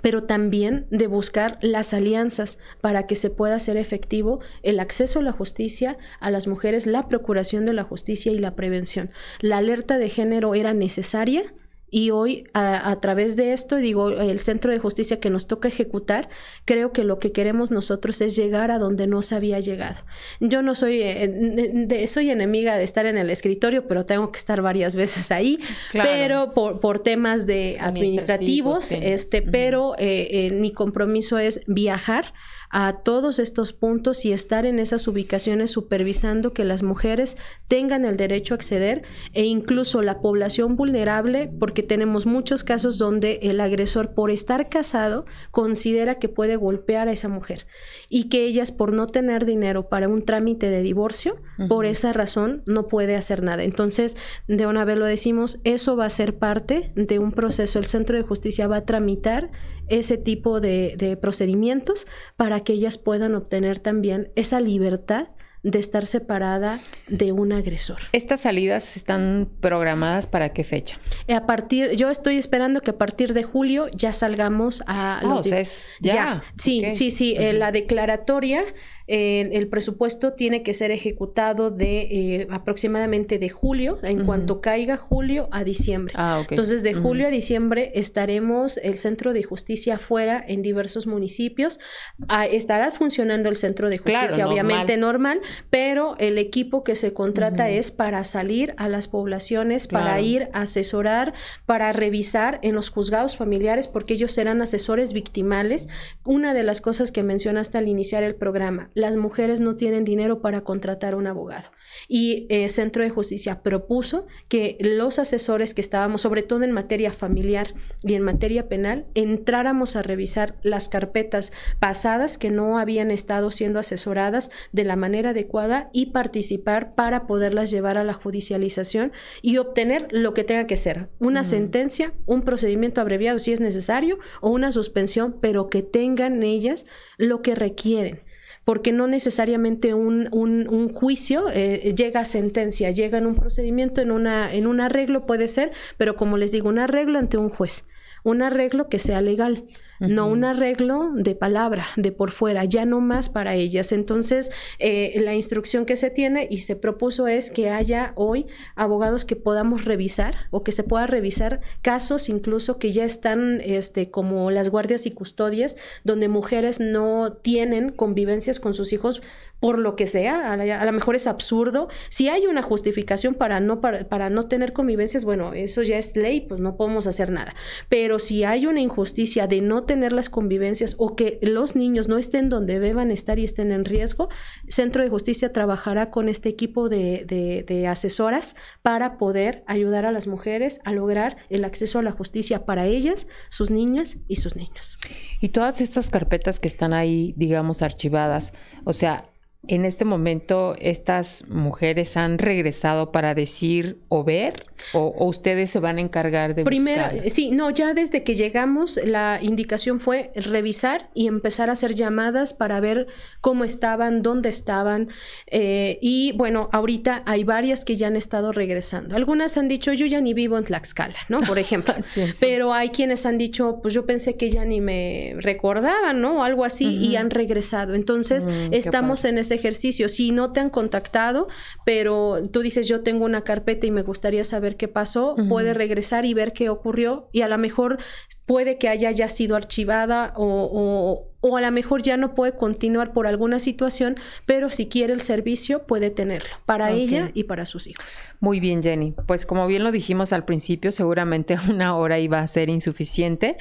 [0.00, 5.22] pero también de buscar las alianzas para que se pueda hacer efectivo el acceso a
[5.22, 9.10] la justicia, a las mujeres, la procuración de la justicia y la prevención.
[9.40, 11.52] La alerta de género era necesaria,
[11.94, 16.30] y hoy, a, través de esto, digo, el centro de justicia que nos toca ejecutar,
[16.64, 20.00] creo que lo que queremos nosotros es llegar a donde no se había llegado.
[20.40, 24.62] Yo no soy, eh, soy enemiga de estar en el escritorio, pero tengo que estar
[24.62, 25.58] varias veces ahí,
[25.92, 32.32] pero por, por, temas de administrativos, este, pero eh, eh, mi compromiso es viajar
[32.72, 37.36] a todos estos puntos y estar en esas ubicaciones supervisando que las mujeres
[37.68, 39.02] tengan el derecho a acceder
[39.34, 45.26] e incluso la población vulnerable, porque tenemos muchos casos donde el agresor por estar casado
[45.50, 47.66] considera que puede golpear a esa mujer
[48.08, 51.36] y que ellas por no tener dinero para un trámite de divorcio,
[51.68, 53.64] por esa razón no puede hacer nada.
[53.64, 54.16] Entonces,
[54.48, 57.78] de una vez lo decimos, eso va a ser parte de un proceso.
[57.78, 59.50] El Centro de Justicia va a tramitar
[59.88, 62.06] ese tipo de, de procedimientos
[62.36, 65.28] para que ellas puedan obtener también esa libertad
[65.62, 67.98] de estar separada de un agresor.
[68.12, 70.98] ¿Estas salidas están programadas para qué fecha?
[71.32, 75.46] A partir, yo estoy esperando que a partir de julio ya salgamos a oh, los.
[75.46, 76.42] es ya.
[76.58, 77.36] Sí, sí, sí.
[77.38, 78.64] Eh, la declaratoria
[79.06, 85.48] el presupuesto tiene que ser ejecutado de eh, aproximadamente de julio, en cuanto caiga julio
[85.50, 86.14] a diciembre.
[86.16, 91.80] Ah, Entonces, de julio a diciembre estaremos el centro de justicia afuera en diversos municipios.
[92.28, 95.40] Ah, estará funcionando el centro de justicia, obviamente normal.
[95.70, 100.62] pero el equipo que se contrata es para salir a las poblaciones, para ir a
[100.62, 101.32] asesorar,
[101.66, 105.88] para revisar en los juzgados familiares, porque ellos serán asesores victimales.
[106.24, 110.40] Una de las cosas que mencionaste al iniciar el programa, las mujeres no tienen dinero
[110.40, 111.68] para contratar un abogado.
[112.08, 116.72] Y el eh, Centro de Justicia propuso que los asesores que estábamos, sobre todo en
[116.72, 123.10] materia familiar y en materia penal, entráramos a revisar las carpetas pasadas que no habían
[123.10, 129.12] estado siendo asesoradas de la manera adecuada y participar para poderlas llevar a la judicialización
[129.42, 134.18] y obtener lo que tenga que ser, una sentencia, un procedimiento abreviado si es necesario
[134.40, 136.86] o una suspensión, pero que tengan ellas
[137.18, 138.22] lo que requieren
[138.64, 144.10] porque no necesariamente un, un, juicio eh, llega a sentencia, llega en un procedimiento, en,
[144.10, 147.86] una, en un arreglo puede ser, pero como les digo, un arreglo ante un juez,
[148.22, 149.64] un arreglo que sea legal
[150.08, 153.92] no un arreglo de palabra, de por fuera, ya no más para ellas.
[153.92, 159.24] Entonces, eh, la instrucción que se tiene y se propuso es que haya hoy abogados
[159.24, 164.50] que podamos revisar o que se pueda revisar casos incluso que ya están este, como
[164.50, 169.22] las guardias y custodias, donde mujeres no tienen convivencias con sus hijos
[169.62, 171.86] por lo que sea, a, lo mejor es absurdo.
[172.08, 176.16] Si hay una justificación para no, para, para, no tener convivencias, bueno, eso ya es
[176.16, 177.54] ley, pues no podemos hacer nada.
[177.88, 182.18] Pero si hay una injusticia de no tener las convivencias o que los niños no
[182.18, 184.30] estén donde deban estar y estén en riesgo,
[184.66, 187.24] Centro de Justicia trabajará con este equipo de,
[187.64, 192.64] de asesoras para poder ayudar a las mujeres a lograr el acceso a la justicia
[192.64, 194.98] para ellas, sus niñas y sus niños.
[195.40, 199.31] Y todas estas carpetas que están ahí, digamos, archivadas, o sea,
[199.68, 205.98] en este momento estas mujeres han regresado para decir o ver o, ustedes se van
[205.98, 211.28] a encargar de Primero, sí, no, ya desde que llegamos la indicación fue revisar y
[211.28, 213.06] empezar a hacer llamadas para ver
[213.40, 215.10] cómo estaban, dónde estaban
[215.46, 219.14] eh, y bueno, ahorita hay varias que ya han estado regresando.
[219.14, 221.40] Algunas han dicho yo ya ni vivo en Tlaxcala, ¿no?
[221.40, 221.94] Por ejemplo,
[222.40, 226.38] pero hay quienes han dicho pues yo pensé que ya ni me recordaban, ¿no?
[226.38, 227.94] O algo así y han regresado.
[227.94, 230.08] Entonces mm, estamos en ese ejercicio.
[230.08, 231.48] Si no te han contactado,
[231.84, 236.24] pero tú dices, yo tengo una carpeta y me gustaría saber qué pasó, puede regresar
[236.24, 237.98] y ver qué ocurrió y a lo mejor
[238.46, 243.12] puede que haya ya sido archivada o, o, a lo mejor ya no puede continuar
[243.12, 244.16] por alguna situación,
[244.46, 248.20] pero si quiere el servicio puede tenerlo para ella y para sus hijos.
[248.38, 249.12] Muy bien, Jenny.
[249.26, 253.56] Pues como bien lo dijimos al principio, seguramente una hora iba a ser insuficiente,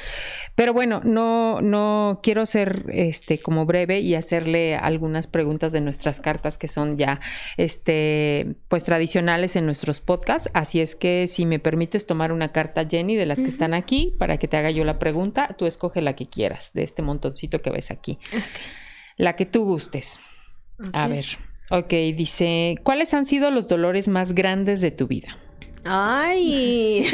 [0.55, 6.19] pero bueno, no, no quiero ser este como breve y hacerle algunas preguntas de nuestras
[6.19, 7.19] cartas que son ya
[7.57, 12.85] este pues tradicionales en nuestros podcasts, así es que si me permites tomar una carta
[12.87, 16.01] Jenny de las que están aquí para que te haga yo la pregunta, tú escoge
[16.01, 18.19] la que quieras de este montoncito que ves aquí.
[19.17, 20.19] La que tú gustes.
[20.93, 21.25] A ver.
[21.69, 25.37] Ok, dice, ¿cuáles han sido los dolores más grandes de tu vida?
[25.83, 27.05] Ay,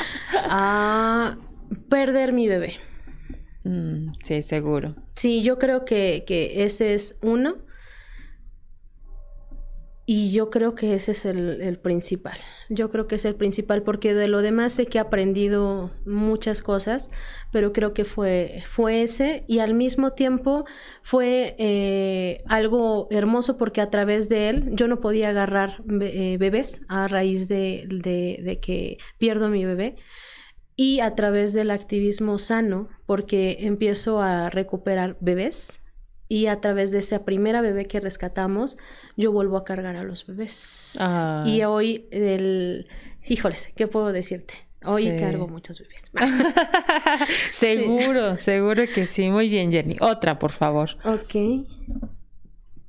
[0.48, 1.36] ah,
[1.88, 2.74] perder mi bebé.
[3.64, 4.96] Mm, sí, seguro.
[5.14, 7.58] Sí, yo creo que, que ese es uno.
[10.12, 12.36] Y yo creo que ese es el, principal.
[12.68, 16.62] Yo creo que es el principal porque de lo demás sé que he aprendido muchas
[16.62, 17.12] cosas,
[17.52, 20.64] pero creo que fue, fue ese y al mismo tiempo
[21.04, 26.82] fue eh, algo hermoso porque a través de él yo no podía agarrar eh, bebés
[26.88, 29.94] a raíz de, de que pierdo mi bebé
[30.74, 35.79] y a través del activismo sano porque empiezo a recuperar bebés
[36.30, 38.78] y a través de esa primera bebé que rescatamos,
[39.16, 40.96] yo vuelvo a cargar a los bebés.
[41.44, 42.86] Y hoy, el...
[43.26, 44.54] híjoles, ¿qué puedo decirte?
[44.84, 46.08] Hoy cargo muchos bebés.
[47.50, 49.28] seguro, seguro que sí.
[49.28, 49.96] Muy bien, Jenny.
[50.00, 50.90] Otra, por favor.
[51.04, 51.66] Ok.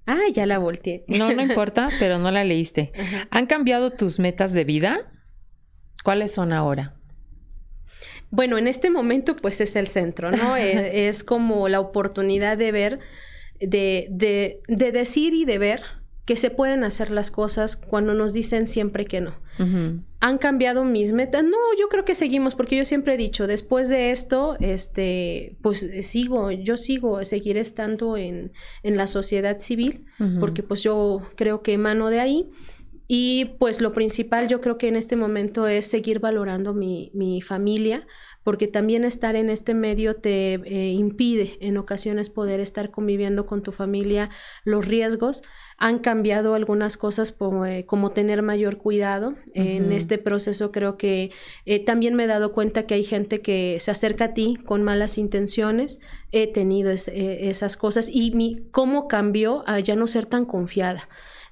[0.05, 1.03] Ah, ya la volteé.
[1.07, 2.91] No, no importa, pero no la leíste.
[3.31, 5.11] ¿Han cambiado tus metas de vida?
[6.03, 6.93] ¿Cuáles son ahora?
[8.29, 10.55] Bueno, en este momento pues es el centro, ¿no?
[10.55, 12.99] Es como la oportunidad de ver
[13.61, 15.81] de, de, de, decir y de ver
[16.25, 19.35] que se pueden hacer las cosas cuando nos dicen siempre que no.
[20.21, 21.43] ¿Han cambiado mis metas?
[21.43, 25.87] No, yo creo que seguimos, porque yo siempre he dicho, después de esto, este, pues
[26.03, 30.05] sigo, yo sigo, seguiré estando en, en la sociedad civil,
[30.39, 32.49] porque pues yo creo que emano de ahí.
[33.13, 37.41] Y pues lo principal yo creo que en este momento es seguir valorando mi, mi
[37.41, 38.07] familia,
[38.43, 43.61] porque también estar en este medio te eh, impide en ocasiones poder estar conviviendo con
[43.61, 44.29] tu familia,
[44.63, 45.43] los riesgos.
[45.77, 49.35] Han cambiado algunas cosas como, eh, como tener mayor cuidado.
[49.53, 51.31] En este proceso creo que
[51.65, 54.83] eh, también me he dado cuenta que hay gente que se acerca a ti con
[54.83, 55.99] malas intenciones.
[56.31, 61.09] He tenido esas cosas y mi, cómo cambió a ya no ser tan confiada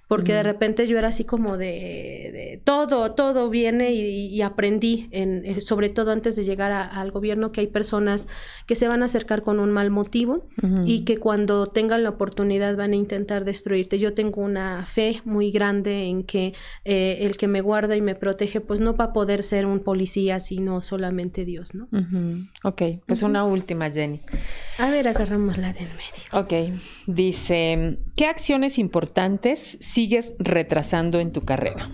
[0.09, 5.89] porque de repente yo era así como de, todo, todo viene y, aprendí, en, sobre
[5.89, 8.27] todo antes de llegar al gobierno, que hay personas
[8.65, 10.47] que se van a acercar con un mal motivo
[10.83, 13.99] y que cuando tengan la oportunidad van a intentar destruirte.
[13.99, 16.53] Yo tengo una fe muy grande en que
[16.85, 19.79] eh, el que me guarda y me protege, pues no va a poder ser un
[19.81, 21.87] policía, sino solamente Dios, ¿no?
[22.63, 24.21] Ok, pues una última, Jenny.
[24.79, 26.29] A ver, agarramos la del medio.
[26.33, 31.89] Ok, dice, ¿qué acciones importantes sigues retrasando en tu carrera?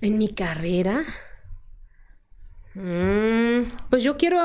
[0.00, 1.02] En mi carrera.
[2.74, 4.38] Mm, pues yo quiero,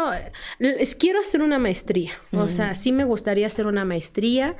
[0.98, 2.14] quiero hacer una maestría.
[2.32, 4.56] O sea, sí me gustaría hacer una maestría.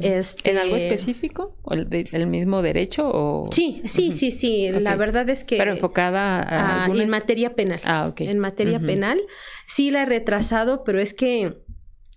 [0.00, 1.54] este, ¿En algo específico?
[1.60, 3.10] ¿O el, mismo derecho?
[3.12, 3.46] O...
[3.52, 4.70] Sí, sí, sí, sí.
[4.70, 5.58] La verdad es que.
[5.58, 6.86] Pero enfocada a.
[6.86, 7.80] en materia penal.
[7.84, 8.22] Ah, ok.
[8.22, 9.20] En materia penal.
[9.66, 11.67] Sí la he retrasado, pero es que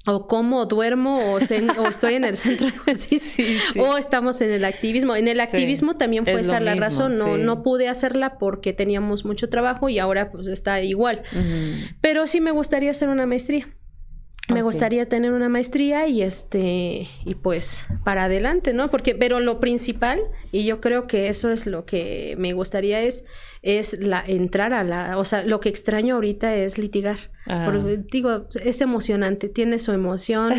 [0.07, 3.45] o cómo duermo o, estoy en el centro de justicia
[3.79, 5.15] o estamos en el activismo.
[5.15, 9.49] En el activismo también fue esa la razón, no, no pude hacerla porque teníamos mucho
[9.49, 11.21] trabajo y ahora pues está igual.
[12.01, 13.67] Pero sí me gustaría hacer una maestría.
[14.49, 18.91] Me gustaría tener una maestría y este y pues para adelante, ¿no?
[18.91, 20.19] Porque pero lo principal
[20.51, 23.23] y yo creo que eso es lo que me gustaría es
[23.61, 27.30] es la entrar a la, o sea, lo que extraño ahorita es litigar.
[27.47, 27.63] Ah.
[27.65, 30.53] Porque, digo, es emocionante, tiene su emoción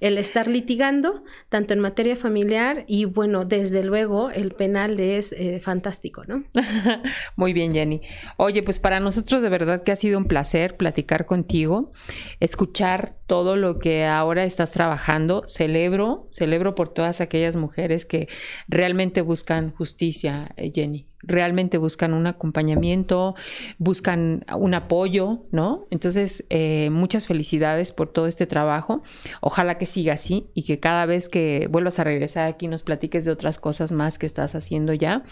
[0.00, 5.60] el, estar litigando, tanto en materia familiar y bueno, desde luego el penal es eh,
[5.60, 6.44] fantástico, ¿no?
[7.36, 8.00] Muy bien, Jenny.
[8.36, 11.90] Oye, pues para nosotros de verdad que ha sido un placer platicar contigo,
[12.38, 15.42] escuchar todo lo que ahora estás trabajando.
[15.46, 18.28] Celebro, celebro por todas aquellas mujeres que
[18.68, 23.34] realmente buscan justicia, eh, Jenny realmente buscan un acompañamiento,
[23.78, 25.86] buscan un apoyo, ¿no?
[25.90, 29.02] Entonces, eh, muchas felicidades por todo este trabajo.
[29.40, 33.24] Ojalá que siga así y que cada vez que vuelvas a regresar aquí nos platiques
[33.24, 35.24] de otras cosas más que estás haciendo ya.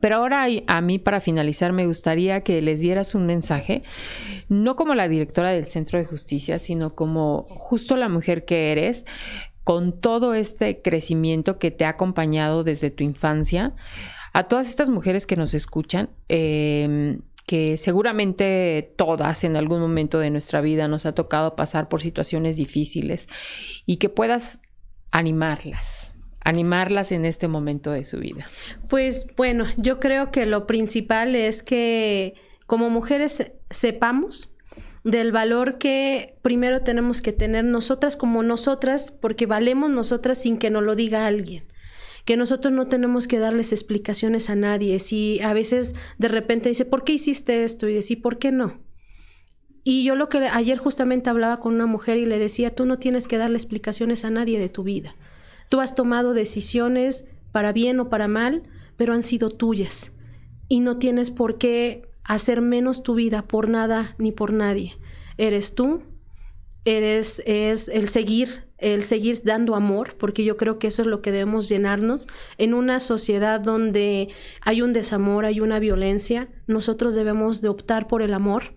[0.00, 3.82] Pero ahora a mí para finalizar me gustaría que les dieras un mensaje,
[4.48, 9.04] no como la directora del Centro de Justicia, sino como justo la mujer que eres,
[9.62, 13.74] con todo este crecimiento que te ha acompañado desde tu infancia,
[14.34, 20.30] a todas estas mujeres que nos escuchan, em, que seguramente todas en algún momento de
[20.30, 23.28] nuestra vida nos ha tocado pasar por situaciones difíciles
[23.86, 24.60] y que puedas
[25.12, 28.48] animarlas, animarlas en este momento de su vida?
[28.88, 32.34] Pues bueno, yo creo que lo principal es que
[32.66, 34.50] como mujeres sepamos
[35.04, 40.70] del valor que primero tenemos que tener nosotras como nosotras, porque valemos nosotras sin que
[40.70, 41.64] nos lo diga alguien
[42.24, 44.98] que nosotros no tenemos que darles explicaciones a nadie.
[44.98, 47.88] Si a veces de repente dice, ¿por qué hiciste esto?
[47.88, 48.80] Y decir, ¿por qué no?
[49.82, 52.98] Y yo lo que ayer justamente hablaba con una mujer y le decía, tú no
[52.98, 55.14] tienes que darle explicaciones a nadie de tu vida.
[55.68, 58.62] Tú has tomado decisiones para bien o para mal,
[58.96, 60.12] pero han sido tuyas.
[60.68, 64.96] Y no tienes por qué hacer menos tu vida por nada ni por nadie.
[65.36, 66.02] Eres tú,
[66.84, 71.22] eres es el seguir el seguir dando amor, porque yo creo que eso es lo
[71.22, 72.26] que debemos llenarnos.
[72.58, 74.28] En una sociedad donde
[74.60, 78.74] hay un desamor, hay una violencia, nosotros debemos de optar por el amor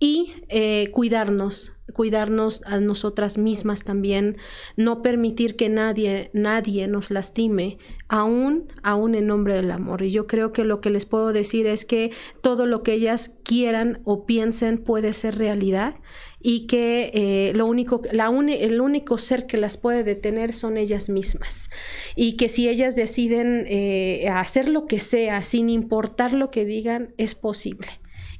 [0.00, 4.36] y eh, cuidarnos, cuidarnos a nosotras mismas también,
[4.76, 10.02] no permitir que nadie, nadie nos lastime, aún, aún en nombre del amor.
[10.02, 12.12] Y yo creo que lo que les puedo decir es que
[12.42, 15.96] todo lo que ellas quieran o piensen puede ser realidad
[16.40, 21.08] y que eh, lo único, la el único ser que las puede detener son ellas
[21.08, 21.70] mismas.
[22.14, 27.14] Y que si ellas deciden eh, hacer lo que sea, sin importar lo que digan,
[27.16, 27.88] es posible.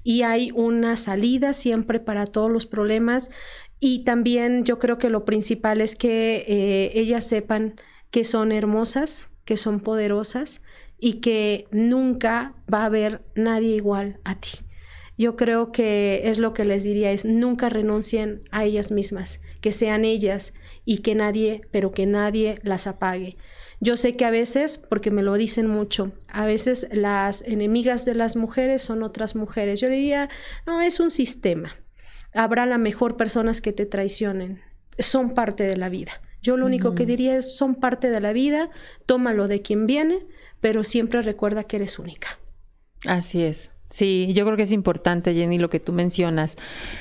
[0.03, 3.31] Y hay una salida siempre para todos los problemas.
[3.81, 7.75] Y también yo creo que lo principal es que eh, ellas sepan
[8.11, 10.63] que son hermosas, que son poderosas
[10.99, 14.51] y que nunca va a haber nadie igual a ti
[15.19, 19.73] yo creo que es lo que les diría, es nunca renuncien a ellas mismas, que
[19.73, 20.53] sean ellas
[20.85, 23.37] y que nadie, pero que nadie las apague.
[23.81, 28.15] Yo sé que a veces, porque me lo dicen mucho, a veces las enemigas de
[28.15, 29.81] las mujeres son otras mujeres.
[29.81, 30.29] Yo diría,
[30.67, 31.77] no, es un sistema.
[32.35, 34.61] Habrá la mejor personas que te traicionen.
[34.99, 36.13] Son parte de la vida.
[36.43, 38.71] Yo lo único que diría es, son parte de la vida,
[39.07, 40.27] tómalo de quien viene,
[40.61, 42.39] pero siempre recuerda que eres única.
[43.07, 43.73] Así es.
[43.91, 46.57] Sí, yo creo que es importante, Jenny, lo que tú mencionas,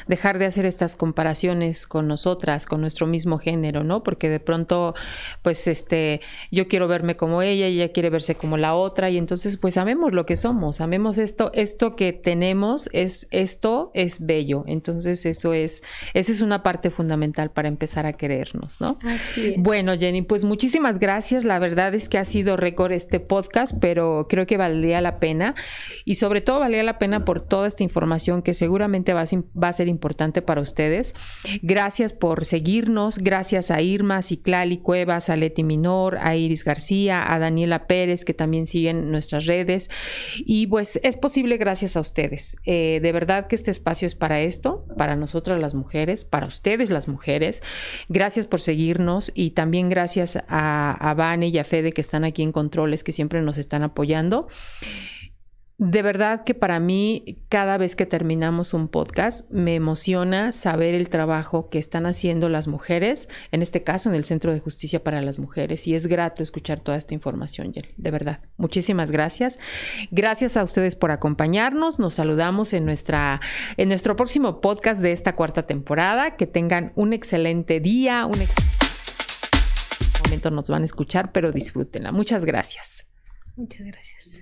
[0.08, 4.04] dejar de hacer estas comparaciones con nosotras, con nuestro mismo género, ¿no?
[4.04, 4.96] Porque de pronto,
[5.42, 9.18] pues, este, yo quiero verme como ella, y ella quiere verse como la otra, y
[9.18, 14.64] entonces, pues, amemos lo que somos, amemos esto, esto que tenemos, es, esto es bello.
[14.66, 15.84] Entonces, eso es,
[16.14, 18.98] eso es una parte fundamental para empezar a querernos, ¿no?
[19.04, 19.58] Así es.
[19.58, 21.44] Bueno, Jenny, pues muchísimas gracias.
[21.44, 25.54] La verdad es que ha sido récord este podcast, pero creo que valía la pena,
[26.06, 29.26] y sobre todo valía la pena por toda esta información que seguramente va a,
[29.62, 31.16] va a ser importante para ustedes.
[31.62, 37.40] Gracias por seguirnos, gracias a Irma, Ciclali Cuevas, a Leti Minor, a Iris García, a
[37.40, 39.90] Daniela Pérez, que también siguen nuestras redes.
[40.38, 42.58] Y pues es posible gracias a ustedes.
[42.66, 46.90] Eh, de verdad que este espacio es para esto, para nosotras las mujeres, para ustedes
[46.90, 47.62] las mujeres.
[48.10, 52.44] Gracias por seguirnos y también gracias a, a Vane y a Fede que están aquí
[52.44, 54.48] en controles, que siempre nos están apoyando.
[55.80, 61.10] De verdad que para mí, cada vez que terminamos un podcast, me emociona saber el
[61.10, 65.22] trabajo que están haciendo las mujeres, en este caso en el Centro de Justicia para
[65.22, 65.88] las Mujeres.
[65.88, 67.90] Y es grato escuchar toda esta información, Jenny.
[67.96, 68.40] De verdad.
[68.58, 69.60] Muchísimas gracias.
[70.10, 72.00] Gracias a ustedes por acompañarnos.
[72.00, 73.40] Nos saludamos en, nuestra,
[73.78, 76.38] en nuestro próximo podcast de esta cuarta temporada.
[76.38, 78.26] Que tengan un excelente día.
[78.26, 78.40] Un
[80.26, 82.12] momento nos van a escuchar, pero disfrútenla.
[82.12, 83.06] Muchas gracias.
[83.56, 84.42] Muchas gracias.